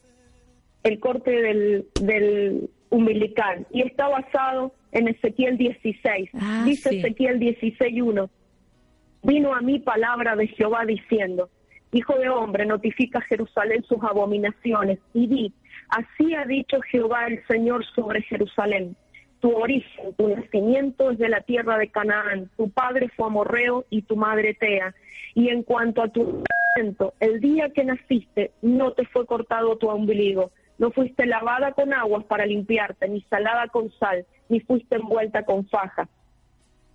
el 0.82 1.00
corte 1.00 1.30
del, 1.30 1.86
del 2.02 2.70
umbilical 2.90 3.68
y 3.72 3.84
está 3.84 4.08
basado 4.08 4.74
en 4.92 5.08
Ezequiel 5.08 5.56
16. 5.60 6.32
Ah, 6.34 6.64
Dice 6.66 6.90
sí. 6.90 6.98
Ezequiel 6.98 7.40
16.1. 7.40 8.28
Vino 9.22 9.54
a 9.54 9.62
mí 9.62 9.78
palabra 9.78 10.36
de 10.36 10.48
Jehová 10.48 10.86
diciendo, 10.88 11.50
Hijo 11.92 12.16
de 12.18 12.30
hombre, 12.30 12.66
notifica 12.66 13.20
a 13.20 13.24
Jerusalén 13.24 13.84
sus 13.84 13.98
abominaciones 14.04 15.00
y 15.14 15.28
di, 15.28 15.54
así 15.90 16.34
ha 16.36 16.46
dicho 16.46 16.80
Jehová 16.82 17.28
el 17.28 17.46
Señor 17.48 17.86
sobre 17.94 18.22
Jerusalén. 18.24 18.96
Tu 19.40 19.52
origen, 19.52 20.14
tu 20.18 20.28
nacimiento 20.28 21.12
es 21.12 21.18
de 21.18 21.30
la 21.30 21.42
tierra 21.42 21.78
de 21.78 21.90
Canaán, 21.90 22.50
tu 22.58 22.70
padre 22.70 23.10
fue 23.16 23.28
amorreo 23.28 23.86
y 23.90 24.02
tu 24.02 24.16
madre 24.16 24.54
Tea. 24.54 24.94
Y 25.34 25.50
en 25.50 25.64
cuanto 25.64 26.02
a 26.02 26.10
tu 26.10 26.44
nacimiento, 26.76 27.14
el 27.20 27.40
día 27.40 27.70
que 27.70 27.86
naciste 27.86 28.52
no 28.62 28.92
te 28.92 29.06
fue 29.06 29.26
cortado 29.26 29.78
tu 29.78 29.88
ombligo, 29.88 30.52
no 30.78 30.92
fuiste 30.92 31.26
lavada 31.26 31.74
con 31.74 31.94
aguas 31.94 32.24
para 32.26 32.46
limpiarte, 32.46 33.08
ni 33.08 33.22
salada 33.24 33.68
con 33.68 33.92
sal, 34.00 34.26
ni 34.50 34.60
fuiste 34.62 34.96
envuelta 34.96 35.44
con 35.44 35.68
faja. 35.68 36.08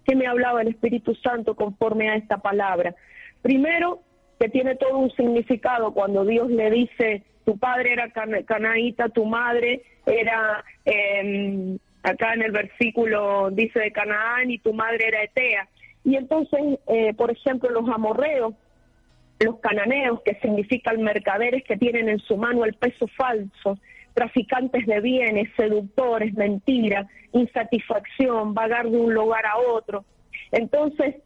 ¿Qué 0.04 0.16
me 0.16 0.26
hablaba 0.26 0.62
el 0.62 0.68
Espíritu 0.68 1.14
Santo 1.14 1.54
conforme 1.54 2.10
a 2.10 2.16
esta 2.16 2.38
palabra? 2.38 2.94
Primero, 3.42 4.02
que 4.38 4.48
tiene 4.48 4.76
todo 4.76 4.98
un 4.98 5.10
significado 5.12 5.92
cuando 5.92 6.24
Dios 6.24 6.50
le 6.50 6.70
dice, 6.70 7.24
tu 7.44 7.58
padre 7.58 7.92
era 7.92 8.10
cana- 8.10 8.42
canaíta, 8.42 9.08
tu 9.08 9.24
madre 9.24 9.82
era, 10.06 10.64
eh, 10.84 11.76
acá 12.02 12.34
en 12.34 12.42
el 12.42 12.52
versículo 12.52 13.50
dice 13.50 13.80
de 13.80 13.92
Canaán 13.92 14.50
y 14.50 14.58
tu 14.58 14.72
madre 14.72 15.08
era 15.08 15.22
Etea. 15.22 15.68
Y 16.04 16.16
entonces, 16.16 16.60
eh, 16.88 17.14
por 17.14 17.30
ejemplo, 17.30 17.70
los 17.70 17.88
amorreos, 17.88 18.54
los 19.40 19.58
cananeos, 19.60 20.20
que 20.22 20.34
significan 20.36 21.02
mercaderes 21.02 21.64
que 21.64 21.76
tienen 21.76 22.08
en 22.08 22.18
su 22.20 22.36
mano 22.36 22.64
el 22.64 22.74
peso 22.74 23.06
falso, 23.08 23.78
traficantes 24.12 24.86
de 24.86 25.00
bienes, 25.00 25.48
seductores, 25.56 26.34
mentira, 26.34 27.08
insatisfacción, 27.32 28.54
vagar 28.54 28.88
de 28.88 28.96
un 28.96 29.12
lugar 29.12 29.44
a 29.46 29.56
otro. 29.56 30.04
Entonces, 30.52 31.16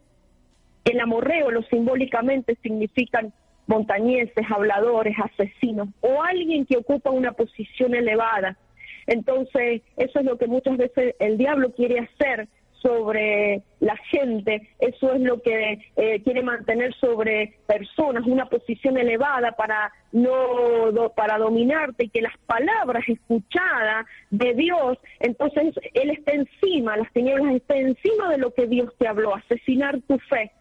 el 0.85 0.99
amorreo, 0.99 1.51
lo 1.51 1.61
simbólicamente 1.63 2.57
significan 2.63 3.31
montañeses, 3.69 4.45
habladores, 4.49 5.15
asesinos 5.23 5.89
o 6.01 6.23
alguien 6.23 6.65
que 6.65 6.77
ocupa 6.77 7.11
una 7.11 7.33
posición 7.33 7.93
elevada. 7.93 8.57
Entonces, 9.05 9.83
eso 9.95 10.19
es 10.19 10.25
lo 10.25 10.37
que 10.37 10.47
muchas 10.47 10.75
veces 10.77 11.15
el 11.19 11.37
diablo 11.37 11.71
quiere 11.73 11.99
hacer 11.99 12.47
sobre 12.81 13.61
la 13.79 13.95
gente, 14.09 14.69
eso 14.79 15.13
es 15.13 15.21
lo 15.21 15.41
que 15.41 15.79
eh, 15.97 16.21
quiere 16.23 16.41
mantener 16.41 16.95
sobre 16.95 17.57
personas, 17.67 18.25
una 18.25 18.45
posición 18.45 18.97
elevada 18.97 19.51
para 19.51 19.91
no 20.13 21.11
para 21.15 21.37
dominarte 21.37 22.05
y 22.05 22.09
que 22.09 22.21
las 22.21 22.37
palabras 22.45 23.03
escuchadas 23.07 24.05
de 24.29 24.53
Dios, 24.53 24.97
entonces 25.19 25.75
él 25.93 26.09
está 26.11 26.31
encima, 26.31 26.95
las 26.95 27.11
tinieblas 27.11 27.55
están 27.55 27.77
encima 27.79 28.31
de 28.31 28.37
lo 28.37 28.53
que 28.53 28.65
Dios 28.65 28.91
te 28.97 29.07
habló, 29.07 29.35
asesinar 29.35 29.99
tu 30.07 30.17
fe 30.17 30.51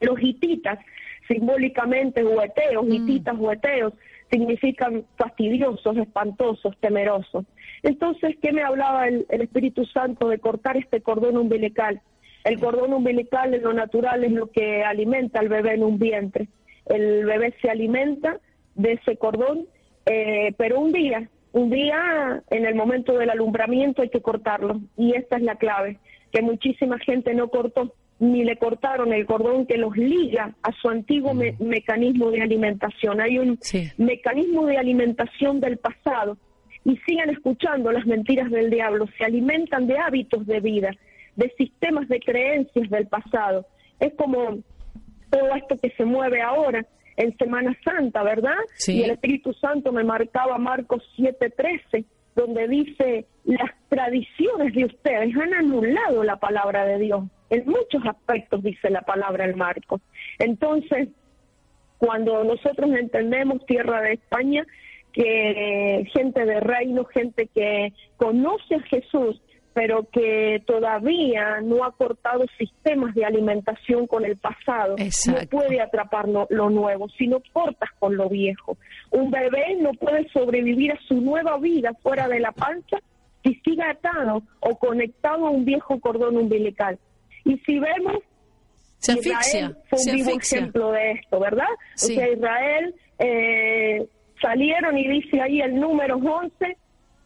los 0.00 0.20
hititas, 0.20 0.78
simbólicamente 1.28 2.24
hueteos, 2.24 2.86
hititas 2.88 3.38
hueteos, 3.38 3.92
significan 4.30 5.04
fastidiosos, 5.16 5.96
espantosos, 5.96 6.76
temerosos. 6.80 7.44
Entonces, 7.82 8.36
¿qué 8.42 8.52
me 8.52 8.62
hablaba 8.62 9.06
el, 9.06 9.26
el 9.28 9.42
Espíritu 9.42 9.84
Santo 9.84 10.28
de 10.28 10.38
cortar 10.38 10.76
este 10.76 11.00
cordón 11.00 11.36
umbilical? 11.36 12.00
El 12.44 12.58
cordón 12.58 12.92
umbilical 12.92 13.54
en 13.54 13.62
lo 13.62 13.72
natural 13.72 14.24
es 14.24 14.32
lo 14.32 14.50
que 14.50 14.82
alimenta 14.82 15.40
al 15.40 15.48
bebé 15.48 15.74
en 15.74 15.84
un 15.84 15.98
vientre. 15.98 16.48
El 16.86 17.24
bebé 17.24 17.54
se 17.60 17.70
alimenta 17.70 18.40
de 18.74 18.92
ese 18.92 19.16
cordón, 19.16 19.66
eh, 20.06 20.54
pero 20.56 20.80
un 20.80 20.92
día, 20.92 21.28
un 21.52 21.68
día 21.70 22.42
en 22.50 22.64
el 22.64 22.74
momento 22.74 23.18
del 23.18 23.30
alumbramiento 23.30 24.02
hay 24.02 24.08
que 24.08 24.22
cortarlo. 24.22 24.80
Y 24.96 25.14
esta 25.14 25.36
es 25.36 25.42
la 25.42 25.56
clave, 25.56 25.98
que 26.32 26.42
muchísima 26.42 26.98
gente 26.98 27.34
no 27.34 27.48
cortó 27.48 27.94
ni 28.20 28.44
le 28.44 28.56
cortaron 28.56 29.12
el 29.12 29.26
cordón 29.26 29.66
que 29.66 29.76
los 29.78 29.96
liga 29.96 30.54
a 30.62 30.72
su 30.72 30.88
antiguo 30.88 31.34
me- 31.34 31.54
mecanismo 31.60 32.30
de 32.30 32.42
alimentación. 32.42 33.20
Hay 33.20 33.38
un 33.38 33.58
Sí. 33.60 33.88
mecanismo 33.96 34.66
de 34.66 34.76
alimentación 34.78 35.60
del 35.60 35.76
pasado 35.78 36.36
y 36.84 36.96
sigan 37.06 37.30
escuchando 37.30 37.92
las 37.92 38.06
mentiras 38.06 38.50
del 38.50 38.70
diablo, 38.70 39.06
se 39.18 39.24
alimentan 39.24 39.86
de 39.86 39.98
hábitos 39.98 40.46
de 40.46 40.60
vida, 40.60 40.90
de 41.36 41.52
sistemas 41.56 42.08
de 42.08 42.18
creencias 42.20 42.90
del 42.90 43.06
pasado. 43.06 43.66
Es 44.00 44.12
como 44.14 44.58
todo 45.30 45.54
esto 45.54 45.76
que 45.76 45.90
se 45.90 46.04
mueve 46.04 46.40
ahora 46.40 46.84
en 47.16 47.36
Semana 47.36 47.76
Santa, 47.84 48.22
¿verdad? 48.22 48.56
Sí. 48.76 48.98
Y 48.98 49.02
el 49.04 49.10
Espíritu 49.10 49.52
Santo 49.52 49.92
me 49.92 50.02
marcaba 50.04 50.56
Marcos 50.58 51.02
7:13, 51.16 52.04
donde 52.34 52.66
dice, 52.68 53.26
las 53.44 53.70
tradiciones 53.88 54.72
de 54.74 54.84
ustedes 54.86 55.36
han 55.36 55.52
anulado 55.54 56.22
la 56.24 56.36
palabra 56.36 56.84
de 56.84 56.98
Dios. 56.98 57.24
En 57.50 57.64
muchos 57.66 58.04
aspectos 58.06 58.62
dice 58.62 58.90
la 58.90 59.02
palabra 59.02 59.44
en 59.44 59.56
Marcos. 59.56 60.00
Entonces, 60.38 61.08
cuando 61.98 62.44
nosotros 62.44 62.90
entendemos 62.92 63.64
tierra 63.66 64.02
de 64.02 64.14
España, 64.14 64.66
que 65.12 66.08
gente 66.12 66.44
de 66.44 66.60
reino, 66.60 67.04
gente 67.06 67.48
que 67.54 67.92
conoce 68.16 68.76
a 68.76 68.82
Jesús, 68.82 69.40
pero 69.72 70.08
que 70.10 70.62
todavía 70.66 71.60
no 71.60 71.84
ha 71.84 71.92
cortado 71.92 72.44
sistemas 72.58 73.14
de 73.14 73.24
alimentación 73.24 74.06
con 74.06 74.24
el 74.24 74.36
pasado, 74.36 74.96
Exacto. 74.98 75.40
no 75.42 75.48
puede 75.48 75.80
atrapar 75.80 76.28
lo, 76.28 76.46
lo 76.50 76.68
nuevo, 76.68 77.08
si 77.10 77.28
no 77.28 77.40
cortas 77.52 77.90
con 77.98 78.16
lo 78.16 78.28
viejo. 78.28 78.76
Un 79.10 79.30
bebé 79.30 79.76
no 79.80 79.92
puede 79.92 80.28
sobrevivir 80.30 80.92
a 80.92 81.00
su 81.06 81.20
nueva 81.20 81.58
vida 81.58 81.92
fuera 82.02 82.28
de 82.28 82.40
la 82.40 82.52
panza 82.52 82.98
si 83.44 83.54
sigue 83.64 83.84
atado 83.84 84.42
o 84.60 84.76
conectado 84.76 85.46
a 85.46 85.50
un 85.50 85.64
viejo 85.64 86.00
cordón 86.00 86.36
umbilical. 86.36 86.98
Y 87.44 87.58
si 87.58 87.78
vemos 87.78 88.18
Se 88.98 89.12
Israel 89.12 89.76
fue 89.88 89.98
un 89.98 90.16
vivo 90.16 90.30
ejemplo 90.30 90.92
de 90.92 91.12
esto, 91.12 91.40
¿verdad? 91.40 91.68
Sí. 91.94 92.12
O 92.12 92.16
sea, 92.16 92.32
Israel 92.32 92.94
eh, 93.18 94.06
salieron 94.40 94.98
y 94.98 95.08
dice 95.08 95.40
ahí 95.40 95.60
el 95.60 95.78
número 95.78 96.16
11 96.16 96.76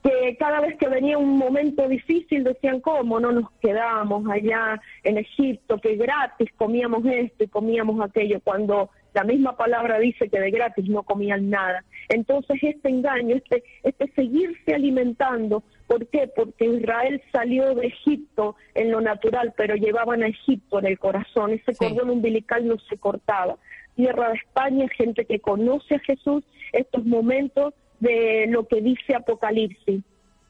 que 0.02 0.36
cada 0.36 0.60
vez 0.60 0.76
que 0.78 0.88
venía 0.88 1.16
un 1.16 1.38
momento 1.38 1.88
difícil 1.88 2.42
decían, 2.42 2.80
¿cómo 2.80 3.20
no 3.20 3.30
nos 3.30 3.50
quedamos 3.60 4.28
allá 4.28 4.80
en 5.04 5.18
Egipto, 5.18 5.78
que 5.78 5.94
gratis 5.94 6.50
comíamos 6.56 7.04
esto 7.06 7.44
y 7.44 7.48
comíamos 7.48 8.00
aquello, 8.00 8.40
cuando 8.42 8.90
la 9.14 9.24
misma 9.24 9.56
palabra 9.56 9.98
dice 9.98 10.28
que 10.28 10.40
de 10.40 10.50
gratis 10.50 10.88
no 10.88 11.02
comían 11.02 11.50
nada? 11.50 11.84
Entonces 12.08 12.58
este 12.62 12.88
engaño, 12.88 13.36
este, 13.36 13.62
este 13.82 14.10
seguirse 14.14 14.74
alimentando, 14.74 15.62
¿por 15.86 16.06
qué? 16.08 16.28
Porque 16.34 16.66
Israel 16.66 17.22
salió 17.32 17.74
de 17.74 17.88
Egipto 17.88 18.56
en 18.74 18.90
lo 18.90 19.00
natural, 19.00 19.52
pero 19.56 19.74
llevaban 19.76 20.22
a 20.22 20.28
Egipto 20.28 20.78
en 20.78 20.86
el 20.86 20.98
corazón, 20.98 21.52
ese 21.52 21.72
Sí. 21.72 21.78
cordón 21.78 22.10
umbilical 22.10 22.66
no 22.66 22.78
se 22.88 22.96
cortaba. 22.96 23.56
Tierra 23.94 24.30
de 24.30 24.36
España, 24.36 24.88
gente 24.96 25.26
que 25.26 25.40
conoce 25.40 25.96
a 25.96 25.98
Jesús, 26.00 26.42
estos 26.72 27.04
momentos 27.04 27.74
de 28.00 28.46
lo 28.48 28.66
que 28.66 28.80
dice 28.80 29.14
Apocalipsis, 29.14 30.02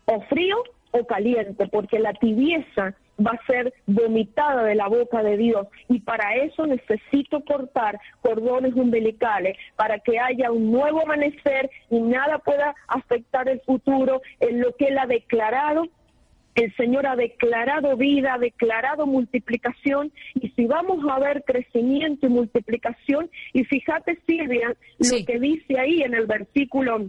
o 0.07 0.21
frío 0.23 0.57
o 0.93 1.07
caliente, 1.07 1.67
porque 1.69 1.99
la 1.99 2.13
tibieza 2.13 2.95
va 3.25 3.33
a 3.33 3.47
ser 3.47 3.73
vomitada 3.87 4.65
de 4.65 4.75
la 4.75 4.89
boca 4.89 5.23
de 5.23 5.37
Dios. 5.37 5.67
Y 5.89 6.01
para 6.01 6.35
eso 6.37 6.67
necesito 6.67 7.45
cortar 7.45 7.99
cordones 8.21 8.75
umbilicales 8.75 9.57
para 9.77 9.99
que 9.99 10.19
haya 10.19 10.51
un 10.51 10.71
nuevo 10.73 11.03
amanecer 11.03 11.71
y 11.91 12.01
nada 12.01 12.39
pueda 12.39 12.75
afectar 12.89 13.49
el 13.49 13.61
futuro 13.61 14.21
en 14.41 14.61
lo 14.61 14.75
que 14.77 14.87
Él 14.87 14.99
ha 14.99 15.07
declarado. 15.07 15.89
El 16.55 16.75
Señor 16.77 17.07
ha 17.07 17.17
declarado 17.17 17.97
vida, 17.97 18.35
ha 18.35 18.39
declarado 18.39 19.07
multiplicación, 19.07 20.13
y 20.35 20.51
si 20.51 20.67
vamos 20.67 20.99
a 21.11 21.19
ver 21.19 21.45
crecimiento 21.47 22.27
y 22.27 22.29
multiplicación, 22.29 23.31
y 23.55 23.65
fíjate, 23.65 24.19
Silvia, 24.27 24.77
Sí. 25.01 25.21
lo 25.21 25.27
que 25.27 25.41
dice 25.41 25.79
ahí 25.79 26.03
en 26.03 26.13
el 26.13 26.27
versículo, 26.27 27.07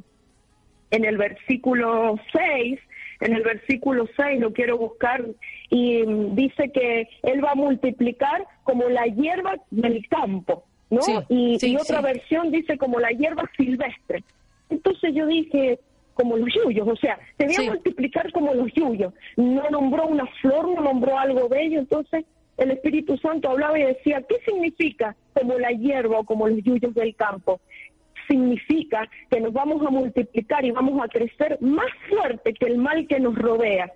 en 0.91 1.03
el 1.05 1.17
versículo 1.17 2.17
6, 2.31 2.79
en 3.19 3.33
el 3.33 3.43
versículo 3.43 4.07
6, 4.15 4.39
lo 4.39 4.53
quiero 4.53 4.77
buscar, 4.77 5.25
y 5.73 6.05
dice 6.35 6.71
que 6.71 7.09
Él 7.23 7.43
va 7.43 7.51
a 7.51 7.55
multiplicar 7.55 8.45
como 8.63 8.87
la 8.89 9.05
hierba 9.07 9.55
del 9.71 10.07
campo. 10.07 10.65
¿no? 10.91 11.01
Sí, 11.01 11.13
y, 11.29 11.59
sí, 11.59 11.71
y 11.71 11.75
otra 11.75 11.97
sí. 11.97 12.03
versión 12.03 12.51
dice 12.51 12.77
como 12.77 12.99
la 12.99 13.09
hierba 13.09 13.49
silvestre. 13.57 14.23
Entonces 14.69 15.15
yo 15.15 15.25
dije, 15.25 15.79
como 16.13 16.37
los 16.37 16.49
yuyos, 16.53 16.87
o 16.87 16.95
sea, 16.95 17.17
te 17.37 17.47
voy 17.47 17.55
a 17.55 17.71
multiplicar 17.71 18.31
como 18.31 18.53
los 18.53 18.71
yuyos. 18.73 19.15
No 19.35 19.67
nombró 19.71 20.05
una 20.05 20.27
flor, 20.41 20.67
no 20.67 20.81
nombró 20.81 21.17
algo 21.17 21.49
bello, 21.49 21.79
entonces 21.79 22.23
el 22.57 22.69
Espíritu 22.69 23.17
Santo 23.17 23.49
hablaba 23.49 23.79
y 23.79 23.83
decía, 23.83 24.23
¿qué 24.29 24.35
significa 24.45 25.15
como 25.33 25.57
la 25.57 25.71
hierba 25.71 26.19
o 26.19 26.23
como 26.23 26.47
los 26.47 26.61
yuyos 26.63 26.93
del 26.93 27.15
campo? 27.15 27.61
Significa 28.27 29.09
que 29.31 29.41
nos 29.41 29.53
vamos 29.53 29.83
a 29.83 29.89
multiplicar 29.89 30.63
y 30.65 30.69
vamos 30.69 31.03
a 31.03 31.07
crecer 31.07 31.57
más 31.61 31.89
fuerte 32.07 32.53
que 32.53 32.67
el 32.67 32.77
mal 32.77 33.07
que 33.07 33.19
nos 33.19 33.33
rodea. 33.33 33.91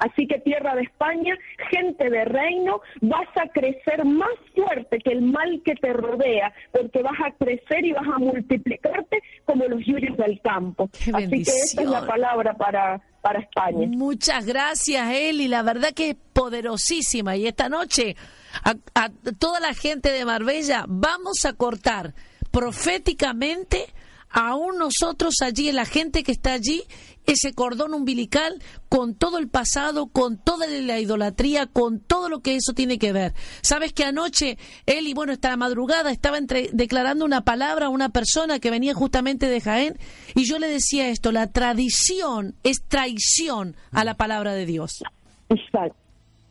Así 0.00 0.26
que 0.26 0.38
tierra 0.40 0.74
de 0.74 0.82
España, 0.82 1.34
gente 1.70 2.10
de 2.10 2.24
reino, 2.24 2.80
vas 3.02 3.28
a 3.36 3.48
crecer 3.48 4.04
más 4.04 4.30
fuerte 4.54 4.98
que 4.98 5.12
el 5.12 5.22
mal 5.22 5.62
que 5.64 5.74
te 5.74 5.92
rodea, 5.92 6.52
porque 6.72 7.02
vas 7.02 7.18
a 7.24 7.30
crecer 7.32 7.84
y 7.84 7.92
vas 7.92 8.08
a 8.08 8.18
multiplicarte 8.18 9.22
como 9.44 9.66
los 9.66 9.84
yuyos 9.84 10.16
del 10.16 10.40
campo. 10.40 10.88
Qué 10.88 11.12
Así 11.14 11.42
que 11.42 11.50
esa 11.50 11.82
es 11.82 11.88
la 11.88 12.06
palabra 12.06 12.54
para, 12.54 13.00
para 13.20 13.40
España. 13.40 13.86
Muchas 13.88 14.46
gracias, 14.46 15.10
Eli. 15.12 15.48
La 15.48 15.62
verdad 15.62 15.90
que 15.94 16.10
es 16.10 16.16
poderosísima. 16.32 17.36
Y 17.36 17.46
esta 17.46 17.68
noche, 17.68 18.16
a, 18.64 18.74
a 18.94 19.10
toda 19.38 19.60
la 19.60 19.74
gente 19.74 20.10
de 20.10 20.24
Marbella, 20.24 20.84
vamos 20.88 21.44
a 21.44 21.52
cortar 21.52 22.14
proféticamente, 22.50 23.86
aún 24.30 24.78
nosotros 24.78 25.36
allí, 25.42 25.70
la 25.72 25.84
gente 25.84 26.22
que 26.22 26.32
está 26.32 26.52
allí, 26.52 26.82
ese 27.26 27.52
cordón 27.52 27.94
umbilical 27.94 28.60
con 28.88 29.14
todo 29.14 29.38
el 29.38 29.48
pasado, 29.48 30.06
con 30.06 30.38
toda 30.38 30.66
la 30.66 30.98
idolatría, 30.98 31.66
con 31.66 32.00
todo 32.00 32.28
lo 32.28 32.40
que 32.40 32.56
eso 32.56 32.72
tiene 32.72 32.98
que 32.98 33.12
ver. 33.12 33.34
Sabes 33.60 33.92
que 33.92 34.04
anoche, 34.04 34.56
Eli, 34.86 35.12
bueno, 35.14 35.32
esta 35.32 35.56
madrugada 35.56 36.10
estaba 36.10 36.38
entre- 36.38 36.70
declarando 36.72 37.24
una 37.24 37.42
palabra 37.42 37.86
a 37.86 37.90
una 37.90 38.08
persona 38.08 38.58
que 38.58 38.70
venía 38.70 38.94
justamente 38.94 39.46
de 39.46 39.60
Jaén 39.60 39.98
y 40.34 40.44
yo 40.44 40.58
le 40.58 40.68
decía 40.68 41.08
esto, 41.10 41.30
la 41.30 41.48
tradición 41.52 42.54
es 42.64 42.82
traición 42.88 43.76
a 43.92 44.04
la 44.04 44.14
palabra 44.14 44.54
de 44.54 44.66
Dios. 44.66 45.02
Exacto. 45.50 45.96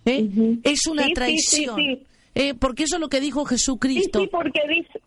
¿eh? 0.05 0.29
Es 0.63 0.85
una 0.87 1.03
Sí, 1.05 1.13
traición. 1.13 1.75
sí, 1.75 1.95
sí. 1.95 2.05
¿eh? 2.35 2.53
porque 2.53 2.83
eso 2.83 2.95
es 2.95 3.01
lo 3.01 3.09
que 3.09 3.19
dijo 3.19 3.41
Sí, 3.47 3.55
Jesucristo. 3.55 4.19
sí, 4.21 4.27
porque 4.31 4.59
dice, 4.69 5.01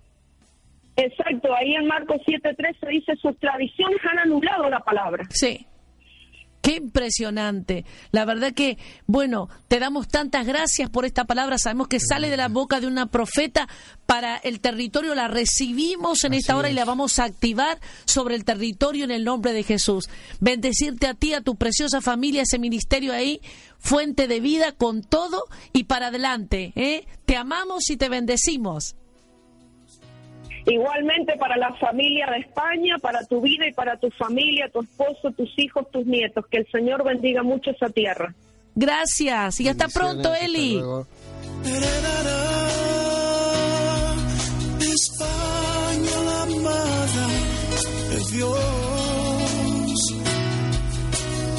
exacto, 0.97 1.55
ahí 1.55 1.75
en 1.75 1.87
Marcos 1.87 2.19
7:13 2.27 2.89
dice, 2.89 3.17
sus 3.17 3.39
tradiciones 3.39 3.99
han 4.11 4.19
anulado 4.19 4.69
la 4.69 4.81
palabra. 4.81 5.25
Sí. 5.31 5.67
Qué 6.63 6.77
impresionante. 6.77 7.85
La 8.13 8.25
verdad 8.25 8.55
que, 8.55 8.79
bueno, 9.07 9.49
te 9.67 9.81
damos 9.81 10.07
tantas 10.07 10.47
gracias 10.47 10.89
por 10.91 11.05
esta 11.05 11.25
palabra. 11.25 11.59
Sabemos 11.59 11.89
que 11.89 11.99
sale 11.99 12.31
de 12.31 12.37
la 12.37 12.47
boca 12.47 12.79
de 12.79 12.87
una 12.87 13.07
profeta 13.07 13.69
para 14.07 14.37
el 14.37 14.61
territorio. 14.61 15.17
La 15.17 15.27
recibimos 15.27 16.23
en 16.23 16.35
esta 16.35 16.57
hora 16.57 16.71
y 16.71 16.75
la 16.75 16.85
vamos 16.85 17.19
a 17.19 17.25
activar 17.25 17.81
sobre 18.05 18.37
el 18.37 18.45
territorio 18.45 19.05
en 19.05 19.11
el 19.11 19.25
nombre 19.25 19.53
de 19.53 19.65
Jesús. 19.65 20.09
Bendecirte 20.39 21.09
a 21.09 21.15
ti, 21.15 21.35
a 21.35 21.41
tu 21.41 21.57
preciosa 21.57 22.01
familia, 22.01 22.43
ese 22.43 22.61
ministerio 22.61 23.13
ahí, 23.13 23.41
fuente 23.81 24.29
de 24.29 24.39
vida 24.39 24.71
con 24.71 25.03
todo 25.03 25.47
y 25.73 25.85
para 25.85 26.07
adelante. 26.07 26.73
¿eh? 26.77 27.09
Te 27.25 27.37
amamos 27.37 27.91
y 27.91 27.97
te 27.97 28.09
bendecimos. 28.09 28.95
Igualmente 30.67 31.37
para 31.39 31.57
la 31.57 31.73
familia 31.75 32.27
de 32.31 32.39
España, 32.39 32.97
para 32.99 33.25
tu 33.25 33.41
vida 33.41 33.67
y 33.67 33.73
para 33.73 33.97
tu 33.97 34.11
familia, 34.11 34.69
tu 34.73 34.81
esposo, 34.81 35.33
tus 35.33 35.51
hijos, 35.59 35.91
tus 35.91 36.07
nietos. 36.07 36.47
Que 36.47 36.59
el 36.59 36.71
Señor 36.71 37.05
bendiga 37.05 37.43
mucho 37.43 37.71
esa 37.71 37.89
tierra. 37.91 38.35
Gracias 38.75 39.61
y 39.61 39.69
hasta 39.69 39.89
pronto, 39.89 40.33
hasta 40.33 40.45
Eli. 40.45 40.81
España 44.81 46.21
la 46.27 46.43
amada 46.43 47.27
de 48.11 48.19
Dios. 48.37 50.13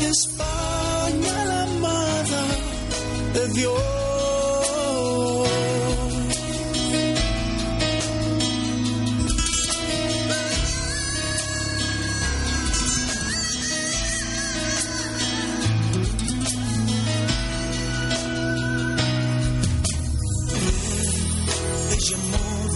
España 0.01 1.45
la 1.45 1.63
amada 1.63 2.43
de 3.33 3.47
Dios. 3.53 4.12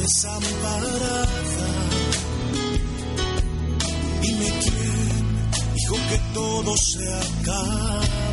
Desamparada. 0.08 1.26
Dime 4.22 4.49
quién 4.64 5.74
dijo 5.76 5.95
que 6.10 6.18
todo 6.34 6.76
se 6.78 7.14
acabó. 7.14 8.26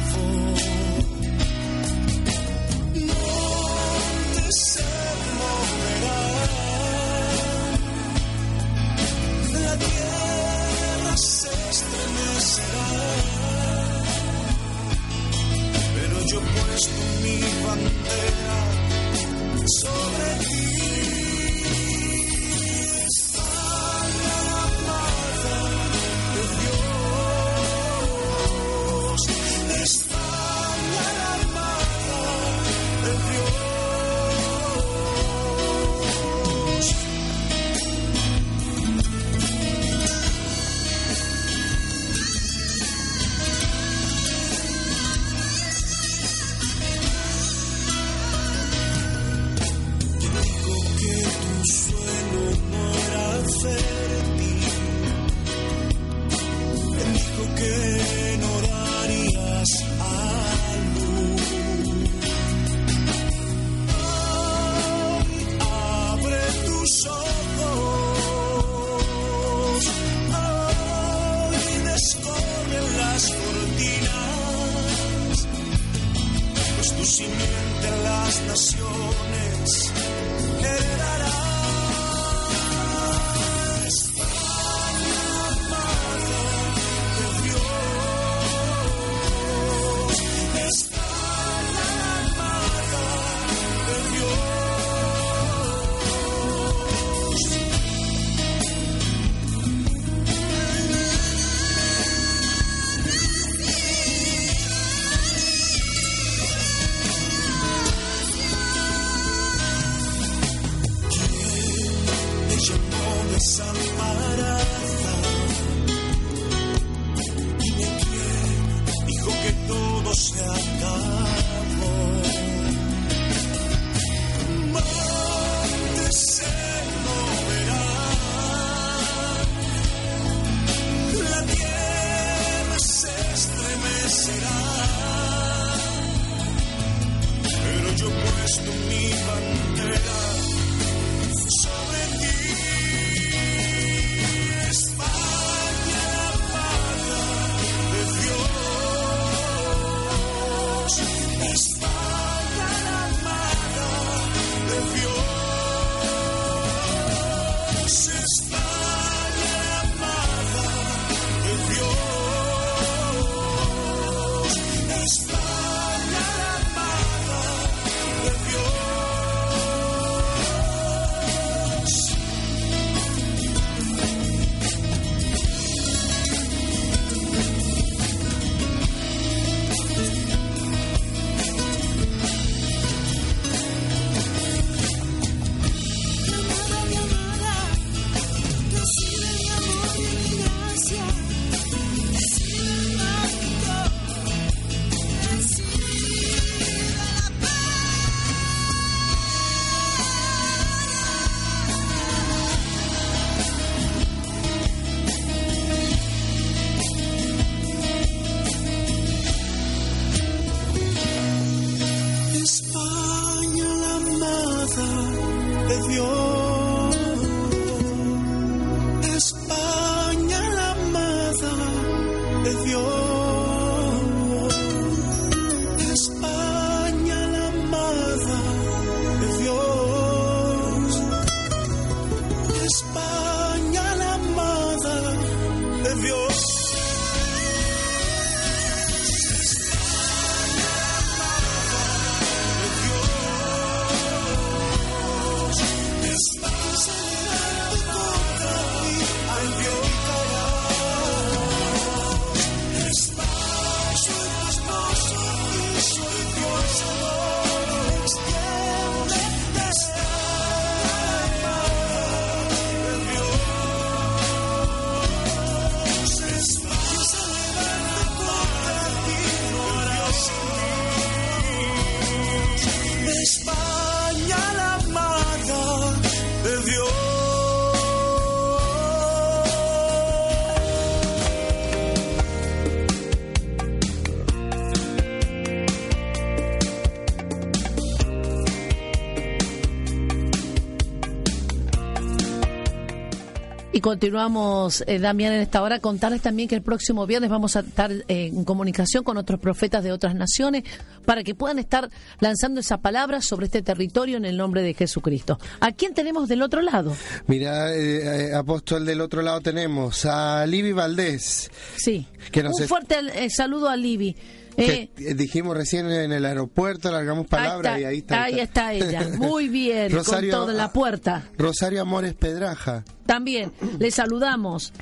Continuamos, 293.85 294.83
eh, 294.87 294.99
Damián, 294.99 295.35
en 295.35 295.43
esta 295.43 295.61
hora, 295.61 295.79
contarles 295.79 296.23
también 296.23 296.49
que 296.49 296.55
el 296.55 296.63
próximo 296.63 297.07
viernes 297.07 297.29
vamos 297.29 297.55
a 297.55 297.61
estar 297.61 297.93
eh, 297.93 298.05
en 298.09 298.43
comunicación 298.47 299.05
con 299.05 299.19
otros 299.19 299.39
profetas 299.39 299.85
de 299.85 299.93
otras 299.93 300.15
naciones 300.15 300.65
para 301.05 301.23
que 301.23 301.35
puedan 301.35 301.59
estar 301.59 301.91
lanzando 302.19 302.61
esa 302.61 302.79
palabra 302.79 303.21
sobre 303.21 303.45
este 303.45 303.61
territorio 303.61 304.17
en 304.17 304.25
el 304.25 304.39
nombre 304.39 304.63
de 304.63 304.73
Jesucristo. 304.73 305.39
¿A 305.61 305.71
quién 305.73 305.93
tenemos 305.93 306.31
del 306.31 306.41
otro 306.41 306.63
lado? 306.63 306.97
Mira, 307.27 307.75
eh, 307.75 308.31
eh, 308.31 308.35
apóstol, 308.35 308.87
del 308.87 309.03
otro 309.03 309.21
lado 309.21 309.43
tenemos 309.43 310.07
a 310.07 310.47
Libby 310.47 310.73
Valdés. 310.73 311.51
Sí. 311.77 312.07
Que 312.33 312.43
nos 312.43 312.59
Un 312.59 312.67
fuerte 312.67 313.29
saludo 313.29 313.69
a 313.69 313.77
Libby. 313.77 314.17
Eh, 314.57 314.89
que 314.97 315.11
eh, 315.11 315.15
dijimos 315.15 315.57
recién 315.57 315.91
en 315.91 316.13
el 316.13 316.25
aeropuerto, 316.25 316.91
largamos 316.91 317.27
palabra 317.27 317.75
ahí 317.75 317.83
y 317.83 317.85
ahí 317.85 317.99
está. 317.99 318.23
ahí 318.25 318.41
está 318.41 318.73
ella. 318.73 319.09
Muy 319.19 319.49
bien, 319.49 319.91
Rosario- 319.93 320.31
con 320.33 320.41
toda 320.43 320.53
la 320.55 320.73
puerta. 320.73 321.29
Rosario 321.37 321.83
Amores 321.83 322.15
Pedraja. 322.15 322.85
También, 323.07 323.53
le 323.79 323.91
saludamos. 323.91 324.73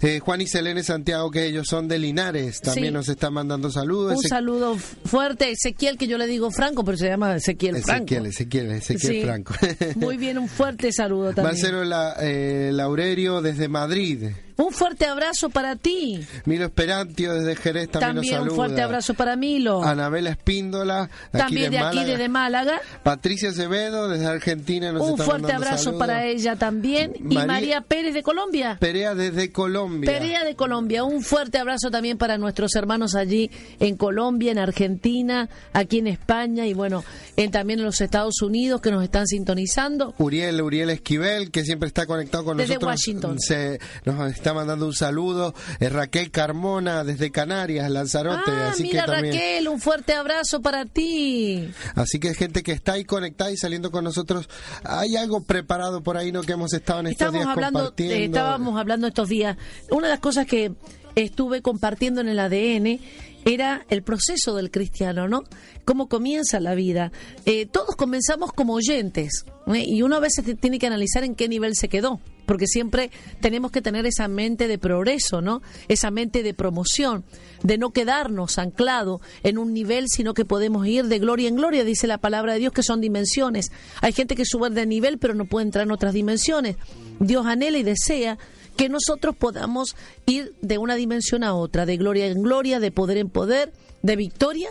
Eh, 0.00 0.18
Juan 0.20 0.40
y 0.40 0.46
Selene 0.46 0.82
Santiago, 0.82 1.30
que 1.30 1.44
ellos 1.46 1.66
son 1.68 1.88
de 1.88 1.98
Linares, 1.98 2.60
también 2.62 2.86
Sí. 2.88 2.92
nos 2.92 3.08
están 3.10 3.34
mandando 3.34 3.70
saludos. 3.70 4.12
Un 4.12 4.18
Ese- 4.20 4.28
saludo 4.28 4.76
fuerte. 4.76 5.50
Ezequiel, 5.50 5.98
que 5.98 6.06
yo 6.06 6.16
le 6.16 6.26
digo 6.26 6.50
Franco, 6.50 6.84
pero 6.84 6.96
se 6.96 7.06
llama 7.08 7.36
Ezequiel 7.36 7.76
Franco. 7.82 8.04
Ezequiel, 8.04 8.26
Ezequiel, 8.26 8.70
Ezequiel 8.72 9.12
Sí. 9.12 9.22
Franco. 9.22 9.54
Muy 9.96 10.16
bien, 10.16 10.38
un 10.38 10.48
fuerte 10.48 10.90
saludo 10.92 11.26
también. 11.34 11.44
Marcelo 11.54 11.84
La- 11.84 12.16
eh, 12.20 12.70
Laurerio 12.72 13.42
desde 13.42 13.68
Madrid. 13.68 14.28
Un 14.58 14.72
fuerte 14.72 15.04
abrazo 15.06 15.50
para 15.50 15.76
ti. 15.76 16.20
Milo 16.46 16.64
Esperantio 16.64 17.34
desde 17.34 17.56
Jerez 17.56 17.90
también, 17.90 18.14
También 18.14 18.34
nos 18.36 18.42
un 18.42 18.48
saluda. 18.48 18.56
fuerte 18.56 18.82
abrazo 18.82 19.14
para 19.14 19.36
Milo. 19.36 19.82
Anabela 19.82 20.30
Espíndola, 20.30 21.10
de 21.32 21.42
aquí 21.42 21.54
también 21.54 21.70
de, 21.70 21.78
aquí, 21.78 22.04
desde 22.04 22.28
Málaga. 22.28 22.80
Patricia 23.02 23.50
Acevedo 23.50 24.08
desde 24.08 24.26
Argentina 24.26 24.92
nos 24.92 25.02
Un 25.10 25.18
fuerte 25.18 25.52
abrazo 25.52 25.84
saludos. 25.84 26.00
para 26.00 26.24
ella 26.24 26.56
también. 26.56 27.12
Y 27.28 27.34
María- 27.36 27.82
Pérez 27.82 28.14
de 28.14 28.22
Colombia. 28.22 28.76
Perea 28.80 29.14
desde 29.14 29.52
Colombia. 29.52 30.10
Perea 30.10 30.44
de 30.44 30.56
Colombia, 30.56 31.04
un 31.04 31.22
fuerte 31.22 31.58
abrazo 31.58 31.90
también 31.90 32.16
para 32.16 32.38
nuestros 32.38 32.74
hermanos 32.76 33.14
allí 33.14 33.50
en 33.78 33.96
Colombia, 33.96 34.52
en 34.52 34.58
Argentina, 34.58 35.48
aquí 35.74 35.98
en 35.98 36.06
España 36.06 36.66
y 36.66 36.72
bueno, 36.72 37.04
en, 37.36 37.50
también 37.50 37.80
en 37.80 37.84
los 37.84 38.00
Estados 38.00 38.40
Unidos 38.42 38.80
que 38.80 38.90
nos 38.90 39.04
están 39.04 39.26
sintonizando. 39.26 40.14
Uriel, 40.18 40.60
Uriel 40.62 40.90
Esquivel, 40.90 41.50
que 41.50 41.62
siempre 41.64 41.88
está 41.88 42.06
conectado 42.06 42.44
con 42.44 42.56
Desde 42.56 42.74
nosotros. 42.74 42.92
Washington. 42.92 43.38
Se, 43.38 43.78
nos 44.04 44.32
está 44.32 44.45
mandando 44.54 44.86
un 44.86 44.94
saludo. 44.94 45.54
Eh, 45.80 45.88
Raquel 45.88 46.30
Carmona, 46.30 47.04
desde 47.04 47.30
Canarias, 47.30 47.90
Lanzarote. 47.90 48.50
Ah, 48.50 48.70
así 48.70 48.82
mira 48.84 49.04
que 49.04 49.10
también. 49.12 49.34
Raquel, 49.34 49.68
un 49.68 49.80
fuerte 49.80 50.14
abrazo 50.14 50.60
para 50.60 50.84
ti. 50.86 51.68
Así 51.94 52.18
que 52.18 52.34
gente 52.34 52.62
que 52.62 52.72
está 52.72 52.92
ahí 52.92 53.04
conectada 53.04 53.50
y 53.50 53.56
saliendo 53.56 53.90
con 53.90 54.04
nosotros. 54.04 54.48
Hay 54.84 55.16
algo 55.16 55.42
preparado 55.44 56.02
por 56.02 56.16
ahí, 56.16 56.32
¿no? 56.32 56.42
Que 56.42 56.52
hemos 56.52 56.72
estado 56.72 57.00
en 57.00 57.06
estos 57.08 57.26
Estábamos 57.26 57.40
días 57.44 57.52
hablando, 57.56 57.78
compartiendo. 57.80 58.14
eh, 58.14 58.24
estábamos 58.24 58.78
hablando 58.80 59.06
estos 59.06 59.28
días. 59.28 59.56
Una 59.90 60.06
de 60.08 60.12
las 60.12 60.20
cosas 60.20 60.46
que 60.46 60.72
estuve 61.14 61.62
compartiendo 61.62 62.20
en 62.20 62.28
el 62.28 62.38
ADN 62.38 63.00
era 63.44 63.86
el 63.90 64.02
proceso 64.02 64.56
del 64.56 64.70
cristiano, 64.70 65.28
¿no? 65.28 65.44
Cómo 65.84 66.08
comienza 66.08 66.58
la 66.58 66.74
vida. 66.74 67.12
Eh, 67.44 67.66
todos 67.66 67.94
comenzamos 67.94 68.52
como 68.52 68.74
oyentes 68.74 69.44
¿eh? 69.68 69.84
y 69.86 70.02
uno 70.02 70.16
a 70.16 70.20
veces 70.20 70.44
tiene 70.60 70.78
que 70.80 70.86
analizar 70.88 71.22
en 71.22 71.36
qué 71.36 71.48
nivel 71.48 71.76
se 71.76 71.88
quedó, 71.88 72.20
porque 72.46 72.66
siempre 72.66 73.10
tenemos 73.40 73.70
que 73.70 73.82
tener 73.82 74.06
esa 74.06 74.28
mente 74.28 74.68
de 74.68 74.78
progreso, 74.78 75.42
¿no? 75.42 75.62
Esa 75.88 76.10
mente 76.10 76.42
de 76.42 76.54
promoción, 76.54 77.24
de 77.62 77.76
no 77.76 77.90
quedarnos 77.90 78.58
anclado 78.58 79.20
en 79.42 79.58
un 79.58 79.74
nivel, 79.74 80.06
sino 80.08 80.32
que 80.32 80.44
podemos 80.44 80.86
ir 80.86 81.04
de 81.06 81.18
gloria 81.18 81.48
en 81.48 81.56
gloria, 81.56 81.84
dice 81.84 82.06
la 82.06 82.18
palabra 82.18 82.54
de 82.54 82.60
Dios, 82.60 82.72
que 82.72 82.82
son 82.82 83.00
dimensiones. 83.00 83.72
Hay 84.00 84.12
gente 84.12 84.36
que 84.36 84.44
sube 84.44 84.70
de 84.70 84.86
nivel, 84.86 85.18
pero 85.18 85.34
no 85.34 85.44
puede 85.44 85.66
entrar 85.66 85.84
en 85.84 85.92
otras 85.92 86.14
dimensiones. 86.14 86.76
Dios 87.20 87.44
anhela 87.46 87.78
y 87.78 87.82
desea 87.82 88.38
que 88.76 88.88
nosotros 88.88 89.34
podamos 89.36 89.96
ir 90.26 90.54
de 90.60 90.78
una 90.78 90.96
dimensión 90.96 91.44
a 91.44 91.54
otra, 91.54 91.86
de 91.86 91.96
gloria 91.96 92.26
en 92.26 92.42
gloria, 92.42 92.78
de 92.78 92.90
poder 92.90 93.18
en 93.18 93.30
poder, 93.30 93.72
de 94.02 94.16
victoria 94.16 94.70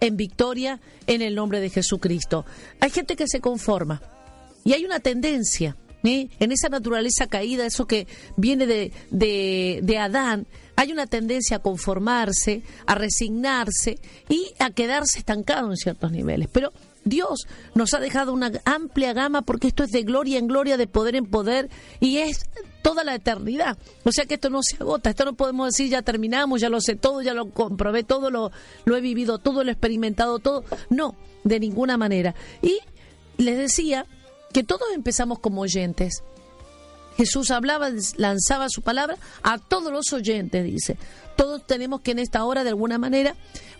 en 0.00 0.16
victoria 0.16 0.80
en 1.06 1.22
el 1.22 1.34
nombre 1.34 1.60
de 1.60 1.70
Jesucristo. 1.70 2.44
Hay 2.80 2.90
gente 2.90 3.16
que 3.16 3.26
se 3.26 3.40
conforma 3.40 4.02
y 4.64 4.72
hay 4.72 4.84
una 4.84 5.00
tendencia 5.00 5.76
en 6.06 6.52
esa 6.52 6.68
naturaleza 6.68 7.26
caída, 7.26 7.66
eso 7.66 7.86
que 7.86 8.06
viene 8.36 8.66
de, 8.66 8.92
de, 9.10 9.80
de 9.82 9.98
Adán, 9.98 10.46
hay 10.76 10.92
una 10.92 11.06
tendencia 11.06 11.56
a 11.56 11.62
conformarse, 11.62 12.62
a 12.86 12.94
resignarse 12.94 13.98
y 14.28 14.52
a 14.58 14.70
quedarse 14.70 15.18
estancado 15.18 15.70
en 15.70 15.76
ciertos 15.76 16.12
niveles. 16.12 16.48
Pero 16.52 16.72
Dios 17.04 17.46
nos 17.74 17.94
ha 17.94 18.00
dejado 18.00 18.32
una 18.32 18.52
amplia 18.64 19.12
gama 19.12 19.42
porque 19.42 19.68
esto 19.68 19.84
es 19.84 19.90
de 19.90 20.02
gloria 20.02 20.38
en 20.38 20.48
gloria, 20.48 20.76
de 20.76 20.86
poder 20.86 21.16
en 21.16 21.26
poder 21.26 21.70
y 22.00 22.18
es 22.18 22.44
toda 22.82 23.04
la 23.04 23.14
eternidad. 23.14 23.78
O 24.04 24.12
sea 24.12 24.26
que 24.26 24.34
esto 24.34 24.50
no 24.50 24.60
se 24.62 24.76
agota, 24.76 25.10
esto 25.10 25.24
no 25.24 25.34
podemos 25.34 25.68
decir 25.68 25.88
ya 25.88 26.02
terminamos, 26.02 26.60
ya 26.60 26.68
lo 26.68 26.80
sé 26.80 26.94
todo, 26.94 27.22
ya 27.22 27.32
lo 27.32 27.50
comprobé 27.50 28.04
todo, 28.04 28.30
lo, 28.30 28.52
lo 28.84 28.96
he 28.96 29.00
vivido 29.00 29.38
todo, 29.38 29.64
lo 29.64 29.70
he 29.70 29.72
experimentado 29.72 30.40
todo. 30.40 30.64
No, 30.90 31.16
de 31.42 31.58
ninguna 31.58 31.96
manera. 31.96 32.34
Y 32.60 32.78
les 33.38 33.56
decía 33.56 34.06
que 34.52 34.64
todos 34.64 34.88
empezamos 34.94 35.38
como 35.38 35.62
oyentes. 35.62 36.22
Jesús 37.16 37.50
hablaba, 37.50 37.90
lanzaba 38.16 38.66
su 38.68 38.82
palabra 38.82 39.16
a 39.42 39.58
todos 39.58 39.90
los 39.90 40.12
oyentes, 40.12 40.64
dice. 40.64 40.98
Todos 41.36 41.66
tenemos 41.66 42.02
que 42.02 42.12
en 42.12 42.18
esta 42.18 42.44
hora, 42.44 42.62
de 42.62 42.70
alguna 42.70 42.98
manera, 42.98 43.36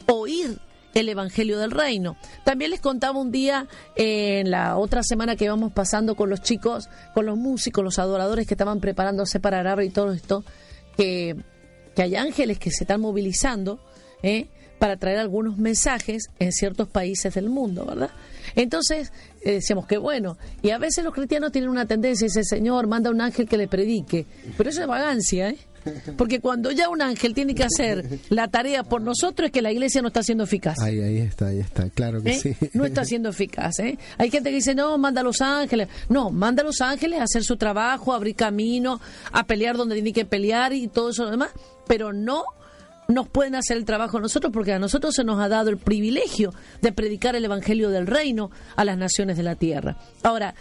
oír 0.07 0.59
el 0.95 1.09
Evangelio 1.11 1.59
del 1.59 1.71
Reino. 1.71 2.17
También 2.45 2.71
les 2.71 2.81
contaba 2.81 3.19
un 3.19 3.31
día, 3.31 3.69
eh, 3.97 4.41
en 4.41 4.51
la 4.51 4.79
otra 4.79 5.03
semana 5.03 5.37
que 5.37 5.45
íbamos 5.45 5.73
pasando 5.73 6.15
con 6.15 6.31
los 6.31 6.41
chicos, 6.41 6.89
con 7.15 7.27
los 7.27 7.37
músicos, 7.37 7.85
los 7.85 7.99
adoradores 7.99 8.47
que 8.47 8.55
estaban 8.55 8.81
preparándose 8.81 9.39
para 9.39 9.59
grabar 9.59 9.85
y 9.85 9.91
todo 9.91 10.13
esto, 10.13 10.43
que, 10.97 11.37
que 11.95 12.03
hay 12.03 12.17
ángeles 12.17 12.59
que 12.59 12.71
se 12.71 12.85
están 12.85 13.03
movilizando 13.03 13.79
¿eh? 14.23 14.49
Para 14.79 14.97
traer 14.97 15.19
algunos 15.19 15.59
mensajes 15.59 16.29
en 16.39 16.53
ciertos 16.53 16.89
países 16.89 17.35
del 17.35 17.49
mundo, 17.49 17.85
¿verdad? 17.87 18.11
Entonces, 18.55 19.13
eh, 19.43 19.53
decíamos 19.53 19.87
que 19.87 19.99
bueno, 19.99 20.39
y 20.63 20.71
a 20.71 20.79
veces 20.79 21.05
los 21.05 21.15
cristianos 21.15 21.53
tienen 21.53 21.71
una 21.71 21.87
tendencia, 21.87 22.27
dice, 22.27 22.45
Señor, 22.45 22.87
manda 22.87 23.11
un 23.11 23.21
ángel 23.21 23.49
que 23.49 23.57
le 23.57 23.69
predique, 23.69 24.27
pero 24.57 24.71
eso 24.71 24.81
es 24.81 24.87
vagancia, 24.87 25.51
¿eh? 25.51 25.59
Porque 26.17 26.41
cuando 26.41 26.71
ya 26.71 26.89
un 26.89 27.03
ángel 27.03 27.35
tiene 27.35 27.55
que 27.55 27.65
hacer 27.65 28.19
la 28.29 28.49
tarea 28.49 28.83
por 28.83 29.03
nosotros 29.03 29.47
es 29.47 29.53
que 29.53 29.63
la 29.63 29.73
iglesia 29.73 30.03
no 30.03 30.09
está 30.09 30.23
siendo 30.23 30.45
eficaz. 30.45 30.79
Ahí, 30.81 31.01
ahí 31.01 31.19
está, 31.19 31.49
ahí 31.49 31.61
está, 31.61 31.89
claro 31.91 32.23
que 32.23 32.31
¿eh? 32.31 32.41
sí. 32.41 32.57
No 32.73 32.85
está 32.85 33.05
siendo 33.05 33.29
eficaz. 33.29 33.79
¿eh? 33.79 33.99
Hay 34.19 34.31
gente 34.31 34.51
que 34.51 34.57
dice, 34.57 34.75
no, 34.75 34.99
manda 34.99 35.21
a 35.21 35.25
los 35.25 35.41
ángeles. 35.41 35.89
No, 36.09 36.31
manda 36.31 36.63
a 36.63 36.67
los 36.67 36.81
ángeles 36.81 37.21
a 37.21 37.25
hacer 37.25 37.45
su 37.45 37.57
trabajo, 37.57 38.13
a 38.13 38.17
abrir 38.17 38.35
camino, 38.35 39.01
a 39.33 39.47
pelear 39.47 39.77
donde 39.77 39.95
tiene 39.95 40.13
que 40.13 40.25
pelear 40.25 40.73
y 40.73 40.89
todo 40.89 41.11
eso 41.11 41.31
demás, 41.31 41.51
pero 41.87 42.13
no 42.13 42.45
nos 43.09 43.29
pueden 43.29 43.55
hacer 43.55 43.77
el 43.77 43.85
trabajo 43.85 44.19
a 44.19 44.21
nosotros 44.21 44.53
porque 44.53 44.73
a 44.73 44.79
nosotros 44.79 45.15
se 45.15 45.25
nos 45.25 45.41
ha 45.41 45.49
dado 45.49 45.71
el 45.71 45.79
privilegio 45.79 46.53
de 46.83 46.93
predicar 46.93 47.37
el 47.37 47.45
Evangelio 47.45 47.91
del 47.91 48.07
Reino 48.07 48.51
a 48.75 48.85
las 48.85 48.99
naciones 48.99 49.37
de 49.37 49.43
la 49.43 49.55
tierra. 49.55 49.97
Ahora, 50.23 50.55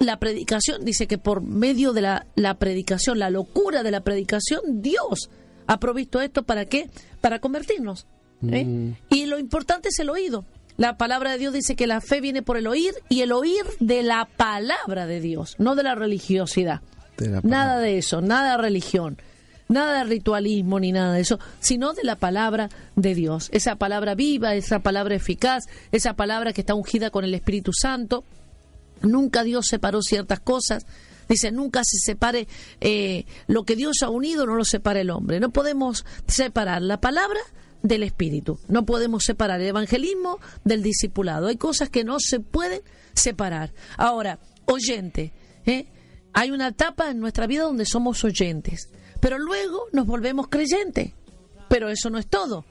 la 0.00 0.18
predicación, 0.18 0.84
dice 0.84 1.06
que 1.06 1.18
por 1.18 1.42
medio 1.42 1.92
de 1.92 2.02
la, 2.02 2.26
la 2.34 2.54
predicación, 2.54 3.18
la 3.18 3.30
locura 3.30 3.82
de 3.82 3.90
la 3.90 4.00
predicación, 4.02 4.82
Dios 4.82 5.30
ha 5.66 5.78
provisto 5.78 6.20
esto 6.20 6.44
para 6.44 6.64
qué? 6.64 6.90
Para 7.20 7.40
convertirnos. 7.40 8.06
¿eh? 8.46 8.94
Y 9.10 9.26
lo 9.26 9.38
importante 9.38 9.88
es 9.88 9.98
el 9.98 10.10
oído. 10.10 10.44
La 10.76 10.96
palabra 10.96 11.32
de 11.32 11.38
Dios 11.38 11.52
dice 11.52 11.74
que 11.74 11.88
la 11.88 12.00
fe 12.00 12.20
viene 12.20 12.42
por 12.42 12.56
el 12.56 12.68
oír 12.68 12.94
y 13.08 13.22
el 13.22 13.32
oír 13.32 13.64
de 13.80 14.04
la 14.04 14.28
palabra 14.36 15.06
de 15.06 15.20
Dios, 15.20 15.56
no 15.58 15.74
de 15.74 15.82
la 15.82 15.96
religiosidad. 15.96 16.82
De 17.16 17.28
la 17.28 17.40
palabra. 17.40 17.66
nada 17.66 17.80
de 17.80 17.98
eso, 17.98 18.20
nada 18.20 18.52
de 18.52 18.62
religión, 18.62 19.18
nada 19.68 19.98
de 19.98 20.04
ritualismo 20.04 20.80
ni 20.80 20.92
nada 20.92 21.14
de 21.14 21.20
eso, 21.20 21.38
sino 21.60 21.92
de 21.92 22.04
la 22.04 22.16
palabra 22.16 22.68
de 22.96 23.14
Dios. 23.14 23.48
Esa 23.52 23.76
palabra 23.76 24.14
viva, 24.14 24.54
esa 24.54 24.80
palabra 24.80 25.14
eficaz, 25.14 25.66
esa 25.92 26.14
palabra 26.14 26.52
que 26.52 26.62
está 26.62 26.74
ungida 26.74 27.10
con 27.10 27.24
el 27.24 27.34
Espíritu 27.34 27.72
Santo. 27.72 28.24
Nunca 29.02 29.44
Dios 29.44 29.66
separó 29.66 30.02
ciertas 30.02 30.40
cosas. 30.40 30.86
Dice, 31.28 31.52
nunca 31.52 31.82
se 31.84 31.98
separe 31.98 32.48
eh, 32.80 33.26
lo 33.46 33.64
que 33.64 33.76
Dios 33.76 33.98
ha 34.02 34.08
unido, 34.08 34.46
no 34.46 34.54
lo 34.54 34.64
separe 34.64 35.02
el 35.02 35.10
hombre. 35.10 35.40
No 35.40 35.50
podemos 35.50 36.04
separar 36.26 36.82
la 36.82 37.00
palabra 37.00 37.40
del 37.82 38.02
espíritu. 38.02 38.58
No 38.68 38.84
podemos 38.86 39.24
separar 39.24 39.60
el 39.60 39.68
evangelismo 39.68 40.38
del 40.64 40.82
discipulado. 40.82 41.46
Hay 41.46 41.56
cosas 41.56 41.90
que 41.90 42.02
no 42.02 42.18
se 42.18 42.40
pueden 42.40 42.80
separar. 43.14 43.72
Ahora, 43.96 44.38
oyente, 44.64 45.32
¿eh? 45.66 45.86
hay 46.32 46.50
una 46.50 46.68
etapa 46.68 47.10
en 47.10 47.20
nuestra 47.20 47.46
vida 47.46 47.64
donde 47.64 47.84
somos 47.84 48.24
oyentes, 48.24 48.90
pero 49.20 49.38
luego 49.38 49.84
nos 49.92 50.06
volvemos 50.06 50.48
creyentes. 50.48 51.12
Pero 51.68 51.90
eso 51.90 52.10
no 52.10 52.18
es 52.18 52.26
todo. 52.26 52.64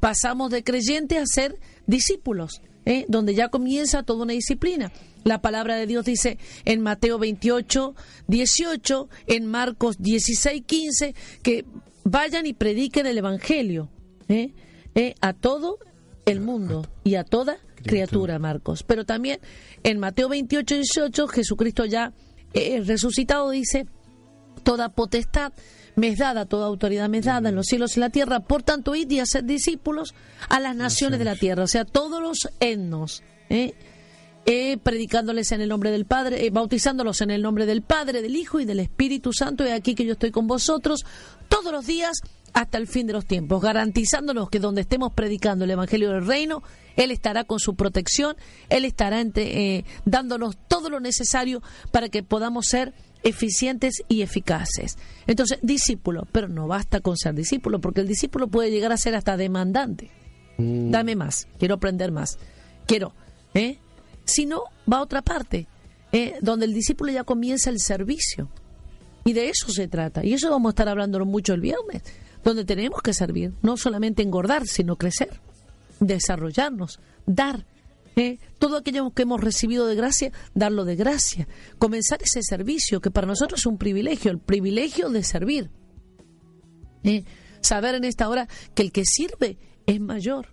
Pasamos 0.00 0.50
de 0.50 0.62
creyentes 0.62 1.18
a 1.18 1.26
ser 1.26 1.58
discípulos, 1.86 2.60
¿eh? 2.84 3.04
donde 3.08 3.34
ya 3.34 3.48
comienza 3.48 4.02
toda 4.02 4.24
una 4.24 4.32
disciplina. 4.32 4.92
La 5.24 5.40
palabra 5.40 5.76
de 5.76 5.86
Dios 5.86 6.04
dice 6.04 6.38
en 6.64 6.82
Mateo 6.82 7.18
28, 7.18 7.94
18, 8.28 9.08
en 9.26 9.46
Marcos 9.46 9.96
16, 9.98 10.62
15, 10.66 11.14
que 11.42 11.64
vayan 12.04 12.46
y 12.46 12.52
prediquen 12.52 13.06
el 13.06 13.18
Evangelio 13.18 13.88
¿eh? 14.28 14.52
¿eh? 14.94 15.14
a 15.20 15.32
todo 15.32 15.78
el 16.26 16.40
mundo 16.40 16.86
y 17.02 17.16
a 17.16 17.24
toda 17.24 17.58
criatura, 17.82 18.38
Marcos. 18.38 18.82
Pero 18.82 19.04
también 19.04 19.40
en 19.82 19.98
Mateo 19.98 20.28
28, 20.28 20.74
18, 20.74 21.28
Jesucristo 21.28 21.84
ya 21.86 22.12
eh, 22.52 22.82
resucitado 22.84 23.50
dice 23.50 23.86
toda 24.62 24.90
potestad 24.90 25.52
me 25.96 26.08
es 26.08 26.18
dada, 26.18 26.46
toda 26.46 26.66
autoridad 26.66 27.08
me 27.08 27.18
es 27.18 27.24
dada 27.24 27.48
en 27.48 27.54
los 27.54 27.66
cielos 27.66 27.96
y 27.96 28.00
la 28.00 28.10
tierra, 28.10 28.40
por 28.40 28.62
tanto 28.62 28.94
id 28.94 29.10
y 29.10 29.20
hacer 29.20 29.44
discípulos 29.44 30.14
a 30.48 30.60
las 30.60 30.76
naciones 30.76 31.18
de 31.18 31.24
la 31.24 31.36
tierra, 31.36 31.64
o 31.64 31.68
sea, 31.68 31.84
todos 31.84 32.20
los 32.20 32.48
etnos. 32.60 33.22
¿eh? 33.48 33.74
Eh, 34.46 34.76
predicándoles 34.76 35.52
en 35.52 35.62
el 35.62 35.70
nombre 35.70 35.90
del 35.90 36.04
Padre, 36.04 36.44
eh, 36.44 36.50
bautizándolos 36.50 37.22
en 37.22 37.30
el 37.30 37.40
nombre 37.40 37.64
del 37.64 37.80
Padre, 37.80 38.20
del 38.20 38.36
Hijo 38.36 38.60
y 38.60 38.66
del 38.66 38.80
Espíritu 38.80 39.32
Santo. 39.32 39.64
Y 39.64 39.70
aquí 39.70 39.94
que 39.94 40.04
yo 40.04 40.12
estoy 40.12 40.32
con 40.32 40.46
vosotros 40.46 41.06
todos 41.48 41.72
los 41.72 41.86
días 41.86 42.20
hasta 42.52 42.76
el 42.76 42.86
fin 42.86 43.06
de 43.06 43.14
los 43.14 43.24
tiempos, 43.24 43.62
garantizándonos 43.62 44.50
que 44.50 44.60
donde 44.60 44.82
estemos 44.82 45.14
predicando 45.14 45.64
el 45.64 45.70
Evangelio 45.70 46.10
del 46.10 46.26
Reino, 46.26 46.62
Él 46.94 47.10
estará 47.10 47.44
con 47.44 47.58
su 47.58 47.74
protección, 47.74 48.36
Él 48.68 48.84
estará 48.84 49.22
eh, 49.22 49.84
dándonos 50.04 50.56
todo 50.68 50.90
lo 50.90 51.00
necesario 51.00 51.62
para 51.90 52.10
que 52.10 52.22
podamos 52.22 52.66
ser 52.66 52.92
eficientes 53.24 54.02
y 54.08 54.22
eficaces. 54.22 54.96
Entonces, 55.26 55.58
discípulo, 55.62 56.28
pero 56.30 56.48
no 56.48 56.68
basta 56.68 57.00
con 57.00 57.16
ser 57.16 57.34
discípulo, 57.34 57.80
porque 57.80 58.02
el 58.02 58.06
discípulo 58.06 58.46
puede 58.48 58.70
llegar 58.70 58.92
a 58.92 58.96
ser 58.96 59.16
hasta 59.16 59.36
demandante. 59.36 60.10
Mm. 60.58 60.90
Dame 60.90 61.16
más, 61.16 61.48
quiero 61.58 61.74
aprender 61.74 62.12
más, 62.12 62.38
quiero, 62.86 63.12
¿eh? 63.54 63.78
Si 64.24 64.46
no, 64.46 64.64
va 64.90 64.98
a 64.98 65.02
otra 65.02 65.22
parte, 65.22 65.66
¿eh? 66.12 66.36
donde 66.40 66.66
el 66.66 66.72
discípulo 66.72 67.12
ya 67.12 67.24
comienza 67.24 67.70
el 67.70 67.80
servicio. 67.80 68.48
Y 69.24 69.32
de 69.32 69.48
eso 69.48 69.70
se 69.70 69.88
trata. 69.88 70.24
Y 70.24 70.34
eso 70.34 70.50
vamos 70.50 70.70
a 70.70 70.72
estar 70.72 70.88
hablando 70.88 71.24
mucho 71.24 71.54
el 71.54 71.60
viernes, 71.60 72.02
donde 72.42 72.64
tenemos 72.64 73.02
que 73.02 73.14
servir, 73.14 73.52
no 73.62 73.76
solamente 73.76 74.22
engordar, 74.22 74.66
sino 74.66 74.96
crecer, 74.96 75.40
desarrollarnos, 76.00 77.00
dar. 77.26 77.66
¿Eh? 78.16 78.38
Todo 78.58 78.76
aquello 78.76 79.10
que 79.10 79.22
hemos 79.22 79.40
recibido 79.40 79.86
de 79.86 79.94
gracia, 79.94 80.32
darlo 80.54 80.84
de 80.84 80.96
gracia. 80.96 81.48
Comenzar 81.78 82.20
ese 82.22 82.42
servicio, 82.42 83.00
que 83.00 83.10
para 83.10 83.26
nosotros 83.26 83.60
es 83.60 83.66
un 83.66 83.78
privilegio, 83.78 84.30
el 84.30 84.38
privilegio 84.38 85.10
de 85.10 85.22
servir. 85.22 85.70
¿eh? 87.02 87.24
Saber 87.60 87.94
en 87.94 88.04
esta 88.04 88.28
hora 88.28 88.48
que 88.74 88.82
el 88.82 88.92
que 88.92 89.04
sirve 89.04 89.58
es 89.86 90.00
mayor. 90.00 90.48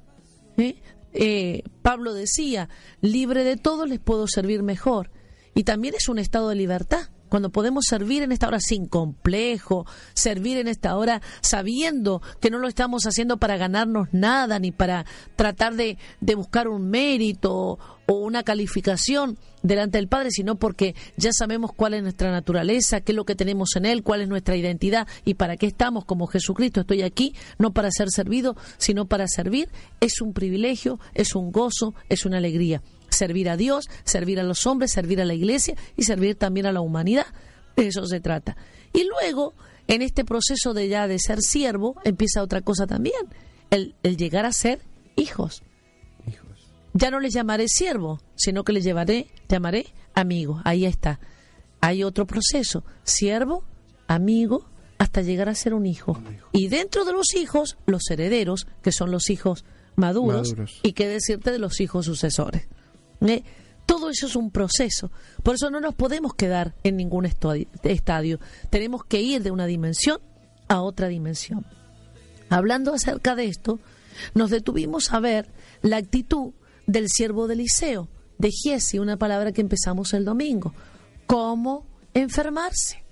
¿eh? 0.57 0.81
Eh, 1.13 1.63
Pablo 1.81 2.13
decía, 2.13 2.69
libre 3.01 3.43
de 3.43 3.57
todo 3.57 3.85
les 3.85 3.99
puedo 3.99 4.27
servir 4.27 4.63
mejor. 4.63 5.11
Y 5.53 5.63
también 5.63 5.95
es 5.95 6.07
un 6.07 6.19
estado 6.19 6.49
de 6.49 6.55
libertad. 6.55 7.09
Cuando 7.31 7.49
podemos 7.49 7.85
servir 7.87 8.23
en 8.23 8.33
esta 8.33 8.49
hora 8.49 8.59
sin 8.59 8.87
complejo, 8.87 9.85
servir 10.13 10.57
en 10.57 10.67
esta 10.67 10.97
hora 10.97 11.21
sabiendo 11.39 12.21
que 12.41 12.49
no 12.49 12.57
lo 12.57 12.67
estamos 12.67 13.03
haciendo 13.05 13.37
para 13.37 13.55
ganarnos 13.55 14.09
nada, 14.11 14.59
ni 14.59 14.73
para 14.73 15.05
tratar 15.37 15.75
de, 15.75 15.97
de 16.19 16.35
buscar 16.35 16.67
un 16.67 16.89
mérito 16.89 17.79
o 18.05 18.13
una 18.15 18.43
calificación 18.43 19.37
delante 19.63 19.97
del 19.97 20.09
Padre, 20.09 20.27
sino 20.31 20.55
porque 20.55 20.93
ya 21.15 21.29
sabemos 21.31 21.71
cuál 21.73 21.93
es 21.93 22.03
nuestra 22.03 22.31
naturaleza, 22.31 22.99
qué 22.99 23.13
es 23.13 23.15
lo 23.15 23.23
que 23.23 23.35
tenemos 23.35 23.77
en 23.77 23.85
Él, 23.85 24.03
cuál 24.03 24.19
es 24.19 24.27
nuestra 24.27 24.57
identidad 24.57 25.07
y 25.23 25.35
para 25.35 25.55
qué 25.55 25.67
estamos 25.67 26.03
como 26.03 26.27
Jesucristo. 26.27 26.81
Estoy 26.81 27.01
aquí 27.01 27.33
no 27.57 27.71
para 27.71 27.91
ser 27.91 28.09
servido, 28.09 28.57
sino 28.77 29.05
para 29.05 29.29
servir. 29.29 29.69
Es 30.01 30.19
un 30.19 30.33
privilegio, 30.33 30.99
es 31.13 31.33
un 31.33 31.53
gozo, 31.53 31.95
es 32.09 32.25
una 32.25 32.39
alegría. 32.39 32.81
Servir 33.11 33.49
a 33.49 33.57
Dios, 33.57 33.89
servir 34.03 34.39
a 34.39 34.43
los 34.43 34.65
hombres, 34.65 34.91
servir 34.91 35.21
a 35.21 35.25
la 35.25 35.35
iglesia 35.35 35.75
y 35.95 36.03
servir 36.03 36.35
también 36.35 36.65
a 36.65 36.71
la 36.71 36.81
humanidad. 36.81 37.27
De 37.75 37.87
eso 37.87 38.05
se 38.07 38.19
trata. 38.19 38.57
Y 38.93 39.03
luego, 39.03 39.53
en 39.87 40.01
este 40.01 40.25
proceso 40.25 40.73
de 40.73 40.87
ya 40.89 41.07
de 41.07 41.19
ser 41.19 41.41
siervo, 41.41 41.95
empieza 42.03 42.41
otra 42.41 42.61
cosa 42.61 42.87
también, 42.87 43.27
el, 43.69 43.95
el 44.01 44.17
llegar 44.17 44.45
a 44.45 44.51
ser 44.51 44.79
hijos 45.15 45.61
ya 46.93 47.09
no 47.09 47.19
les 47.19 47.33
llamaré 47.33 47.67
siervo, 47.67 48.19
sino 48.35 48.63
que 48.63 48.73
les 48.73 48.83
llevaré, 48.83 49.27
llamaré 49.47 49.87
amigo. 50.13 50.61
Ahí 50.63 50.85
está. 50.85 51.19
Hay 51.79 52.03
otro 52.03 52.27
proceso, 52.27 52.83
siervo, 53.03 53.63
amigo, 54.07 54.69
hasta 54.97 55.21
llegar 55.21 55.49
a 55.49 55.55
ser 55.55 55.73
un 55.73 55.85
hijo. 55.85 56.21
Y 56.51 56.67
dentro 56.67 57.05
de 57.05 57.13
los 57.13 57.33
hijos, 57.35 57.77
los 57.85 58.09
herederos, 58.09 58.67
que 58.83 58.91
son 58.91 59.11
los 59.11 59.29
hijos 59.29 59.65
maduros, 59.95 60.53
y 60.83 60.93
qué 60.93 61.07
decirte 61.07 61.51
de 61.51 61.59
los 61.59 61.79
hijos 61.81 62.05
sucesores. 62.05 62.67
¿Eh? 63.21 63.43
Todo 63.85 64.09
eso 64.09 64.27
es 64.27 64.35
un 64.35 64.51
proceso. 64.51 65.11
Por 65.43 65.55
eso 65.55 65.69
no 65.69 65.79
nos 65.79 65.95
podemos 65.95 66.33
quedar 66.33 66.75
en 66.83 66.95
ningún 66.97 67.25
estadio. 67.25 68.39
Tenemos 68.69 69.03
que 69.03 69.21
ir 69.21 69.43
de 69.43 69.51
una 69.51 69.65
dimensión 69.65 70.19
a 70.67 70.81
otra 70.81 71.07
dimensión. 71.07 71.65
Hablando 72.49 72.93
acerca 72.93 73.35
de 73.35 73.45
esto, 73.45 73.79
nos 74.33 74.49
detuvimos 74.49 75.11
a 75.11 75.19
ver 75.19 75.49
la 75.81 75.97
actitud 75.97 76.53
del 76.87 77.09
siervo 77.09 77.47
de 77.47 77.55
Eliseo, 77.55 78.09
de 78.37 78.49
Giesi, 78.49 78.99
una 78.99 79.17
palabra 79.17 79.51
que 79.51 79.61
empezamos 79.61 80.13
el 80.13 80.25
domingo. 80.25 80.73
¿Cómo 81.27 81.85
enfermarse? 82.13 83.03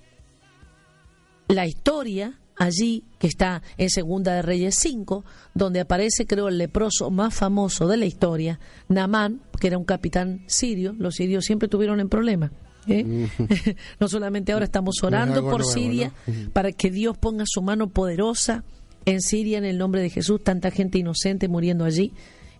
La 1.47 1.66
historia 1.66 2.39
allí, 2.60 3.05
que 3.18 3.26
está 3.26 3.64
en 3.78 3.89
Segunda 3.89 4.34
de 4.34 4.43
Reyes 4.43 4.76
5, 4.78 5.26
donde 5.55 5.80
aparece, 5.80 6.28
creo, 6.28 6.49
el 6.49 6.60
leproso 6.60 7.10
más 7.10 7.34
famoso 7.34 7.88
de 7.88 7.97
la 7.97 8.05
historia, 8.05 8.60
Namán, 8.89 9.41
que 9.60 9.68
era 9.68 9.78
un 9.78 9.86
capitán 9.86 10.43
sirio, 10.45 10.93
los 10.99 11.16
sirios 11.16 11.45
siempre 11.45 11.70
tuvieron 11.70 11.99
en 11.99 12.10
problema. 12.10 12.51
¿eh? 12.88 13.03
Mm. 13.03 13.26
no 13.99 14.07
solamente 14.07 14.51
ahora 14.51 14.66
estamos 14.66 15.01
orando 15.01 15.41
por 15.49 15.66
Siria, 15.66 16.12
para 16.53 16.72
que 16.72 16.91
Dios 16.91 17.18
ponga 17.18 17.45
su 17.47 17.62
mano 17.62 17.89
poderosa 17.89 18.64
en 19.05 19.22
Siria 19.22 19.57
en 19.57 19.66
el 19.66 19.78
nombre 19.78 20.01
de 20.01 20.10
Jesús, 20.10 20.43
tanta 20.43 20.70
gente 20.70 20.99
inocente 20.99 21.47
muriendo 21.47 21.86
allí, 21.86 22.12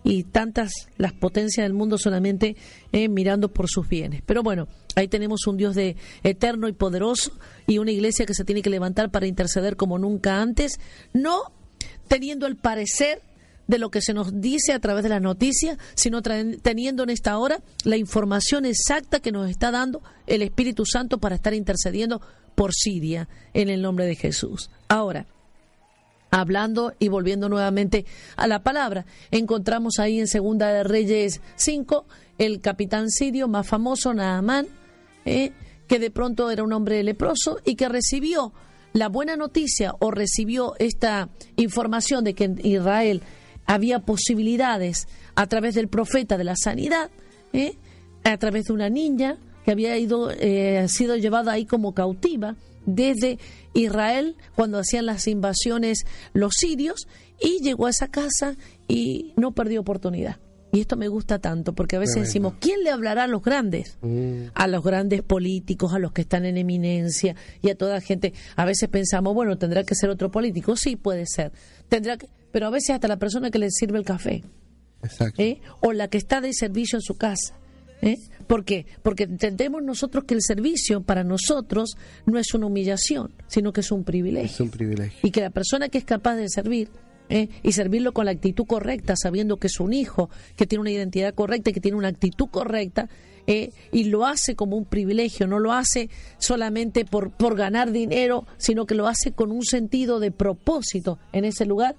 y 0.02 0.24
tantas 0.24 0.72
las 0.96 1.12
potencias 1.12 1.64
del 1.64 1.74
mundo 1.74 1.98
solamente 1.98 2.56
eh, 2.92 3.08
mirando 3.08 3.52
por 3.52 3.68
sus 3.68 3.88
bienes. 3.88 4.22
Pero 4.24 4.42
bueno, 4.42 4.68
ahí 4.96 5.08
tenemos 5.08 5.46
un 5.46 5.56
Dios 5.56 5.74
de 5.74 5.96
eterno 6.22 6.68
y 6.68 6.72
poderoso 6.72 7.32
y 7.66 7.78
una 7.78 7.92
iglesia 7.92 8.26
que 8.26 8.34
se 8.34 8.44
tiene 8.44 8.62
que 8.62 8.70
levantar 8.70 9.10
para 9.10 9.26
interceder 9.26 9.76
como 9.76 9.98
nunca 9.98 10.40
antes, 10.40 10.78
no 11.12 11.52
teniendo 12.08 12.46
el 12.46 12.56
parecer 12.56 13.22
de 13.66 13.78
lo 13.78 13.90
que 13.90 14.02
se 14.02 14.14
nos 14.14 14.40
dice 14.40 14.72
a 14.72 14.80
través 14.80 15.04
de 15.04 15.10
las 15.10 15.22
noticias, 15.22 15.78
sino 15.94 16.22
teniendo 16.22 17.04
en 17.04 17.10
esta 17.10 17.38
hora 17.38 17.62
la 17.84 17.96
información 17.96 18.64
exacta 18.64 19.20
que 19.20 19.30
nos 19.30 19.48
está 19.48 19.70
dando 19.70 20.02
el 20.26 20.42
Espíritu 20.42 20.84
Santo 20.84 21.18
para 21.18 21.36
estar 21.36 21.54
intercediendo 21.54 22.20
por 22.56 22.74
Siria 22.74 23.28
en 23.54 23.68
el 23.68 23.80
nombre 23.80 24.06
de 24.06 24.16
Jesús. 24.16 24.70
Ahora, 24.88 25.26
hablando 26.30 26.94
y 26.98 27.08
volviendo 27.08 27.48
nuevamente 27.48 28.06
a 28.36 28.46
la 28.46 28.62
palabra. 28.62 29.06
Encontramos 29.30 29.98
ahí 29.98 30.20
en 30.20 30.26
Segunda 30.26 30.68
de 30.72 30.84
Reyes 30.84 31.40
5 31.56 32.06
el 32.38 32.60
capitán 32.60 33.10
sirio 33.10 33.48
más 33.48 33.66
famoso, 33.66 34.14
Naamán, 34.14 34.66
eh, 35.24 35.52
que 35.86 35.98
de 35.98 36.10
pronto 36.10 36.50
era 36.50 36.62
un 36.62 36.72
hombre 36.72 37.02
leproso 37.02 37.58
y 37.64 37.74
que 37.74 37.88
recibió 37.88 38.52
la 38.92 39.08
buena 39.08 39.36
noticia 39.36 39.94
o 39.98 40.10
recibió 40.10 40.74
esta 40.78 41.28
información 41.56 42.24
de 42.24 42.34
que 42.34 42.44
en 42.44 42.60
Israel 42.64 43.22
había 43.66 44.00
posibilidades 44.00 45.06
a 45.34 45.46
través 45.46 45.74
del 45.74 45.88
profeta 45.88 46.38
de 46.38 46.44
la 46.44 46.56
sanidad, 46.56 47.10
eh, 47.52 47.76
a 48.24 48.36
través 48.38 48.66
de 48.66 48.72
una 48.72 48.88
niña 48.88 49.38
que 49.64 49.70
había 49.70 49.96
ido, 49.98 50.30
eh, 50.30 50.86
sido 50.88 51.16
llevada 51.16 51.52
ahí 51.52 51.66
como 51.66 51.94
cautiva 51.94 52.56
desde 52.86 53.38
Israel 53.74 54.36
cuando 54.54 54.78
hacían 54.78 55.06
las 55.06 55.26
invasiones 55.26 56.04
los 56.32 56.54
sirios 56.58 57.06
y 57.40 57.62
llegó 57.62 57.86
a 57.86 57.90
esa 57.90 58.08
casa 58.08 58.56
y 58.88 59.32
no 59.36 59.52
perdió 59.52 59.80
oportunidad. 59.80 60.38
Y 60.72 60.80
esto 60.80 60.96
me 60.96 61.08
gusta 61.08 61.40
tanto 61.40 61.74
porque 61.74 61.96
a 61.96 61.98
veces 61.98 62.22
decimos, 62.22 62.54
¿quién 62.60 62.84
le 62.84 62.90
hablará 62.90 63.24
a 63.24 63.26
los 63.26 63.42
grandes? 63.42 63.98
Mm. 64.02 64.50
A 64.54 64.68
los 64.68 64.84
grandes 64.84 65.22
políticos, 65.22 65.92
a 65.92 65.98
los 65.98 66.12
que 66.12 66.20
están 66.20 66.44
en 66.44 66.56
eminencia 66.56 67.34
y 67.60 67.70
a 67.70 67.74
toda 67.74 68.00
gente. 68.00 68.34
A 68.54 68.64
veces 68.64 68.88
pensamos, 68.88 69.34
bueno, 69.34 69.58
tendrá 69.58 69.82
que 69.82 69.96
ser 69.96 70.10
otro 70.10 70.30
político. 70.30 70.76
Sí, 70.76 70.94
puede 70.94 71.24
ser. 71.26 71.52
Tendrá 71.88 72.16
que... 72.16 72.28
Pero 72.52 72.68
a 72.68 72.70
veces 72.70 72.90
hasta 72.90 73.08
la 73.08 73.18
persona 73.18 73.50
que 73.50 73.58
le 73.58 73.68
sirve 73.70 73.98
el 73.98 74.04
café. 74.04 74.44
¿eh? 75.38 75.60
O 75.80 75.92
la 75.92 76.06
que 76.08 76.18
está 76.18 76.40
de 76.40 76.52
servicio 76.52 76.98
en 76.98 77.02
su 77.02 77.16
casa. 77.16 77.58
¿eh? 78.02 78.16
¿Por 78.50 78.64
qué? 78.64 78.84
Porque 79.04 79.22
entendemos 79.22 79.80
nosotros 79.80 80.24
que 80.24 80.34
el 80.34 80.42
servicio 80.42 81.02
para 81.02 81.22
nosotros 81.22 81.96
no 82.26 82.36
es 82.36 82.52
una 82.52 82.66
humillación, 82.66 83.32
sino 83.46 83.72
que 83.72 83.80
es 83.80 83.92
un 83.92 84.02
privilegio. 84.02 84.50
Es 84.50 84.60
un 84.60 84.70
privilegio. 84.70 85.20
Y 85.22 85.30
que 85.30 85.40
la 85.40 85.50
persona 85.50 85.88
que 85.88 85.98
es 85.98 86.04
capaz 86.04 86.34
de 86.34 86.48
servir 86.48 86.88
¿eh? 87.28 87.48
y 87.62 87.70
servirlo 87.70 88.12
con 88.12 88.24
la 88.24 88.32
actitud 88.32 88.66
correcta, 88.66 89.14
sabiendo 89.16 89.58
que 89.58 89.68
es 89.68 89.78
un 89.78 89.92
hijo, 89.92 90.30
que 90.56 90.66
tiene 90.66 90.80
una 90.80 90.90
identidad 90.90 91.32
correcta 91.32 91.70
y 91.70 91.74
que 91.74 91.80
tiene 91.80 91.96
una 91.96 92.08
actitud 92.08 92.48
correcta, 92.50 93.08
¿eh? 93.46 93.70
y 93.92 94.04
lo 94.06 94.26
hace 94.26 94.56
como 94.56 94.76
un 94.76 94.84
privilegio, 94.84 95.46
no 95.46 95.60
lo 95.60 95.72
hace 95.72 96.10
solamente 96.38 97.04
por, 97.04 97.30
por 97.30 97.54
ganar 97.54 97.92
dinero, 97.92 98.48
sino 98.56 98.84
que 98.84 98.96
lo 98.96 99.06
hace 99.06 99.30
con 99.30 99.52
un 99.52 99.64
sentido 99.64 100.18
de 100.18 100.32
propósito 100.32 101.20
en 101.32 101.44
ese 101.44 101.66
lugar, 101.66 101.94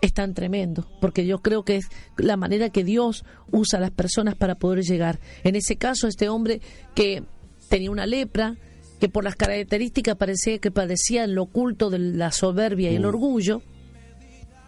es 0.00 0.12
tan 0.12 0.34
tremendo, 0.34 0.88
porque 1.00 1.26
yo 1.26 1.40
creo 1.40 1.64
que 1.64 1.76
es 1.76 1.86
la 2.16 2.36
manera 2.36 2.70
que 2.70 2.84
Dios 2.84 3.24
usa 3.50 3.78
a 3.78 3.82
las 3.82 3.90
personas 3.90 4.34
para 4.34 4.54
poder 4.54 4.82
llegar. 4.84 5.20
En 5.44 5.56
ese 5.56 5.76
caso, 5.76 6.08
este 6.08 6.28
hombre 6.28 6.60
que 6.94 7.24
tenía 7.68 7.90
una 7.90 8.06
lepra, 8.06 8.56
que 8.98 9.08
por 9.08 9.24
las 9.24 9.36
características 9.36 10.16
parecía 10.16 10.58
que 10.58 10.70
padecía 10.70 11.26
lo 11.26 11.44
oculto 11.44 11.90
de 11.90 11.98
la 11.98 12.32
soberbia 12.32 12.90
y 12.90 12.96
el 12.96 13.02
mm. 13.02 13.08
orgullo, 13.08 13.62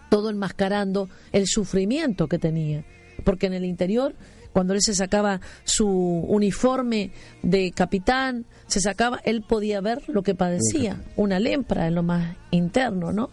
todo 0.09 0.29
enmascarando 0.29 1.09
el 1.31 1.47
sufrimiento 1.47 2.27
que 2.27 2.39
tenía, 2.39 2.85
porque 3.23 3.47
en 3.47 3.53
el 3.53 3.65
interior 3.65 4.15
cuando 4.53 4.75
él 4.75 4.81
se 4.81 4.93
sacaba 4.93 5.41
su 5.63 5.87
uniforme 5.87 7.11
de 7.41 7.71
capitán, 7.71 8.45
se 8.67 8.79
sacaba, 8.79 9.19
él 9.25 9.41
podía 9.41 9.81
ver 9.81 10.07
lo 10.07 10.21
que 10.21 10.35
padecía, 10.35 11.01
una 11.15 11.39
lepra 11.39 11.87
en 11.87 11.95
lo 11.95 12.03
más 12.03 12.37
interno, 12.51 13.11
¿no? 13.11 13.31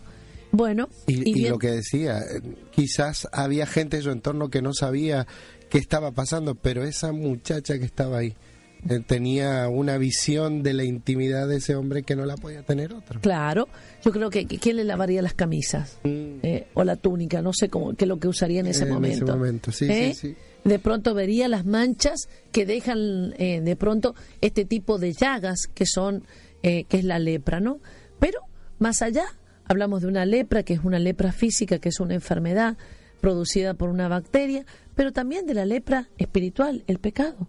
Bueno, 0.53 0.89
Y, 1.07 1.15
y 1.19 1.31
y 1.31 1.35
bien- 1.35 1.51
lo 1.53 1.59
que 1.59 1.71
decía, 1.71 2.21
quizás 2.71 3.29
había 3.33 3.67
gente 3.67 3.99
en 3.99 4.03
su 4.03 4.11
entorno 4.11 4.49
que 4.51 4.63
no 4.63 4.73
sabía 4.75 5.27
qué 5.69 5.79
estaba 5.79 6.11
pasando, 6.13 6.55
pero 6.57 6.83
esa 6.85 7.13
muchacha 7.13 7.79
que 7.79 7.85
estaba 7.85 8.19
ahí 8.19 8.35
eh, 8.89 8.99
tenía 9.07 9.69
una 9.69 9.99
visión 9.99 10.63
de 10.63 10.73
la 10.73 10.85
intimidad 10.85 11.47
de 11.47 11.57
ese 11.59 11.77
hombre 11.77 12.03
que 12.03 12.17
no 12.17 12.25
la 12.25 12.37
podía 12.37 12.63
tener 12.63 12.93
otro. 12.95 13.21
Claro, 13.21 13.69
yo 14.03 14.11
creo 14.11 14.31
que 14.31 14.47
quién 14.47 14.77
le 14.77 14.85
lavaría 14.85 15.21
las 15.23 15.35
camisas 15.35 15.99
Eh, 16.03 16.67
o 16.75 16.83
la 16.83 16.97
túnica, 16.97 17.43
no 17.43 17.53
sé 17.53 17.69
cómo, 17.69 17.95
qué 17.95 18.07
es 18.07 18.09
lo 18.09 18.19
que 18.19 18.27
usaría 18.29 18.61
en 18.61 18.67
ese 18.69 18.87
Mm. 18.87 18.89
En 18.89 19.05
ese 19.05 19.21
momento. 19.25 19.37
momento, 19.37 19.73
sí, 19.73 19.85
¿Eh? 19.85 20.15
sí, 20.15 20.29
sí. 20.31 20.37
De 20.65 20.79
pronto 20.79 21.15
vería 21.15 21.47
las 21.49 21.65
manchas 21.67 22.29
que 22.53 22.65
dejan 22.67 23.35
eh, 23.39 23.61
de 23.61 23.77
pronto 23.77 24.15
este 24.41 24.65
tipo 24.65 24.99
de 24.99 25.13
llagas 25.13 25.67
que 25.73 25.85
son 25.87 26.25
eh, 26.63 26.85
que 26.89 26.99
es 26.99 27.05
la 27.05 27.19
lepra, 27.19 27.61
¿no? 27.61 27.81
Pero 28.19 28.41
más 28.79 29.01
allá 29.03 29.25
hablamos 29.71 30.03
de 30.03 30.09
una 30.09 30.27
lepra 30.27 30.63
que 30.63 30.75
es 30.75 30.81
una 30.85 30.99
lepra 30.99 31.33
física, 31.33 31.79
que 31.79 31.89
es 31.91 32.01
una 32.01 32.15
enfermedad 32.15 32.77
producida 33.21 33.75
por 33.75 33.89
una 33.89 34.09
bacteria, 34.09 34.65
pero 34.95 35.13
también 35.13 35.47
de 35.47 35.55
la 35.55 35.65
lepra 35.65 36.09
espiritual, 36.19 36.85
el 36.87 36.99
pecado. 36.99 37.49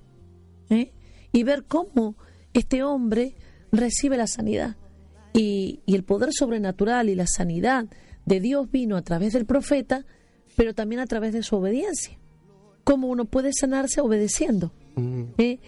¿eh? 0.69 0.91
y 1.33 1.43
ver 1.43 1.63
cómo 1.65 2.15
este 2.53 2.83
hombre 2.83 3.35
recibe 3.71 4.17
la 4.17 4.27
sanidad. 4.27 4.75
Y, 5.33 5.79
y 5.85 5.95
el 5.95 6.03
poder 6.03 6.33
sobrenatural 6.33 7.09
y 7.09 7.15
la 7.15 7.25
sanidad 7.25 7.85
de 8.25 8.39
Dios 8.41 8.69
vino 8.69 8.97
a 8.97 9.01
través 9.01 9.33
del 9.33 9.45
profeta, 9.45 10.05
pero 10.57 10.73
también 10.73 10.99
a 10.99 11.07
través 11.07 11.33
de 11.33 11.41
su 11.41 11.55
obediencia. 11.55 12.17
Cómo 12.83 13.07
uno 13.07 13.25
puede 13.25 13.51
sanarse 13.53 14.01
obedeciendo 14.01 14.73
Mm, 14.95 15.23
¿eh? 15.37 15.59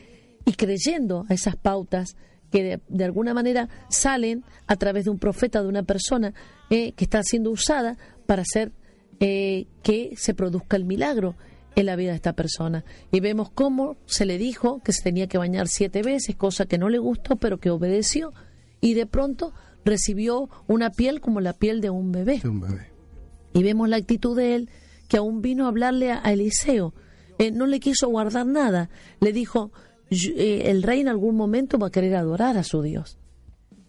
y 0.46 0.54
creyendo 0.54 1.26
a 1.30 1.34
esas 1.34 1.56
pautas 1.56 2.16
que 2.54 2.64
de, 2.64 2.82
de 2.88 3.04
alguna 3.04 3.34
manera 3.34 3.68
salen 3.90 4.44
a 4.68 4.76
través 4.76 5.06
de 5.06 5.10
un 5.10 5.18
profeta, 5.18 5.62
de 5.64 5.68
una 5.68 5.82
persona 5.84 6.34
¿eh? 6.70 6.92
que 6.94 7.04
está 7.04 7.24
siendo 7.24 7.50
usada 7.50 7.98
para 8.28 8.44
hacer 8.44 8.72
eh, 9.20 9.66
que 9.82 10.14
se 10.16 10.36
produzca 10.36 10.78
el 10.78 10.86
milagro 10.86 11.36
en 11.76 11.88
la 11.88 11.96
vida 11.96 12.12
de 12.12 12.18
esta 12.18 12.34
persona. 12.34 12.86
Y 13.12 13.20
vemos 13.22 13.50
cómo 13.50 13.98
se 14.06 14.26
le 14.28 14.38
dijo 14.38 14.82
que 14.84 14.94
se 14.94 15.02
tenía 15.02 15.26
que 15.28 15.40
bañar 15.40 15.68
siete 15.68 16.04
veces, 16.04 16.36
cosa 16.36 16.68
que 16.68 16.78
no 16.78 16.90
le 16.90 17.00
gustó, 17.00 17.38
pero 17.38 17.60
que 17.60 17.72
obedeció. 17.72 18.32
Y 18.82 18.94
de 18.94 19.08
pronto 19.08 19.52
recibió 19.84 20.50
una 20.68 20.92
piel 20.92 21.20
como 21.22 21.42
la 21.42 21.54
piel 21.54 21.82
de 21.82 21.90
un 21.90 22.12
bebé. 22.12 22.38
de 22.40 22.50
un 22.50 22.62
bebé. 22.62 22.92
Y 23.54 23.64
vemos 23.64 23.90
la 23.90 23.96
actitud 23.98 24.38
de 24.38 24.54
él, 24.56 24.70
que 25.08 25.18
aún 25.18 25.42
vino 25.42 25.66
a 25.66 25.70
hablarle 25.70 26.12
a, 26.12 26.22
a 26.24 26.32
Eliseo. 26.34 26.94
Eh, 27.40 27.50
no 27.52 27.66
le 27.66 27.80
quiso 27.80 28.08
guardar 28.10 28.46
nada. 28.46 28.90
Le 29.20 29.34
dijo, 29.34 29.72
"Yo- 29.72 29.72
eh, 29.72 29.93
el 30.10 30.84
rey 30.84 31.02
en 31.02 31.08
algún 31.08 31.36
momento 31.36 31.78
va 31.80 31.88
a 31.88 31.92
querer 31.92 32.16
adorar 32.16 32.58
a 32.58 32.64
su 32.64 32.82
Dios. 32.82 33.18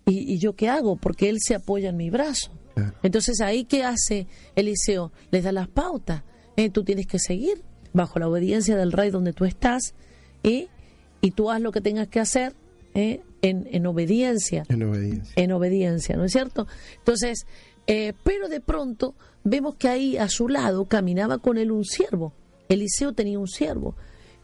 ¿Y, 0.06 0.32
y 0.34 0.38
yo 0.38 0.54
qué 0.54 0.68
hago? 0.68 0.96
Porque 0.96 1.28
él 1.28 1.38
se 1.40 1.54
apoya 1.54 1.90
en 1.90 1.96
mi 1.96 2.10
brazo. 2.10 2.50
Claro. 2.74 2.94
Entonces 3.02 3.40
ahí 3.40 3.64
qué 3.64 3.84
hace 3.84 4.26
Eliseo? 4.56 5.12
Les 5.30 5.44
da 5.44 5.52
las 5.52 5.68
pautas. 5.68 6.22
Eh, 6.56 6.70
tú 6.70 6.84
tienes 6.84 7.06
que 7.06 7.18
seguir 7.18 7.62
bajo 7.92 8.18
la 8.18 8.28
obediencia 8.28 8.76
del 8.76 8.92
rey 8.92 9.10
donde 9.10 9.32
tú 9.32 9.44
estás 9.44 9.94
¿eh? 10.42 10.68
y 11.20 11.30
tú 11.30 11.50
haz 11.50 11.60
lo 11.60 11.72
que 11.72 11.80
tengas 11.80 12.08
que 12.08 12.20
hacer 12.20 12.54
¿eh? 12.94 13.20
en, 13.42 13.68
en 13.70 13.86
obediencia 13.86 14.64
En 14.68 14.82
obediencia. 14.82 15.32
en 15.36 15.52
obediencia, 15.52 16.16
¿no 16.16 16.24
es 16.24 16.32
cierto? 16.32 16.66
Entonces, 16.98 17.46
eh, 17.86 18.12
pero 18.24 18.48
de 18.48 18.60
pronto 18.60 19.14
vemos 19.44 19.76
que 19.76 19.88
ahí 19.88 20.16
a 20.16 20.28
su 20.28 20.48
lado 20.48 20.86
caminaba 20.86 21.38
con 21.38 21.56
él 21.58 21.70
un 21.70 21.84
siervo. 21.84 22.32
Eliseo 22.68 23.12
tenía 23.12 23.38
un 23.38 23.46
siervo, 23.48 23.94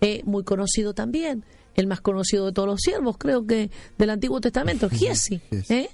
eh, 0.00 0.22
muy 0.24 0.44
conocido 0.44 0.94
también, 0.94 1.44
el 1.74 1.86
más 1.86 2.00
conocido 2.00 2.46
de 2.46 2.52
todos 2.52 2.68
los 2.68 2.80
siervos, 2.80 3.16
creo 3.18 3.46
que 3.46 3.70
del 3.98 4.10
Antiguo 4.10 4.40
Testamento, 4.40 4.88
Giesi. 4.90 5.40
¿eh? 5.68 5.88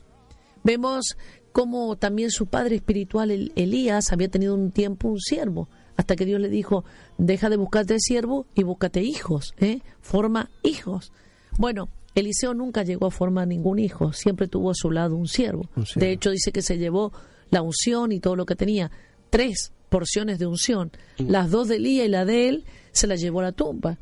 Vemos 0.65 1.17
cómo 1.53 1.97
también 1.97 2.31
su 2.31 2.47
padre 2.47 2.77
espiritual, 2.77 3.31
El- 3.31 3.53
Elías, 3.57 4.13
había 4.13 4.29
tenido 4.29 4.55
un 4.55 4.71
tiempo 4.73 5.09
un 5.09 5.21
siervo, 5.21 5.69
hasta 5.97 6.17
que 6.17 6.27
Dios 6.27 6.41
le 6.41 6.49
dijo, 6.49 6.85
deja 7.19 7.49
de 7.49 7.57
buscarte 7.57 7.99
siervo 7.99 8.47
y 8.55 8.63
búscate 8.63 9.03
hijos, 9.03 9.55
¿eh? 9.59 9.81
forma 10.01 10.51
hijos. 10.63 11.13
Bueno, 11.59 11.89
Eliseo 12.15 12.53
nunca 12.55 12.83
llegó 12.83 13.07
a 13.07 13.11
formar 13.11 13.47
ningún 13.49 13.79
hijo, 13.79 14.13
siempre 14.13 14.49
tuvo 14.49 14.71
a 14.71 14.75
su 14.75 14.91
lado 14.91 15.17
un 15.17 15.29
siervo. 15.29 15.69
Un 15.77 15.87
siervo. 15.87 16.01
De 16.01 16.13
hecho, 16.13 16.31
dice 16.31 16.53
que 16.53 16.63
se 16.63 16.79
llevó 16.79 17.13
la 17.51 17.63
unción 17.63 18.13
y 18.13 18.21
todo 18.21 18.37
lo 18.37 18.45
que 18.45 18.57
tenía, 18.57 18.91
tres 19.31 19.73
porciones 19.89 20.39
de 20.39 20.47
unción. 20.47 20.91
Las 21.19 21.51
dos 21.51 21.69
de 21.69 21.77
Elías 21.77 22.07
y 22.07 22.11
la 22.11 22.25
de 22.25 22.49
él 22.49 22.65
se 22.93 23.07
las 23.07 23.21
llevó 23.21 23.41
a 23.41 23.45
la 23.45 23.53
tumba, 23.53 23.99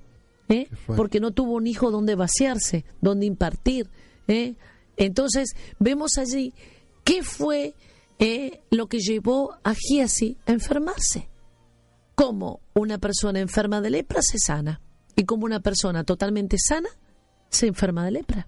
¿eh? 0.49 0.69
Porque 0.87 1.21
no 1.21 1.33
tuvo 1.33 1.53
un 1.55 1.67
hijo 1.67 1.91
donde 1.91 2.15
vaciarse, 2.15 2.85
donde 3.01 3.27
impartir. 3.27 3.91
¿eh? 4.29 4.55
Entonces, 4.97 5.51
vemos 5.79 6.19
allí 6.19 6.53
qué 7.05 7.23
fue 7.23 7.75
eh, 8.19 8.61
lo 8.71 8.87
que 8.87 8.99
llevó 8.99 9.57
a 9.63 9.75
Giesi 9.75 10.39
a 10.47 10.53
enfermarse. 10.53 11.29
Cómo 12.15 12.61
una 12.75 12.99
persona 12.99 13.41
enferma 13.41 13.81
de 13.81 13.91
lepra 13.91 14.23
se 14.23 14.39
sana 14.39 14.81
y 15.17 15.25
como 15.25 15.47
una 15.47 15.61
persona 15.61 16.05
totalmente 16.05 16.57
sana 16.59 16.89
se 17.51 17.67
enferma 17.67 18.05
de 18.05 18.13
lepra. 18.13 18.47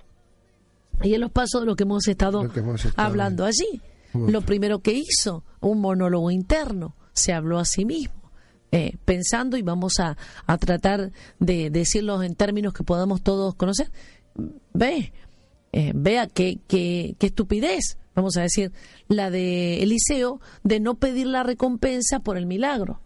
Y 1.03 1.14
en 1.14 1.20
los 1.20 1.30
pasos 1.30 1.61
de 1.61 1.66
lo 1.66 1.76
que 1.76 1.82
hemos 1.82 2.07
estado, 2.09 2.44
Lo 2.44 2.53
que 2.53 2.61
hemos 2.61 2.84
estado 2.84 3.07
hablando 3.07 3.44
allí. 3.44 3.80
Uf. 4.14 4.30
Lo 4.30 4.40
primero 4.40 4.78
que 4.80 4.92
hizo, 4.92 5.44
un 5.61 5.80
monólogo 5.80 6.30
interno, 6.30 6.97
se 7.12 7.32
habló 7.32 7.59
a 7.59 7.64
sí 7.64 7.84
mismo, 7.84 8.26
eh, 8.77 8.99
pensando 9.07 9.57
y 9.57 9.62
vamos 9.62 9.95
a, 10.01 10.18
a 10.47 10.59
tratar 10.59 11.11
de 11.39 11.70
decirlos 11.70 12.22
en 12.22 12.35
términos 12.35 12.74
que 12.74 12.85
podamos 12.85 13.22
todos 13.22 13.55
conocer. 13.55 13.91
Ve, 14.74 15.14
eh, 15.72 15.93
vea 15.95 16.27
qué, 16.27 16.59
qué, 16.68 17.16
qué 17.18 17.29
estupidez, 17.29 17.97
vamos 18.14 18.37
a 18.37 18.43
decir, 18.43 18.72
la 19.09 19.31
de 19.31 19.83
Eliseo 19.83 20.43
de 20.62 20.81
no 20.81 20.97
pedir 20.97 21.27
la 21.27 21.43
recompensa 21.43 22.20
por 22.20 22.37
el 22.37 22.45
milagro. 22.45 23.01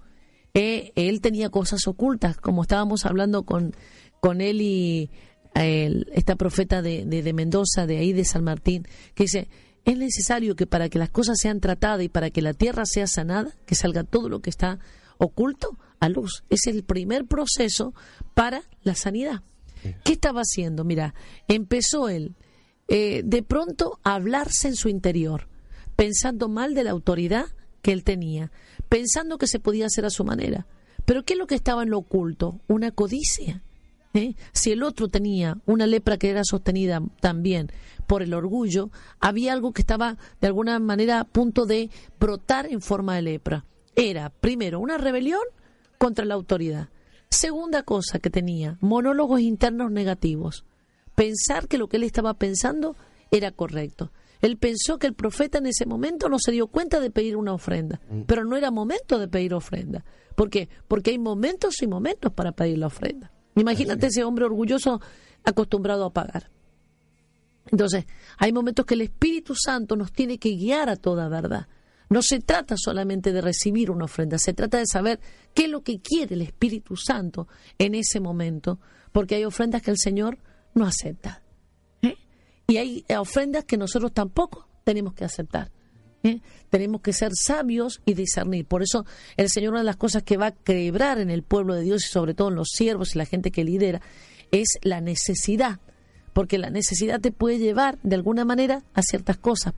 Eh, 0.55 0.91
él 0.97 1.21
tenía 1.21 1.51
cosas 1.51 1.87
ocultas, 1.87 2.37
como 2.37 2.63
estábamos 2.63 3.07
hablando 3.07 3.45
con, 3.45 3.77
con 4.19 4.41
él 4.41 4.63
y 4.63 5.09
esta 5.55 6.35
profeta 6.35 6.83
de, 6.83 7.05
de 7.05 7.33
Mendoza, 7.33 7.87
de 7.87 7.99
ahí 7.99 8.13
de 8.13 8.25
San 8.25 8.43
Martín, 8.43 8.89
que 9.15 9.25
dice, 9.25 9.49
es 9.85 9.97
necesario 9.97 10.57
que 10.57 10.67
para 10.67 10.89
que 10.89 10.99
las 10.99 11.11
cosas 11.11 11.39
sean 11.39 11.61
tratadas 11.61 12.03
y 12.03 12.09
para 12.09 12.31
que 12.31 12.43
la 12.43 12.55
tierra 12.55 12.87
sea 12.87 13.07
sanada, 13.07 13.53
que 13.67 13.77
salga 13.77 14.03
todo 14.03 14.29
lo 14.29 14.41
que 14.41 14.51
está 14.51 14.81
oculto 15.21 15.79
a 16.01 16.09
luz. 16.09 16.45
Es 16.49 16.67
el 16.67 16.83
primer 16.83 17.27
proceso 17.27 17.95
para 18.35 18.63
la 18.83 18.95
sanidad. 18.95 19.43
¿Qué 20.05 20.13
estaba 20.13 20.41
haciendo? 20.41 20.85
Mira, 20.85 21.15
empezó 21.47 22.09
él 22.09 22.35
eh, 22.89 23.23
de 23.25 23.43
pronto 23.43 24.01
a 24.03 24.15
hablarse 24.15 24.69
en 24.69 24.77
su 24.77 24.89
interior, 24.89 25.49
pensando 25.95 26.49
mal 26.49 26.75
de 26.75 26.85
la 26.85 26.91
autoridad 26.91 27.47
que 27.83 27.93
él 27.93 28.03
tenía, 28.03 28.51
pensando 28.89 29.39
que 29.39 29.47
se 29.47 29.61
podía 29.61 29.87
hacer 29.87 30.05
a 30.05 30.11
su 30.11 30.25
manera. 30.25 30.67
Pero 31.05 31.25
¿qué 31.25 31.35
es 31.35 31.39
lo 31.39 31.47
que 31.47 31.55
estaba 31.55 31.83
en 31.83 31.91
lo 31.91 31.99
oculto? 31.99 32.61
Una 32.67 32.91
codicia. 32.91 33.63
¿eh? 34.15 34.35
Si 34.53 34.73
el 34.73 34.83
otro 34.83 35.09
tenía 35.09 35.59
una 35.67 35.87
lepra 35.87 36.19
que 36.19 36.31
era 36.31 36.43
sostenida 36.45 37.01
también 37.21 37.71
por 38.07 38.23
el 38.23 38.35
orgullo, 38.35 38.91
había 39.21 39.53
algo 39.53 39.73
que 39.73 39.83
estaba 39.83 40.19
de 40.41 40.47
alguna 40.47 40.79
manera 40.79 41.21
a 41.21 41.25
punto 41.25 41.67
de 41.67 41.91
brotar 42.19 42.67
en 42.67 42.81
forma 42.81 43.15
de 43.17 43.23
lepra. 43.23 43.65
Era, 44.01 44.31
primero, 44.31 44.81
una 44.81 44.97
rebelión 44.97 45.43
contra 45.99 46.25
la 46.25 46.33
autoridad. 46.33 46.89
Segunda 47.29 47.83
cosa 47.83 48.19
que 48.19 48.31
tenía, 48.31 48.79
monólogos 48.81 49.41
internos 49.41 49.93
negativos. 49.93 50.65
Pensar 51.15 51.69
que 51.69 51.77
lo 51.77 51.89
que 51.89 51.99
él 51.99 52.05
estaba 52.05 52.33
pensando 52.35 52.97
era 53.31 53.53
correcto. 53.53 54.11
Él 54.41 54.57
pensó 54.57 54.99
que 54.99 55.07
el 55.07 55.13
profeta 55.13 55.59
en 55.59 55.67
ese 55.67 55.85
momento 55.85 56.31
no 56.31 56.39
se 56.39 56.51
dio 56.51 56.69
cuenta 56.69 56.99
de 56.99 57.11
pedir 57.11 57.37
una 57.37 57.53
ofrenda, 57.53 58.01
pero 58.27 58.47
no 58.47 58.57
era 58.57 58.71
momento 58.71 59.19
de 59.19 59.29
pedir 59.29 59.53
ofrenda. 59.53 60.03
¿Por 60.35 60.49
qué? 60.49 60.71
Porque 60.89 61.11
hay 61.11 61.19
momentos 61.19 61.83
y 61.83 61.87
momentos 61.87 62.33
para 62.33 62.53
pedir 62.53 62.79
la 62.79 62.87
ofrenda. 62.87 63.31
Imagínate 63.55 64.07
ese 64.07 64.25
hombre 64.25 64.47
orgulloso 64.47 65.03
acostumbrado 65.45 66.07
a 66.07 66.13
pagar. 66.15 66.51
Entonces, 67.71 68.07
hay 68.39 68.51
momentos 68.51 68.87
que 68.87 68.95
el 68.95 69.03
Espíritu 69.03 69.55
Santo 69.55 69.95
nos 69.95 70.11
tiene 70.11 70.39
que 70.39 70.57
guiar 70.57 70.89
a 70.89 70.97
toda 70.97 71.29
verdad. 71.29 71.69
No 72.11 72.23
se 72.23 72.41
trata 72.41 72.75
solamente 72.77 73.33
de 73.33 73.41
recibir 73.41 73.89
una 73.89 74.07
ofrenda, 74.07 74.37
se 74.37 74.53
trata 74.53 74.79
de 74.79 74.87
saber 74.87 75.21
qué 75.55 75.65
es 75.65 75.71
lo 75.71 75.83
que 75.83 76.01
quiere 76.01 76.35
el 76.35 76.43
Espíritu 76.43 76.97
Santo 76.97 77.47
en 77.79 77.95
ese 77.95 78.19
momento, 78.19 78.81
porque 79.13 79.37
hay 79.37 79.45
ofrendas 79.45 79.81
que 79.81 79.93
el 79.93 79.97
Señor 79.97 80.39
no 80.75 80.87
acepta. 80.87 81.45
¿eh? 82.03 82.17
Y 82.67 82.79
hay 82.79 83.05
ofrendas 83.17 83.65
que 83.65 83.77
nosotros 83.77 84.13
tampoco 84.13 84.69
tenemos 84.83 85.15
que 85.15 85.25
aceptar. 85.25 85.71
¿eh? 86.25 86.41
Tenemos 86.69 87.01
que 87.01 87.13
ser 87.13 87.31
sabios 87.33 88.03
y 88.05 88.15
discernir. 88.15 88.67
Por 88.67 88.83
eso 88.83 89.07
el 89.37 89.49
Señor, 89.49 89.71
una 89.71 89.81
de 89.81 89.87
las 89.87 89.97
cosas 89.97 90.25
que 90.25 90.37
va 90.37 90.47
a 90.47 90.53
quebrar 90.53 91.21
en 91.21 91.31
el 91.31 91.45
pueblo 91.45 91.75
de 91.75 91.83
Dios 91.83 92.05
y 92.05 92.09
sobre 92.09 92.35
todo 92.35 92.49
en 92.49 92.57
los 92.57 92.71
siervos 92.73 93.15
y 93.15 93.19
la 93.19 93.25
gente 93.25 93.53
que 93.53 93.63
lidera, 93.63 94.03
es 94.51 94.79
la 94.83 95.01
necesidad 95.01 95.79
porque 96.33 96.59
la 96.59 96.71
necesidad 96.71 97.21
te 97.21 97.33
puede 97.33 97.59
llevar 97.59 97.99
de 98.03 98.15
alguna 98.15 98.45
manera 98.45 98.83
a 98.95 99.03
ciertas 99.03 99.37
cosas. 99.37 99.75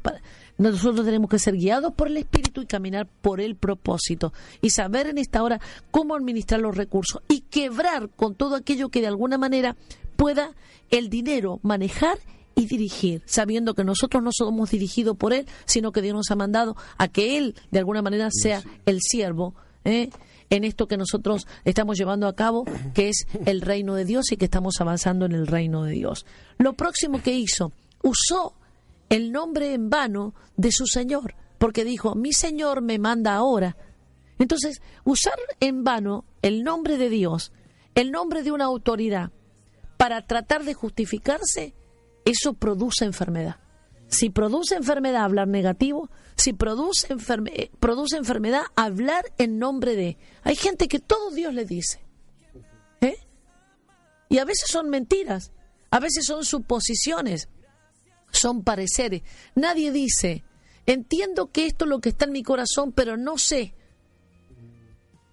Nosotros 0.58 1.04
tenemos 1.04 1.30
que 1.30 1.38
ser 1.38 1.56
guiados 1.56 1.92
por 1.94 2.08
el 2.08 2.16
Espíritu 2.16 2.60
y 2.60 2.66
caminar 2.66 3.06
por 3.06 3.40
el 3.40 3.56
propósito 3.56 4.32
y 4.60 4.70
saber 4.70 5.06
en 5.06 5.18
esta 5.18 5.42
hora 5.42 5.60
cómo 5.90 6.14
administrar 6.14 6.60
los 6.60 6.76
recursos 6.76 7.22
y 7.28 7.40
quebrar 7.40 8.10
con 8.10 8.34
todo 8.34 8.54
aquello 8.56 8.88
que 8.88 9.00
de 9.00 9.08
alguna 9.08 9.38
manera 9.38 9.76
pueda 10.16 10.54
el 10.90 11.08
dinero 11.08 11.58
manejar 11.62 12.18
y 12.54 12.66
dirigir, 12.66 13.22
sabiendo 13.24 13.74
que 13.74 13.82
nosotros 13.82 14.22
no 14.22 14.30
somos 14.32 14.70
dirigidos 14.70 15.16
por 15.16 15.32
Él, 15.32 15.46
sino 15.64 15.90
que 15.90 16.02
Dios 16.02 16.14
nos 16.14 16.30
ha 16.30 16.36
mandado 16.36 16.76
a 16.98 17.08
que 17.08 17.38
Él 17.38 17.54
de 17.70 17.78
alguna 17.78 18.02
manera 18.02 18.28
sea 18.30 18.62
el 18.84 19.00
siervo. 19.00 19.54
¿eh? 19.84 20.10
en 20.50 20.64
esto 20.64 20.86
que 20.86 20.98
nosotros 20.98 21.46
estamos 21.64 21.96
llevando 21.96 22.28
a 22.28 22.34
cabo, 22.34 22.66
que 22.92 23.08
es 23.08 23.26
el 23.46 23.62
reino 23.62 23.94
de 23.94 24.04
Dios 24.04 24.32
y 24.32 24.36
que 24.36 24.44
estamos 24.44 24.74
avanzando 24.80 25.24
en 25.24 25.32
el 25.32 25.46
reino 25.46 25.84
de 25.84 25.92
Dios. 25.92 26.26
Lo 26.58 26.74
próximo 26.74 27.22
que 27.22 27.32
hizo, 27.32 27.72
usó 28.02 28.54
el 29.12 29.30
nombre 29.30 29.74
en 29.74 29.90
vano 29.90 30.34
de 30.56 30.72
su 30.72 30.86
Señor, 30.86 31.34
porque 31.58 31.84
dijo, 31.84 32.14
mi 32.14 32.32
Señor 32.32 32.80
me 32.80 32.98
manda 32.98 33.34
ahora. 33.34 33.76
Entonces, 34.38 34.80
usar 35.04 35.34
en 35.60 35.84
vano 35.84 36.24
el 36.40 36.62
nombre 36.62 36.96
de 36.96 37.10
Dios, 37.10 37.52
el 37.94 38.10
nombre 38.10 38.42
de 38.42 38.52
una 38.52 38.64
autoridad, 38.64 39.30
para 39.98 40.26
tratar 40.26 40.64
de 40.64 40.72
justificarse, 40.72 41.74
eso 42.24 42.54
produce 42.54 43.04
enfermedad. 43.04 43.56
Si 44.08 44.30
produce 44.30 44.76
enfermedad 44.76 45.24
hablar 45.24 45.46
negativo, 45.46 46.08
si 46.34 46.54
produce, 46.54 47.14
eh, 47.54 47.70
produce 47.80 48.16
enfermedad 48.16 48.62
hablar 48.76 49.26
en 49.36 49.58
nombre 49.58 49.94
de. 49.94 50.16
Hay 50.42 50.56
gente 50.56 50.88
que 50.88 51.00
todo 51.00 51.30
Dios 51.32 51.52
le 51.52 51.66
dice. 51.66 52.02
¿eh? 53.02 53.16
Y 54.30 54.38
a 54.38 54.46
veces 54.46 54.70
son 54.70 54.88
mentiras, 54.88 55.52
a 55.90 56.00
veces 56.00 56.24
son 56.24 56.46
suposiciones, 56.46 57.50
son 58.32 58.64
pareceres. 58.64 59.22
Nadie 59.54 59.92
dice, 59.92 60.44
entiendo 60.86 61.50
que 61.50 61.66
esto 61.66 61.84
es 61.84 61.88
lo 61.88 62.00
que 62.00 62.08
está 62.08 62.24
en 62.24 62.32
mi 62.32 62.42
corazón, 62.42 62.92
pero 62.92 63.16
no 63.16 63.38
sé. 63.38 63.74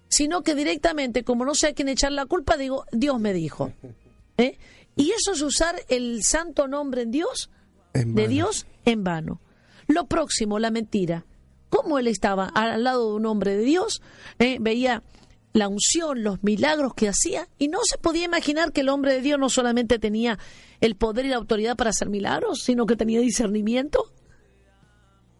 Sino 0.08 0.42
que 0.42 0.54
directamente, 0.54 1.24
como 1.24 1.44
no 1.44 1.54
sé 1.54 1.68
a 1.68 1.72
quién 1.72 1.88
echar 1.88 2.12
la 2.12 2.26
culpa, 2.26 2.56
digo, 2.56 2.84
Dios 2.92 3.18
me 3.20 3.32
dijo. 3.32 3.72
¿eh? 4.36 4.58
Y 4.96 5.10
eso 5.12 5.32
es 5.32 5.42
usar 5.42 5.76
el 5.88 6.22
santo 6.22 6.68
nombre 6.68 7.02
en 7.02 7.10
Dios 7.10 7.50
de 7.92 8.28
Dios 8.28 8.66
en 8.84 9.04
vano. 9.04 9.40
Lo 9.86 10.06
próximo, 10.06 10.58
la 10.58 10.70
mentira. 10.70 11.26
¿Cómo 11.68 11.98
él 11.98 12.06
estaba 12.06 12.46
al 12.46 12.84
lado 12.84 13.10
de 13.10 13.16
un 13.16 13.26
hombre 13.26 13.56
de 13.56 13.64
Dios? 13.64 14.02
Eh, 14.38 14.58
veía 14.60 15.02
la 15.52 15.68
unción, 15.68 16.22
los 16.22 16.42
milagros 16.42 16.94
que 16.94 17.08
hacía, 17.08 17.48
y 17.58 17.68
no 17.68 17.78
se 17.82 17.98
podía 17.98 18.24
imaginar 18.24 18.72
que 18.72 18.82
el 18.82 18.88
hombre 18.88 19.14
de 19.14 19.20
Dios 19.20 19.38
no 19.38 19.48
solamente 19.48 19.98
tenía 19.98 20.38
el 20.80 20.96
poder 20.96 21.26
y 21.26 21.28
la 21.28 21.36
autoridad 21.36 21.76
para 21.76 21.90
hacer 21.90 22.08
milagros, 22.08 22.60
sino 22.62 22.86
que 22.86 22.96
tenía 22.96 23.20
discernimiento. 23.20 24.12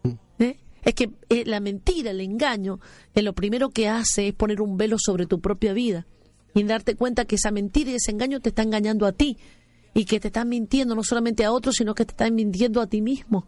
Mm. 0.03 0.13
¿Eh? 0.39 0.59
Es 0.83 0.95
que 0.95 1.11
eh, 1.29 1.45
la 1.45 1.59
mentira, 1.59 2.11
el 2.11 2.21
engaño, 2.21 2.79
lo 3.15 3.33
primero 3.33 3.69
que 3.69 3.87
hace 3.87 4.29
es 4.29 4.33
poner 4.33 4.61
un 4.61 4.77
velo 4.77 4.97
sobre 4.99 5.25
tu 5.25 5.39
propia 5.39 5.73
vida 5.73 6.07
y 6.53 6.63
darte 6.63 6.95
cuenta 6.95 7.25
que 7.25 7.35
esa 7.35 7.51
mentira 7.51 7.91
y 7.91 7.95
ese 7.95 8.11
engaño 8.11 8.39
te 8.39 8.49
está 8.49 8.63
engañando 8.63 9.05
a 9.05 9.13
ti 9.13 9.37
y 9.93 10.05
que 10.05 10.19
te 10.19 10.27
están 10.27 10.49
mintiendo 10.49 10.95
no 10.95 11.03
solamente 11.03 11.45
a 11.45 11.51
otros, 11.51 11.75
sino 11.75 11.95
que 11.95 12.05
te 12.05 12.11
están 12.11 12.35
mintiendo 12.35 12.81
a 12.81 12.87
ti 12.87 13.01
mismo. 13.01 13.47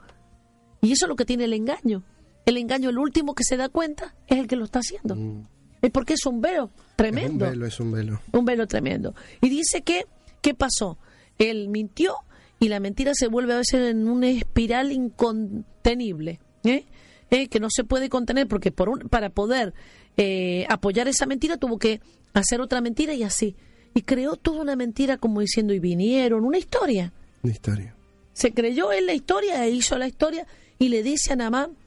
Y 0.81 0.91
eso 0.91 1.05
es 1.05 1.09
lo 1.09 1.15
que 1.15 1.25
tiene 1.25 1.45
el 1.45 1.53
engaño. 1.53 2.03
El 2.45 2.57
engaño, 2.57 2.89
el 2.89 2.97
último 2.97 3.35
que 3.35 3.43
se 3.43 3.55
da 3.55 3.69
cuenta, 3.69 4.15
es 4.27 4.37
el 4.37 4.47
que 4.47 4.55
lo 4.57 4.65
está 4.65 4.79
haciendo. 4.79 5.15
Mm. 5.15 5.47
Es 5.83 5.91
porque 5.91 6.13
es 6.13 6.25
un 6.25 6.41
velo 6.41 6.71
tremendo. 6.95 7.45
un 7.45 7.51
velo, 7.51 7.65
es 7.67 7.79
un 7.79 7.91
velo. 7.91 8.21
Un 8.31 8.45
velo 8.45 8.65
tremendo. 8.65 9.13
Y 9.41 9.49
dice 9.49 9.81
que, 9.81 10.07
¿qué 10.41 10.55
pasó? 10.55 10.97
Él 11.37 11.67
mintió 11.69 12.15
y 12.59 12.69
la 12.69 12.79
mentira 12.79 13.11
se 13.13 13.27
vuelve 13.27 13.53
a 13.53 13.57
veces 13.57 13.91
en 13.91 14.07
una 14.07 14.29
espiral 14.29 14.91
incontenible. 14.91 16.39
¿eh? 16.63 16.85
¿Eh? 17.29 17.47
que 17.49 17.59
no 17.59 17.67
se 17.69 17.83
puede 17.83 18.09
contener 18.09 18.47
porque 18.47 18.71
por 18.71 18.89
un, 18.89 18.99
para 19.09 19.29
poder 19.29 19.73
eh, 20.17 20.65
apoyar 20.69 21.07
esa 21.07 21.25
mentira 21.25 21.57
tuvo 21.57 21.77
que 21.77 21.99
hacer 22.33 22.61
otra 22.61 22.79
mentira 22.79 23.13
y 23.13 23.23
así 23.23 23.55
y 23.93 24.03
creó 24.03 24.35
toda 24.35 24.61
una 24.61 24.75
mentira 24.75 25.17
como 25.17 25.41
diciendo 25.41 25.73
y 25.73 25.79
vinieron, 25.79 26.45
una 26.45 26.57
historia. 26.57 27.13
Una 27.41 27.53
historia. 27.53 27.95
Se 28.33 28.53
creyó 28.53 28.91
en 28.91 29.05
la 29.05 29.13
historia 29.13 29.65
e 29.65 29.71
hizo 29.71 29.97
la 29.97 30.07
historia 30.07 30.47
y 30.79 30.89
le 30.89 31.03
dice 31.03 31.33
a 31.33 31.35
Namán 31.35 31.77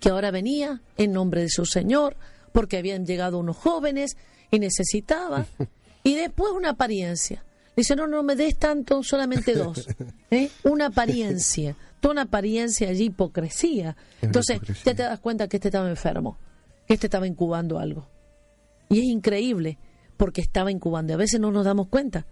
que 0.00 0.08
ahora 0.08 0.30
venía 0.30 0.80
en 0.96 1.12
nombre 1.12 1.42
de 1.42 1.50
su 1.50 1.66
Señor 1.66 2.16
porque 2.52 2.78
habían 2.78 3.06
llegado 3.06 3.38
unos 3.38 3.56
jóvenes 3.56 4.16
y 4.50 4.58
necesitaba. 4.58 5.46
y 6.02 6.14
después 6.14 6.52
una 6.52 6.70
apariencia. 6.70 7.44
Dice, 7.76 7.96
no, 7.96 8.06
no 8.06 8.22
me 8.22 8.36
des 8.36 8.58
tanto, 8.58 9.02
solamente 9.02 9.54
dos. 9.54 9.86
¿eh? 10.30 10.50
Una 10.64 10.86
apariencia, 10.86 11.76
toda 12.00 12.12
una 12.12 12.22
apariencia 12.22 12.88
allí, 12.88 13.04
hipocresía. 13.04 13.96
Entonces, 14.20 14.60
ya 14.84 14.94
te 14.94 15.02
das 15.02 15.20
cuenta 15.20 15.48
que 15.48 15.56
este 15.56 15.68
estaba 15.68 15.88
enfermo, 15.88 16.38
que 16.86 16.94
este 16.94 17.06
estaba 17.06 17.26
incubando 17.26 17.78
algo. 17.78 18.08
Y 18.88 18.98
es 18.98 19.04
increíble 19.04 19.78
porque 20.16 20.40
estaba 20.40 20.70
incubando. 20.70 21.12
Y 21.12 21.14
a 21.14 21.18
veces 21.18 21.40
no 21.40 21.52
nos 21.52 21.64
damos 21.64 21.88
cuenta 21.88 22.26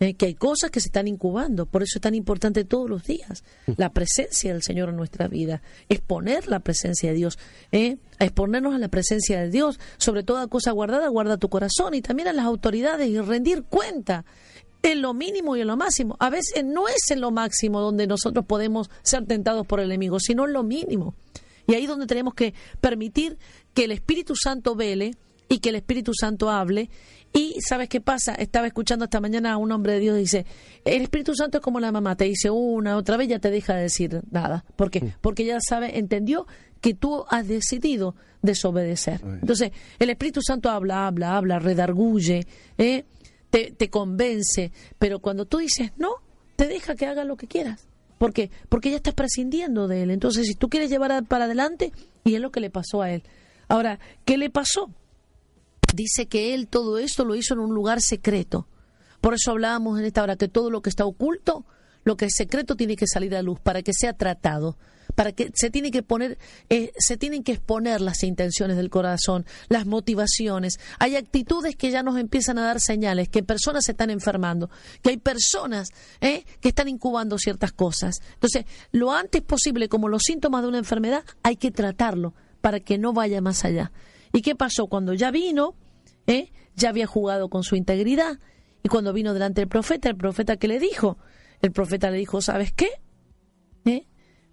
¿eh? 0.00 0.14
que 0.14 0.26
hay 0.26 0.34
cosas 0.34 0.70
que 0.70 0.80
se 0.80 0.88
están 0.88 1.08
incubando. 1.08 1.66
Por 1.66 1.82
eso 1.82 1.98
es 1.98 2.00
tan 2.00 2.14
importante 2.14 2.64
todos 2.64 2.88
los 2.88 3.04
días 3.04 3.44
la 3.76 3.90
presencia 3.92 4.52
del 4.52 4.62
Señor 4.62 4.88
en 4.90 4.96
nuestra 4.96 5.28
vida, 5.28 5.62
exponer 5.88 6.48
la 6.48 6.60
presencia 6.60 7.10
de 7.10 7.16
Dios, 7.16 7.38
¿eh? 7.72 7.98
exponernos 8.18 8.74
a 8.74 8.78
la 8.78 8.88
presencia 8.88 9.40
de 9.40 9.50
Dios. 9.50 9.78
Sobre 9.98 10.22
toda 10.22 10.46
cosa 10.46 10.72
guardada, 10.72 11.08
guarda 11.08 11.36
tu 11.36 11.48
corazón 11.48 11.94
y 11.94 12.02
también 12.02 12.28
a 12.28 12.32
las 12.32 12.46
autoridades 12.46 13.08
y 13.08 13.20
rendir 13.20 13.64
cuenta 13.64 14.24
en 14.82 15.02
lo 15.02 15.14
mínimo 15.14 15.56
y 15.56 15.60
en 15.60 15.66
lo 15.66 15.76
máximo. 15.76 16.16
A 16.20 16.30
veces 16.30 16.64
no 16.64 16.88
es 16.88 17.10
en 17.10 17.20
lo 17.20 17.30
máximo 17.30 17.80
donde 17.80 18.06
nosotros 18.06 18.44
podemos 18.46 18.90
ser 19.02 19.26
tentados 19.26 19.66
por 19.66 19.80
el 19.80 19.86
enemigo, 19.86 20.20
sino 20.20 20.46
en 20.46 20.52
lo 20.52 20.62
mínimo. 20.62 21.14
Y 21.66 21.74
ahí 21.74 21.86
donde 21.86 22.06
tenemos 22.06 22.34
que 22.34 22.54
permitir 22.80 23.38
que 23.74 23.84
el 23.84 23.92
Espíritu 23.92 24.34
Santo 24.34 24.74
vele 24.74 25.14
y 25.48 25.58
que 25.58 25.70
el 25.70 25.76
Espíritu 25.76 26.12
Santo 26.14 26.50
hable 26.50 26.90
y 27.32 27.56
¿sabes 27.60 27.88
qué 27.88 28.00
pasa? 28.00 28.34
Estaba 28.34 28.66
escuchando 28.66 29.04
esta 29.04 29.20
mañana 29.20 29.52
a 29.52 29.56
un 29.56 29.70
hombre 29.72 29.94
de 29.94 30.00
Dios 30.00 30.16
dice, 30.16 30.46
el 30.84 31.02
Espíritu 31.02 31.34
Santo 31.34 31.58
es 31.58 31.62
como 31.62 31.80
la 31.80 31.92
mamá, 31.92 32.16
te 32.16 32.24
dice 32.24 32.50
una, 32.50 32.96
otra 32.96 33.16
vez, 33.16 33.28
ya 33.28 33.38
te 33.38 33.50
deja 33.50 33.74
de 33.74 33.82
decir 33.82 34.22
nada. 34.30 34.64
¿Por 34.76 34.90
qué? 34.90 35.14
Porque 35.20 35.44
ya 35.44 35.58
sabe, 35.60 35.98
entendió 35.98 36.46
que 36.80 36.94
tú 36.94 37.24
has 37.28 37.46
decidido 37.46 38.14
desobedecer. 38.42 39.20
Entonces, 39.24 39.72
el 39.98 40.10
Espíritu 40.10 40.40
Santo 40.42 40.70
habla, 40.70 41.06
habla, 41.06 41.36
habla, 41.36 41.58
redarguye, 41.58 42.46
¿eh? 42.78 43.04
te, 43.50 43.72
te 43.72 43.90
convence, 43.90 44.72
pero 44.98 45.20
cuando 45.20 45.44
tú 45.44 45.58
dices 45.58 45.92
no, 45.96 46.10
te 46.56 46.66
deja 46.66 46.94
que 46.94 47.06
haga 47.06 47.24
lo 47.24 47.36
que 47.36 47.46
quieras. 47.46 47.86
¿Por 48.18 48.32
qué? 48.32 48.50
Porque 48.68 48.90
ya 48.90 48.96
estás 48.96 49.14
prescindiendo 49.14 49.86
de 49.86 50.02
él. 50.02 50.10
Entonces, 50.10 50.46
si 50.46 50.54
tú 50.54 50.68
quieres 50.68 50.90
llevar 50.90 51.24
para 51.24 51.44
adelante, 51.44 51.92
y 52.24 52.34
es 52.34 52.40
lo 52.40 52.50
que 52.50 52.60
le 52.60 52.70
pasó 52.70 53.00
a 53.00 53.12
él. 53.12 53.22
Ahora, 53.68 54.00
¿qué 54.24 54.36
le 54.36 54.50
pasó? 54.50 54.90
Dice 55.94 56.26
que 56.26 56.54
él 56.54 56.68
todo 56.68 56.98
esto 56.98 57.24
lo 57.24 57.34
hizo 57.34 57.54
en 57.54 57.60
un 57.60 57.74
lugar 57.74 58.00
secreto. 58.00 58.66
Por 59.20 59.34
eso 59.34 59.50
hablábamos 59.50 59.98
en 59.98 60.04
esta 60.04 60.22
hora 60.22 60.36
que 60.36 60.48
todo 60.48 60.70
lo 60.70 60.82
que 60.82 60.90
está 60.90 61.04
oculto, 61.04 61.64
lo 62.04 62.16
que 62.16 62.26
es 62.26 62.34
secreto 62.36 62.76
tiene 62.76 62.96
que 62.96 63.06
salir 63.06 63.34
a 63.34 63.42
luz 63.42 63.58
para 63.60 63.82
que 63.82 63.92
sea 63.92 64.12
tratado, 64.12 64.78
para 65.14 65.32
que 65.32 65.50
se 65.54 65.70
tiene 65.70 65.90
que 65.90 66.02
poner, 66.02 66.38
eh, 66.70 66.92
se 66.96 67.16
tienen 67.16 67.42
que 67.42 67.52
exponer 67.52 68.00
las 68.00 68.22
intenciones 68.22 68.76
del 68.76 68.90
corazón, 68.90 69.44
las 69.68 69.86
motivaciones. 69.86 70.78
Hay 71.00 71.16
actitudes 71.16 71.74
que 71.74 71.90
ya 71.90 72.02
nos 72.02 72.18
empiezan 72.18 72.58
a 72.58 72.66
dar 72.66 72.80
señales, 72.80 73.28
que 73.28 73.42
personas 73.42 73.84
se 73.84 73.92
están 73.92 74.10
enfermando, 74.10 74.70
que 75.02 75.10
hay 75.10 75.16
personas 75.16 75.88
eh, 76.20 76.44
que 76.60 76.68
están 76.68 76.88
incubando 76.88 77.36
ciertas 77.38 77.72
cosas. 77.72 78.20
Entonces, 78.34 78.64
lo 78.92 79.12
antes 79.12 79.42
posible, 79.42 79.88
como 79.88 80.08
los 80.08 80.22
síntomas 80.22 80.62
de 80.62 80.68
una 80.68 80.78
enfermedad, 80.78 81.24
hay 81.42 81.56
que 81.56 81.72
tratarlo 81.72 82.34
para 82.60 82.80
que 82.80 82.98
no 82.98 83.12
vaya 83.12 83.40
más 83.40 83.64
allá. 83.64 83.90
¿Y 84.32 84.42
qué 84.42 84.54
pasó? 84.54 84.86
Cuando 84.86 85.14
ya 85.14 85.30
vino, 85.30 85.74
¿eh? 86.26 86.52
ya 86.74 86.90
había 86.90 87.06
jugado 87.06 87.48
con 87.48 87.62
su 87.62 87.76
integridad. 87.76 88.38
Y 88.82 88.88
cuando 88.88 89.12
vino 89.12 89.34
delante 89.34 89.60
del 89.60 89.68
profeta, 89.68 90.08
el 90.08 90.16
profeta 90.16 90.56
que 90.56 90.68
le 90.68 90.78
dijo, 90.78 91.18
el 91.60 91.72
profeta 91.72 92.10
le 92.10 92.18
dijo, 92.18 92.40
¿sabes 92.40 92.72
qué? 92.72 92.88
¿Eh? 93.84 94.06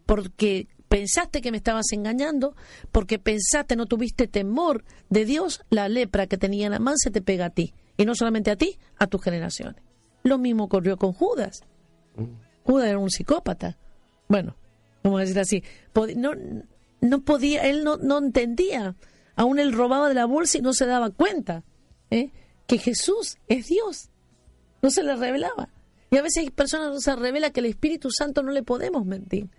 Porque 0.06 0.68
pensaste 0.88 1.42
que 1.42 1.52
me 1.52 1.58
estabas 1.58 1.92
engañando, 1.92 2.56
porque 2.92 3.20
pensaste, 3.20 3.76
no 3.76 3.86
tuviste 3.86 4.28
temor 4.28 4.84
de 5.10 5.26
Dios, 5.26 5.62
la 5.70 5.90
lepra 5.90 6.28
que 6.28 6.38
tenía 6.38 6.66
en 6.68 6.72
la 6.72 6.80
mano 6.80 6.98
se 6.98 7.12
te 7.12 7.22
pega 7.22 7.46
a 7.46 7.50
ti. 7.50 7.74
Y 7.98 8.06
no 8.06 8.16
solamente 8.16 8.52
a 8.52 8.56
ti, 8.56 8.78
a 8.98 9.08
tus 9.08 9.22
generaciones. 9.22 9.82
Lo 10.24 10.38
mismo 10.38 10.66
ocurrió 10.66 10.98
con 10.98 11.14
Judas. 11.14 11.62
Judas 12.64 12.88
era 12.88 12.98
un 12.98 13.10
psicópata. 13.10 13.78
Bueno, 14.28 14.58
vamos 15.04 15.20
a 15.20 15.22
decir 15.22 15.40
así. 15.40 15.64
No, 16.16 16.32
no 17.02 17.22
podía, 17.22 17.64
él 17.70 17.84
no, 17.84 17.98
no 17.98 18.18
entendía 18.18 18.96
Aún 19.36 19.60
él 19.60 19.74
robaba 19.74 20.08
de 20.08 20.16
la 20.16 20.26
bolsa 20.26 20.58
y 20.58 20.62
no 20.62 20.74
se 20.74 20.86
daba 20.86 21.10
cuenta 21.10 21.64
¿eh? 22.10 22.32
que 22.68 22.78
Jesús 22.78 23.38
es 23.48 23.68
Dios. 23.68 24.10
No 24.82 24.90
se 24.90 25.04
le 25.04 25.16
revelaba. 25.16 25.70
Y 26.12 26.18
a 26.18 26.22
veces 26.22 26.44
hay 26.44 26.50
personas 26.50 26.92
no 26.92 27.00
se 27.00 27.16
revela 27.16 27.50
que 27.50 27.60
el 27.60 27.66
Espíritu 27.66 28.10
Santo 28.12 28.44
no 28.44 28.52
le 28.52 28.64
podemos 28.64 29.06
mentir. 29.06 29.50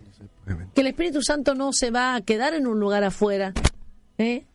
Que 0.74 0.80
el 0.80 0.86
Espíritu 0.86 1.20
Santo 1.22 1.54
no 1.54 1.72
se 1.72 1.90
va 1.90 2.14
a 2.14 2.20
quedar 2.20 2.54
en 2.54 2.66
un 2.66 2.78
lugar 2.80 3.04
afuera. 3.04 3.52
¿eh? 4.18 4.46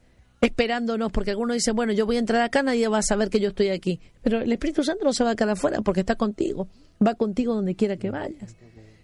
esperándonos, 0.42 1.12
porque 1.12 1.30
algunos 1.30 1.54
dicen, 1.54 1.76
bueno, 1.76 1.94
yo 1.94 2.08
voy 2.08 2.16
a 2.16 2.20
entrar 2.20 2.42
acá, 2.42 2.64
nadie 2.64 2.88
va 2.88 2.98
a 2.98 3.04
saber 3.04 3.30
que 3.30 3.40
yo 3.40 3.50
estoy 3.50 3.70
aquí. 3.70 4.00
Pero 4.24 4.42
el 4.42 4.52
Espíritu 4.52 4.84
Santo 4.84 5.06
no 5.06 5.14
se 5.14 5.24
va 5.24 5.32
a 5.32 5.36
quedar 5.36 5.52
afuera 5.52 5.82
porque 5.82 6.00
está 6.00 6.16
contigo, 6.16 6.68
va 7.06 7.14
contigo 7.14 7.54
donde 7.54 7.76
quiera 7.76 7.98
que 7.98 8.10
vayas. 8.10 8.56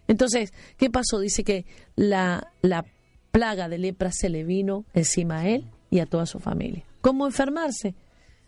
Entonces, 0.08 0.52
¿qué 0.78 0.90
pasó? 0.90 1.20
Dice 1.20 1.44
que 1.44 1.66
la, 1.96 2.52
la 2.64 2.86
plaga 3.30 3.70
de 3.70 3.78
lepra 3.78 4.12
se 4.12 4.30
le 4.30 4.44
vino 4.44 4.86
encima 4.96 5.42
a 5.42 5.48
él 5.48 5.66
y 5.90 6.00
a 6.00 6.06
toda 6.06 6.26
su 6.26 6.40
familia. 6.40 6.84
¿Cómo 7.02 7.26
enfermarse? 7.26 7.96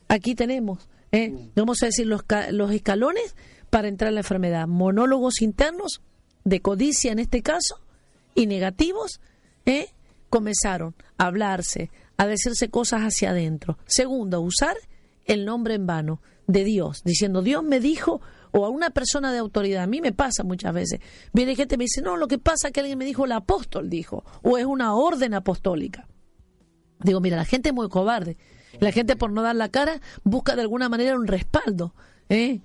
Aquí 0.07 0.36
tenemos, 0.36 0.90
¿eh? 1.11 1.49
vamos 1.56 1.82
a 1.84 1.88
decir, 1.88 2.07
los, 2.07 2.24
los 2.52 2.72
escalones 2.72 3.36
para 3.70 3.88
entrar 3.88 4.10
a 4.10 4.11
la 4.11 4.22
enfermedad. 4.22 4.68
Monólogos 4.68 5.41
internos, 5.41 6.02
de 6.44 6.61
codicia 6.61 7.11
en 7.11 7.20
este 7.20 7.41
caso, 7.41 7.80
y 8.36 8.48
negativos, 8.48 9.22
¿eh? 9.66 9.90
comenzaron 10.30 10.95
a 11.18 11.28
hablarse, 11.28 11.91
a 12.18 12.26
decirse 12.28 12.70
cosas 12.70 13.02
hacia 13.02 13.32
adentro. 13.32 13.78
Segundo, 13.86 14.41
usar 14.41 14.76
el 15.26 15.45
nombre 15.45 15.76
en 15.76 15.86
vano 15.86 16.22
de 16.48 16.64
Dios, 16.64 17.03
diciendo, 17.03 17.41
Dios 17.41 17.64
me 17.64 17.80
dijo, 17.80 18.22
o 18.52 18.66
a 18.66 18.70
una 18.70 18.90
persona 18.90 19.32
de 19.32 19.38
autoridad, 19.38 19.84
a 19.84 19.88
mí 19.88 20.02
me 20.02 20.11
pasa 20.11 20.44
muchas 20.44 20.74
veces, 20.74 20.99
viene 21.34 21.56
gente 21.56 21.76
y 21.76 21.78
me 21.78 21.84
dice, 21.84 22.02
no, 22.02 22.18
lo 22.18 22.28
que 22.28 22.40
pasa 22.40 22.68
es 22.68 22.74
que 22.74 22.80
alguien 22.80 22.98
me 22.98 23.06
dijo, 23.06 23.26
el 23.26 23.32
apóstol 23.32 23.90
dijo, 23.90 24.24
o 24.41 24.57
es 24.57 24.66
una 24.66 24.95
orden 24.95 25.34
apostólica. 25.36 26.07
Digo, 27.00 27.22
mira, 27.22 27.38
la 27.38 27.46
gente 27.46 27.70
es 27.70 27.76
muy 27.76 27.90
cobarde. 27.90 28.38
La 28.80 28.92
gente 28.92 29.16
por 29.16 29.32
no 29.32 29.42
dar 29.42 29.56
la 29.56 29.70
cara 29.70 30.00
busca 30.24 30.56
de 30.56 30.62
alguna 30.62 30.90
manera 30.90 31.16
un 31.16 31.28
respaldo 31.28 31.94
¿eh? 32.30 32.62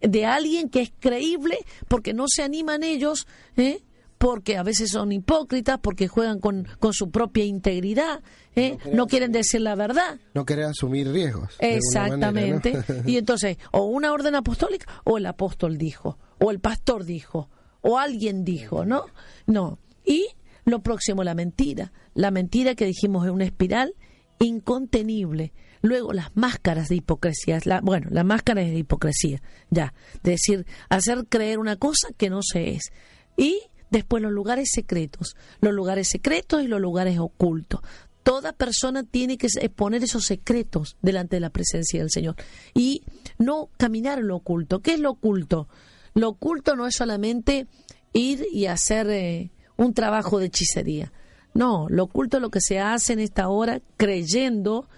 de 0.00 0.26
alguien 0.26 0.68
que 0.68 0.82
es 0.82 0.92
creíble 1.00 1.58
porque 1.88 2.12
no 2.12 2.26
se 2.28 2.42
animan 2.42 2.82
ellos, 2.82 3.26
¿eh? 3.56 3.82
porque 4.18 4.56
a 4.56 4.62
veces 4.62 4.90
son 4.90 5.12
hipócritas, 5.12 5.78
porque 5.80 6.08
juegan 6.08 6.40
con, 6.40 6.66
con 6.78 6.92
su 6.92 7.10
propia 7.10 7.44
integridad, 7.44 8.22
¿eh? 8.54 8.78
no, 8.92 9.06
quieren 9.06 9.32
decir 9.32 9.60
la 9.60 9.74
verdad. 9.74 10.18
No 10.34 10.44
quieren 10.44 10.66
asumir 10.66 11.10
riesgos. 11.10 11.56
Exactamente. 11.58 12.82
y 13.06 13.16
entonces, 13.16 13.58
o 13.72 13.84
una 13.84 14.12
orden 14.12 14.34
apostólica, 14.34 15.02
o 15.04 15.18
el 15.18 15.26
apóstol 15.26 15.76
dijo, 15.78 16.18
o 16.38 16.50
el 16.50 16.60
pastor 16.60 17.04
dijo, 17.04 17.50
o 17.82 17.98
alguien 17.98 18.44
dijo, 18.44 18.84
¿no? 18.84 19.06
No. 19.46 19.78
Y 20.04 20.26
lo 20.66 20.82
próximo, 20.82 21.24
la 21.24 21.34
mentira. 21.34 21.92
La 22.12 22.30
mentira 22.30 22.74
que 22.74 22.84
dijimos 22.84 23.24
es 23.24 23.32
una 23.32 23.44
espiral 23.44 23.94
incontenible. 24.40 25.52
Luego 25.80 26.12
las 26.12 26.34
máscaras 26.34 26.88
de 26.88 26.96
hipocresía, 26.96 27.60
la, 27.64 27.80
bueno, 27.80 28.08
la 28.10 28.24
máscara 28.24 28.62
es 28.62 28.72
de 28.72 28.78
hipocresía, 28.78 29.40
ya, 29.70 29.94
de 30.22 30.32
decir, 30.32 30.66
hacer 30.88 31.26
creer 31.28 31.58
una 31.58 31.76
cosa 31.76 32.08
que 32.16 32.28
no 32.28 32.40
se 32.42 32.70
es. 32.70 32.90
Y 33.36 33.60
después 33.90 34.22
los 34.22 34.32
lugares 34.32 34.70
secretos, 34.72 35.36
los 35.60 35.72
lugares 35.72 36.08
secretos 36.08 36.62
y 36.62 36.66
los 36.66 36.80
lugares 36.80 37.18
ocultos. 37.18 37.80
Toda 38.24 38.52
persona 38.52 39.04
tiene 39.04 39.38
que 39.38 39.46
exponer 39.46 40.02
esos 40.02 40.24
secretos 40.24 40.96
delante 41.00 41.36
de 41.36 41.40
la 41.40 41.50
presencia 41.50 42.00
del 42.00 42.10
Señor 42.10 42.34
y 42.74 43.04
no 43.38 43.70
caminar 43.76 44.18
en 44.18 44.26
lo 44.26 44.36
oculto. 44.36 44.80
¿Qué 44.80 44.94
es 44.94 45.00
lo 45.00 45.10
oculto? 45.10 45.68
Lo 46.14 46.30
oculto 46.30 46.74
no 46.74 46.88
es 46.88 46.96
solamente 46.96 47.68
ir 48.12 48.44
y 48.50 48.66
hacer 48.66 49.08
eh, 49.10 49.52
un 49.76 49.94
trabajo 49.94 50.38
de 50.38 50.46
hechicería. 50.46 51.12
No, 51.54 51.86
lo 51.88 52.04
oculto 52.04 52.36
es 52.36 52.42
lo 52.42 52.50
que 52.50 52.60
se 52.60 52.78
hace 52.78 53.14
en 53.14 53.20
esta 53.20 53.48
hora 53.48 53.80
creyendo 53.96 54.88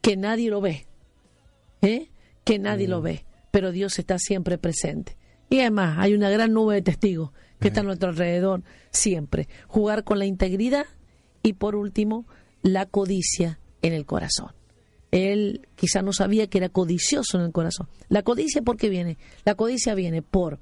que 0.00 0.16
nadie 0.16 0.50
lo 0.50 0.60
ve. 0.60 0.86
¿eh? 1.82 2.10
Que 2.44 2.58
nadie 2.58 2.88
lo 2.88 3.02
ve. 3.02 3.26
Pero 3.50 3.72
Dios 3.72 3.98
está 3.98 4.18
siempre 4.18 4.58
presente. 4.58 5.16
Y 5.50 5.60
además 5.60 5.96
hay 5.98 6.14
una 6.14 6.30
gran 6.30 6.52
nube 6.52 6.76
de 6.76 6.82
testigos 6.82 7.30
que 7.60 7.68
está 7.68 7.80
a 7.80 7.84
nuestro 7.84 8.10
alrededor 8.10 8.62
siempre. 8.90 9.48
Jugar 9.66 10.04
con 10.04 10.18
la 10.18 10.26
integridad 10.26 10.86
y 11.42 11.54
por 11.54 11.76
último 11.76 12.26
la 12.62 12.86
codicia 12.86 13.60
en 13.82 13.92
el 13.92 14.06
corazón. 14.06 14.52
Él 15.10 15.68
quizá 15.76 16.02
no 16.02 16.12
sabía 16.12 16.48
que 16.48 16.58
era 16.58 16.68
codicioso 16.68 17.38
en 17.38 17.44
el 17.44 17.52
corazón. 17.52 17.88
La 18.08 18.22
codicia, 18.22 18.62
¿por 18.62 18.76
qué 18.76 18.88
viene? 18.88 19.16
La 19.44 19.54
codicia 19.54 19.94
viene 19.94 20.22
por, 20.22 20.58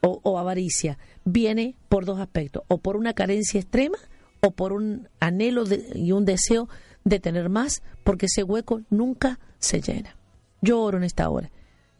o 0.00 0.38
avaricia, 0.38 0.98
viene 1.24 1.74
por 1.88 2.04
dos 2.04 2.20
aspectos, 2.20 2.62
o 2.68 2.78
por 2.78 2.96
una 2.96 3.14
carencia 3.14 3.60
extrema 3.60 3.98
o 4.40 4.50
por 4.52 4.72
un 4.72 5.08
anhelo 5.20 5.64
y 5.94 6.12
un 6.12 6.24
deseo 6.24 6.68
de 7.04 7.20
tener 7.20 7.48
más, 7.48 7.82
porque 8.04 8.26
ese 8.26 8.42
hueco 8.42 8.82
nunca 8.90 9.38
se 9.58 9.80
llena. 9.80 10.16
Yo 10.60 10.80
oro 10.80 10.98
en 10.98 11.04
esta 11.04 11.28
hora. 11.28 11.50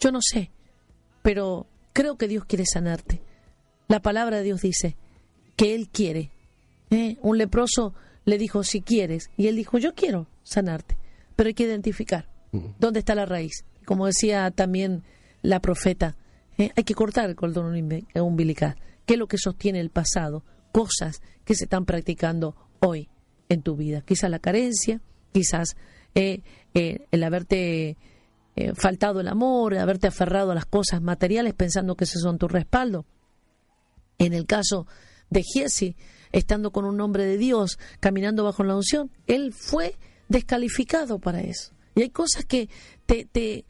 Yo 0.01 0.13
no 0.13 0.21
sé, 0.23 0.51
pero 1.23 1.67
creo 1.93 2.17
que 2.17 2.29
Dios 2.29 2.45
quiere 2.45 2.65
sanarte. 2.67 3.23
La 3.89 4.01
palabra 4.01 4.39
de 4.39 4.45
Dios 4.45 4.61
dice 4.61 4.97
que 5.57 5.75
Él 5.75 5.89
quiere. 5.89 6.31
¿eh? 6.91 7.17
Un 7.23 7.39
leproso 7.39 7.95
le 8.25 8.39
dijo, 8.39 8.63
si 8.63 8.83
quieres, 8.83 9.31
y 9.37 9.47
Él 9.49 9.57
dijo, 9.57 9.79
yo 9.79 9.95
quiero 9.95 10.29
sanarte, 10.43 10.97
pero 11.35 11.49
hay 11.49 11.55
que 11.55 11.65
identificar 11.65 12.29
dónde 12.79 13.01
está 13.01 13.15
la 13.15 13.27
raíz. 13.27 13.65
Como 13.85 14.07
decía 14.07 14.51
también 14.51 15.03
la 15.43 15.61
profeta, 15.61 16.17
¿eh? 16.59 16.73
hay 16.77 16.85
que 16.85 16.95
cortar 16.95 17.29
el 17.29 17.37
cordón 17.37 17.75
umbilical. 18.15 18.77
¿Qué 19.07 19.15
es 19.15 19.19
lo 19.19 19.27
que 19.27 19.39
sostiene 19.39 19.81
el 19.81 19.91
pasado? 19.91 20.45
Cosas 20.73 21.23
que 21.45 21.55
se 21.55 21.65
están 21.65 21.87
practicando 21.87 22.55
hoy 22.81 23.09
en 23.49 23.63
tu 23.63 23.77
vida. 23.77 24.03
Quizás 24.03 24.31
la 24.31 24.39
carencia, 24.39 25.01
quizás 25.33 25.77
eh, 26.15 26.43
eh, 26.75 27.07
el 27.11 27.23
haberte 27.23 27.97
faltado 28.75 29.21
el 29.21 29.29
amor, 29.29 29.79
haberte 29.79 30.09
aferrado 30.09 30.51
a 30.51 30.55
las 30.57 30.67
cosas 30.67 31.01
materiales 31.01 31.55
pensando 31.55 31.95
que 31.95 32.03
esos 32.03 32.23
son 32.23 32.39
tu 32.39 32.49
respaldo. 32.49 33.07
En 34.19 34.33
el 34.33 34.47
caso 34.47 34.89
de 35.31 35.45
Giesi, 35.45 35.95
estando 36.33 36.73
con 36.73 36.85
un 36.85 36.97
nombre 36.97 37.25
de 37.25 37.39
Dios, 37.39 37.79
caminando 38.01 38.43
bajo 38.43 38.65
la 38.65 38.75
unción, 38.75 39.13
él 39.29 39.53
fue 39.53 39.97
descalificado 40.29 41.21
para 41.21 41.41
eso. 41.41 41.73
Y 41.95 42.03
hay 42.03 42.11
cosas 42.11 42.45
que 42.45 42.69
te, 43.07 43.25
te, 43.25 43.65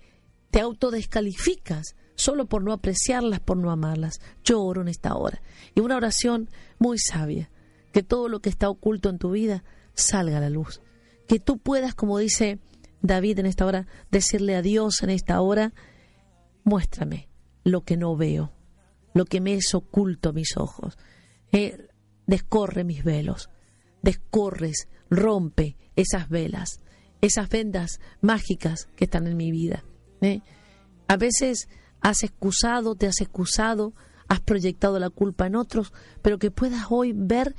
te 0.51 0.61
autodescalificas 0.61 1.95
solo 2.19 2.47
por 2.47 2.63
no 2.63 2.73
apreciarlas, 2.73 3.41
por 3.41 3.57
no 3.57 3.71
amarlas. 3.71 4.21
Yo 4.45 4.61
oro 4.61 4.83
en 4.83 4.89
esta 4.89 5.15
hora. 5.15 5.41
Y 5.75 5.81
una 5.81 5.97
oración 5.97 6.51
muy 6.79 6.99
sabia, 6.99 7.49
que 7.93 8.03
todo 8.03 8.29
lo 8.29 8.41
que 8.41 8.51
está 8.51 8.69
oculto 8.69 9.09
en 9.09 9.19
tu 9.19 9.31
vida 9.31 9.65
salga 9.95 10.39
a 10.39 10.41
la 10.41 10.51
luz. 10.51 10.83
Que 11.27 11.39
tú 11.39 11.59
puedas, 11.59 11.95
como 11.95 12.19
dice 12.19 12.59
David 13.01 13.39
en 13.39 13.47
esta 13.47 13.65
hora, 13.65 13.87
decirle 14.11 14.57
a 14.57 14.63
Dios 14.63 15.03
en 15.03 15.11
esta 15.11 15.41
hora, 15.41 15.73
muéstrame 16.65 17.29
lo 17.63 17.83
que 17.83 17.97
no 17.97 18.17
veo, 18.17 18.53
lo 19.15 19.25
que 19.25 19.41
me 19.41 19.55
es 19.55 19.75
oculto 19.75 20.31
a 20.31 20.33
mis 20.33 20.57
ojos. 20.57 20.99
Eh, 21.53 21.89
descorre 22.27 22.83
mis 22.83 23.05
velos, 23.05 23.49
descorres, 24.03 24.89
rompe 25.09 25.77
esas 25.95 26.29
velas, 26.29 26.81
esas 27.21 27.49
vendas 27.49 28.01
mágicas 28.21 28.89
que 28.97 29.05
están 29.05 29.29
en 29.29 29.37
mi 29.37 29.53
vida. 29.53 29.85
¿eh? 30.21 30.41
A 31.07 31.17
veces 31.17 31.69
has 32.01 32.23
excusado, 32.23 32.95
te 32.95 33.07
has 33.07 33.21
excusado, 33.21 33.93
has 34.29 34.41
proyectado 34.41 34.99
la 34.99 35.11
culpa 35.11 35.47
en 35.47 35.57
otros, 35.57 35.93
pero 36.23 36.39
que 36.39 36.51
puedas 36.51 36.87
hoy 36.91 37.13
ver 37.15 37.55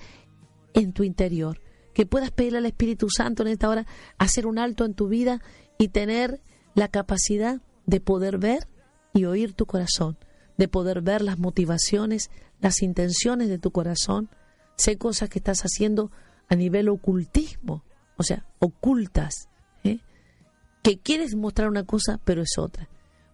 en 0.74 0.94
tu 0.94 1.04
interior, 1.04 1.62
que 1.94 2.06
puedas 2.06 2.32
pedirle 2.32 2.60
al 2.60 2.66
Espíritu 2.66 3.08
Santo 3.10 3.44
en 3.44 3.50
esta 3.50 3.70
hora 3.70 3.86
hacer 4.18 4.46
un 4.48 4.60
alto 4.60 4.86
en 4.86 4.94
tu 4.94 5.08
vida 5.08 5.42
y 5.78 5.90
tener 5.90 6.42
la 6.76 6.88
capacidad 6.88 7.62
de 7.86 8.00
poder 8.00 8.38
ver 8.38 8.68
y 9.14 9.26
oír 9.26 9.54
tu 9.54 9.66
corazón, 9.66 10.18
de 10.58 10.68
poder 10.68 11.02
ver 11.02 11.22
las 11.22 11.40
motivaciones, 11.40 12.30
las 12.60 12.82
intenciones 12.82 13.50
de 13.50 13.58
tu 13.58 13.72
corazón. 13.72 14.30
Sé 14.76 14.98
cosas 14.98 15.30
que 15.30 15.40
estás 15.40 15.62
haciendo 15.62 16.12
a 16.48 16.56
nivel 16.56 16.90
ocultismo, 16.90 17.84
o 18.18 18.24
sea, 18.24 18.46
ocultas, 18.60 19.50
¿eh? 19.84 20.00
que 20.84 21.00
quieres 21.00 21.36
mostrar 21.36 21.70
una 21.70 21.84
cosa, 21.86 22.20
pero 22.24 22.42
es 22.42 22.58
otra. 22.58 22.90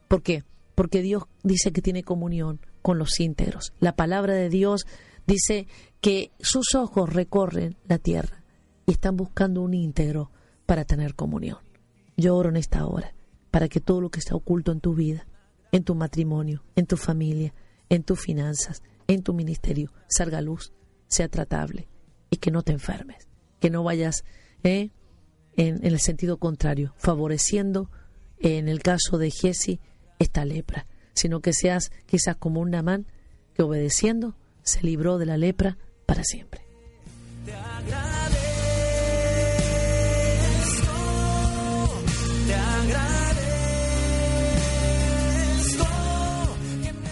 ¿Por 0.08 0.22
qué? 0.22 0.44
Porque 0.76 1.02
Dios 1.02 1.24
dice 1.44 1.72
que 1.72 1.82
tiene 1.82 2.04
comunión 2.04 2.60
con 2.82 3.00
los 3.00 3.20
íntegros. 3.20 3.74
La 3.80 3.96
palabra 3.96 4.34
de 4.34 4.50
Dios 4.50 4.86
dice 5.26 5.68
que 6.02 6.32
sus 6.40 6.76
ojos 6.76 7.12
recorren 7.12 7.78
la 7.88 7.98
tierra 7.98 8.44
y 8.86 8.92
están 8.92 9.16
buscando 9.16 9.62
un 9.62 9.74
íntegro 9.74 10.32
para 10.66 10.86
tener 10.86 11.16
comunión. 11.16 11.58
Yo 12.18 12.36
oro 12.36 12.50
en 12.50 12.58
esta 12.58 12.86
hora 12.86 13.14
para 13.52 13.70
que 13.70 13.80
todo 13.80 14.02
lo 14.02 14.10
que 14.10 14.20
está 14.20 14.36
oculto 14.36 14.72
en 14.72 14.82
tu 14.82 14.94
vida, 14.94 15.28
en 15.72 15.84
tu 15.84 15.96
matrimonio, 15.96 16.64
en 16.76 16.86
tu 16.86 16.98
familia, 16.98 17.54
en 17.90 18.04
tus 18.04 18.20
finanzas, 18.20 18.84
en 19.08 19.24
tu 19.24 19.34
ministerio, 19.34 19.92
salga 20.08 20.40
a 20.40 20.42
luz, 20.42 20.74
sea 21.08 21.30
tratable 21.30 21.88
y 22.30 22.38
que 22.38 22.52
no 22.52 22.64
te 22.64 22.72
enfermes, 22.72 23.28
que 23.60 23.70
no 23.70 23.84
vayas 23.84 24.24
¿eh? 24.64 24.92
en, 25.56 25.78
en, 25.78 25.86
el 25.86 26.00
sentido 26.00 26.38
contrario, 26.38 26.94
favoreciendo, 26.98 27.90
en 28.40 28.68
el 28.68 28.82
caso 28.82 29.18
de 29.18 29.32
Jesse, 29.32 29.80
esta 30.20 30.46
lepra, 30.46 30.86
sino 31.14 31.40
que 31.42 31.54
seas 31.54 31.92
quizás 32.06 32.36
como 32.36 32.60
un 32.62 32.72
Namán 32.72 33.06
que 33.54 33.64
obedeciendo 33.64 34.36
se 34.64 34.82
libró 34.82 35.18
de 35.18 35.26
la 35.26 35.38
lepra 35.38 35.78
para 36.06 36.24
siempre. 36.24 36.62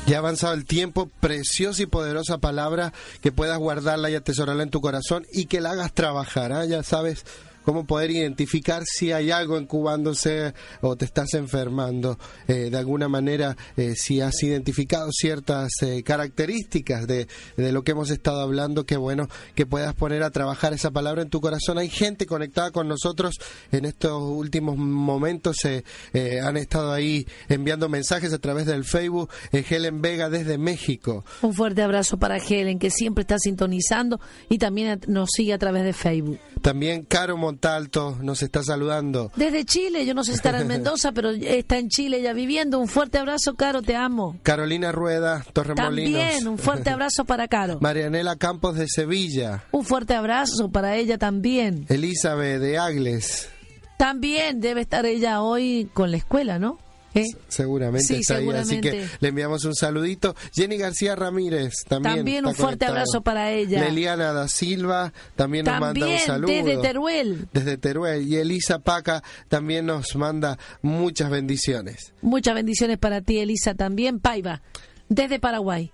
Ya 0.05 0.17
ha 0.17 0.19
avanzado 0.19 0.53
el 0.53 0.65
tiempo, 0.65 1.09
preciosa 1.21 1.81
y 1.81 1.85
poderosa 1.85 2.37
palabra 2.37 2.91
que 3.21 3.31
puedas 3.31 3.57
guardarla 3.57 4.09
y 4.09 4.15
atesorarla 4.15 4.63
en 4.63 4.69
tu 4.69 4.81
corazón 4.81 5.25
y 5.31 5.45
que 5.45 5.61
la 5.61 5.71
hagas 5.71 5.93
trabajar. 5.93 6.51
¿ah? 6.51 6.65
Ya 6.65 6.83
sabes 6.83 7.25
cómo 7.63 7.85
poder 7.85 8.11
identificar 8.11 8.83
si 8.85 9.11
hay 9.11 9.31
algo 9.31 9.59
incubándose 9.59 10.53
o 10.81 10.95
te 10.95 11.05
estás 11.05 11.33
enfermando. 11.33 12.17
Eh, 12.47 12.69
de 12.69 12.77
alguna 12.77 13.07
manera, 13.07 13.55
eh, 13.77 13.93
si 13.95 14.21
has 14.21 14.41
identificado 14.43 15.09
ciertas 15.11 15.71
eh, 15.81 16.03
características 16.03 17.07
de, 17.07 17.27
de 17.57 17.71
lo 17.71 17.83
que 17.83 17.91
hemos 17.91 18.09
estado 18.09 18.41
hablando, 18.41 18.85
qué 18.85 18.97
bueno 18.97 19.27
que 19.55 19.65
puedas 19.65 19.93
poner 19.95 20.23
a 20.23 20.31
trabajar 20.31 20.73
esa 20.73 20.91
palabra 20.91 21.21
en 21.21 21.29
tu 21.29 21.41
corazón. 21.41 21.77
Hay 21.77 21.89
gente 21.89 22.25
conectada 22.25 22.71
con 22.71 22.87
nosotros 22.87 23.35
en 23.71 23.85
estos 23.85 24.21
últimos 24.21 24.77
momentos, 24.77 25.57
han 25.63 26.57
estado 26.57 26.91
ahí 26.91 27.27
enviando 27.49 27.89
mensajes 27.89 28.33
a 28.33 28.39
través 28.39 28.65
del 28.65 28.83
Facebook. 28.83 29.29
Helen 29.51 30.01
Vega 30.01 30.29
desde 30.29 30.57
México. 30.57 31.25
Un 31.41 31.53
fuerte 31.53 31.81
abrazo 31.81 32.17
para 32.17 32.37
Helen, 32.37 32.79
que 32.79 32.89
siempre 32.89 33.21
está 33.21 33.37
sintonizando 33.39 34.19
y 34.49 34.57
también 34.57 34.99
nos 35.07 35.29
sigue 35.31 35.53
a 35.53 35.57
través 35.57 35.83
de 35.83 35.93
Facebook. 35.93 36.39
También 36.61 37.03
Caro 37.03 37.37
Montalto 37.53 38.17
nos 38.19 38.41
está 38.41 38.63
saludando. 38.63 39.31
Desde 39.35 39.63
Chile, 39.63 40.07
yo 40.07 40.15
no 40.15 40.23
sé 40.23 40.31
si 40.31 40.37
estará 40.37 40.61
en 40.61 40.67
Mendoza, 40.73 41.11
pero 41.11 41.29
está 41.29 41.77
en 41.77 41.87
Chile 41.87 42.19
ya 42.21 42.33
viviendo. 42.33 42.79
Un 42.79 42.87
fuerte 42.87 43.19
abrazo, 43.19 43.53
Caro, 43.53 43.83
te 43.83 43.95
amo. 43.95 44.37
Carolina 44.41 44.91
Rueda, 44.91 45.45
Torremolinos. 45.53 46.19
También, 46.19 46.47
un 46.47 46.57
fuerte 46.57 46.89
abrazo 46.89 47.25
para 47.25 47.47
Caro. 47.47 47.77
Marianela 47.79 48.37
Campos 48.37 48.75
de 48.75 48.87
Sevilla. 48.87 49.65
Un 49.71 49.85
fuerte 49.85 50.15
abrazo 50.15 50.69
para 50.71 50.95
ella 50.95 51.19
también. 51.19 51.85
Elizabeth 51.89 52.59
de 52.59 52.79
Agles. 52.79 53.49
También 53.97 54.59
debe 54.59 54.81
estar 54.81 55.05
ella 55.05 55.41
hoy 55.43 55.87
con 55.93 56.09
la 56.09 56.17
escuela, 56.17 56.57
¿no? 56.57 56.79
¿Eh? 57.15 57.25
Seguramente 57.47 58.17
está 58.17 58.37
ahí, 58.37 58.49
así 58.49 58.81
que 58.81 59.07
le 59.19 59.27
enviamos 59.27 59.65
un 59.65 59.75
saludito. 59.75 60.35
Jenny 60.53 60.77
García 60.77 61.15
Ramírez 61.15 61.73
también. 61.87 62.17
También 62.17 62.45
un 62.45 62.55
fuerte 62.55 62.85
abrazo 62.85 63.21
para 63.21 63.51
ella. 63.51 63.79
Leliana 63.79 64.33
da 64.33 64.47
Silva 64.47 65.13
también, 65.35 65.65
nos 65.65 65.79
manda 65.79 66.07
un 66.07 66.19
saludo. 66.19 66.51
Desde 66.51 66.77
Teruel. 66.77 67.47
Desde 67.53 67.77
Teruel. 67.77 68.27
Y 68.27 68.37
Elisa 68.37 68.79
Paca 68.79 69.23
también 69.47 69.85
nos 69.85 70.15
manda 70.15 70.57
muchas 70.81 71.29
bendiciones. 71.29 72.13
Muchas 72.21 72.55
bendiciones 72.55 72.97
para 72.97 73.21
ti, 73.21 73.39
Elisa, 73.39 73.75
también. 73.75 74.19
Paiva, 74.19 74.61
desde 75.09 75.39
Paraguay. 75.39 75.91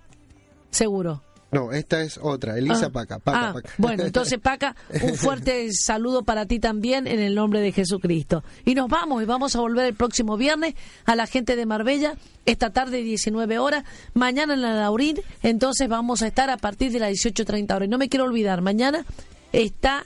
Seguro. 0.70 1.22
No, 1.52 1.72
esta 1.72 2.02
es 2.02 2.18
otra, 2.22 2.56
Elisa 2.56 2.86
ah. 2.86 2.90
Paca, 2.90 3.18
Paca, 3.18 3.48
ah, 3.48 3.52
Paca. 3.54 3.70
Bueno, 3.78 4.04
entonces 4.04 4.38
Paca, 4.42 4.76
un 5.02 5.14
fuerte 5.14 5.68
saludo 5.72 6.22
para 6.22 6.46
ti 6.46 6.60
también 6.60 7.06
en 7.06 7.20
el 7.20 7.34
nombre 7.34 7.60
de 7.60 7.72
Jesucristo. 7.72 8.44
Y 8.64 8.74
nos 8.74 8.88
vamos 8.88 9.22
y 9.22 9.26
vamos 9.26 9.56
a 9.56 9.60
volver 9.60 9.86
el 9.86 9.94
próximo 9.94 10.36
viernes 10.36 10.74
a 11.06 11.16
la 11.16 11.26
gente 11.26 11.56
de 11.56 11.66
Marbella, 11.66 12.14
esta 12.46 12.70
tarde 12.70 13.02
19 13.02 13.58
horas, 13.58 13.84
mañana 14.14 14.54
en 14.54 14.62
la 14.62 14.74
Laurín, 14.74 15.20
entonces 15.42 15.88
vamos 15.88 16.22
a 16.22 16.28
estar 16.28 16.50
a 16.50 16.56
partir 16.56 16.92
de 16.92 17.00
las 17.00 17.10
18.30 17.12 17.74
horas. 17.74 17.86
Y 17.86 17.90
no 17.90 17.98
me 17.98 18.08
quiero 18.08 18.24
olvidar, 18.24 18.60
mañana 18.62 19.04
está 19.52 20.04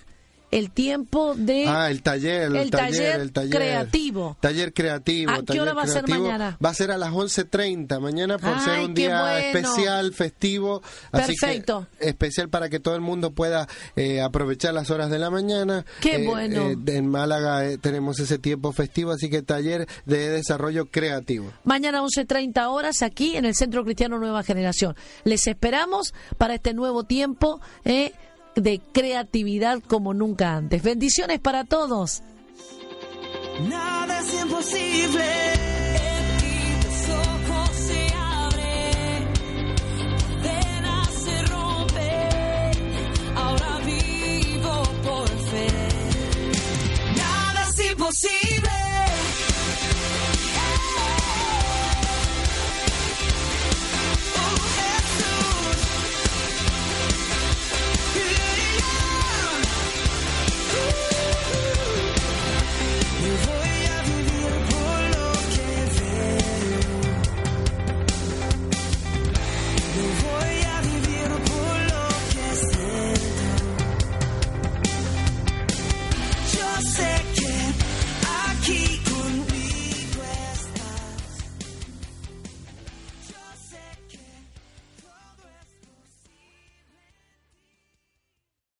el 0.54 0.70
tiempo 0.70 1.34
de 1.34 1.66
ah 1.66 1.90
el 1.90 2.02
taller 2.02 2.54
el, 2.54 2.70
taller, 2.70 3.20
el 3.20 3.32
taller. 3.32 3.50
creativo. 3.56 4.36
Taller 4.40 4.72
creativo 4.72 5.32
¿a 5.32 5.42
qué 5.42 5.60
hora 5.60 5.74
va 5.74 5.82
a 5.82 5.86
ser 5.88 6.08
mañana? 6.08 6.56
va 6.64 6.70
a 6.70 6.74
ser 6.74 6.92
a 6.92 6.96
las 6.98 7.10
11.30 7.10 8.00
mañana 8.00 8.38
por 8.38 8.60
ser 8.60 8.80
un 8.80 8.94
día 8.94 9.40
especial 9.48 10.12
festivo 10.12 10.80
perfecto. 11.10 11.88
especial 11.98 12.48
para 12.48 12.68
que 12.68 12.78
todo 12.78 12.94
el 12.94 13.00
mundo 13.00 13.32
pueda 13.32 13.66
eh, 13.96 14.20
aprovechar 14.20 14.74
las 14.74 14.90
horas 14.90 15.10
de 15.10 15.18
la 15.18 15.30
mañana. 15.30 15.84
Qué 16.00 16.16
eh, 16.16 16.26
bueno. 16.26 16.70
eh, 16.70 16.76
en 16.86 17.08
Málaga 17.08 17.76
tenemos 17.78 18.20
ese 18.20 18.38
tiempo 18.38 18.72
festivo 18.72 19.10
así 19.10 19.28
que 19.28 19.42
taller 19.42 19.88
de 20.06 20.30
desarrollo 20.30 20.86
creativo. 20.86 21.52
Mañana 21.64 22.00
11.30 22.00 22.68
horas 22.68 23.02
aquí 23.02 23.36
en 23.36 23.44
el 23.44 23.56
Centro 23.56 23.84
Cristiano 23.84 24.18
Nueva 24.18 24.44
Generación. 24.44 24.94
Les 25.24 25.46
esperamos 25.48 26.14
para 26.38 26.54
este 26.54 26.74
nuevo 26.74 27.04
tiempo 27.04 27.60
eh, 27.84 28.12
de 28.56 28.80
creatividad 28.92 29.80
como 29.86 30.14
nunca 30.14 30.56
antes. 30.56 30.82
Bendiciones 30.82 31.40
para 31.40 31.64
todos. 31.64 32.22
Nada 33.68 34.20
es 34.20 34.42
imposible. 34.42 35.24
Ahora 43.36 43.78
vivo 43.84 44.82
por 45.02 45.28
fe. 45.28 45.66
Nada 47.16 47.68
es 47.68 47.90
imposible. 47.90 48.43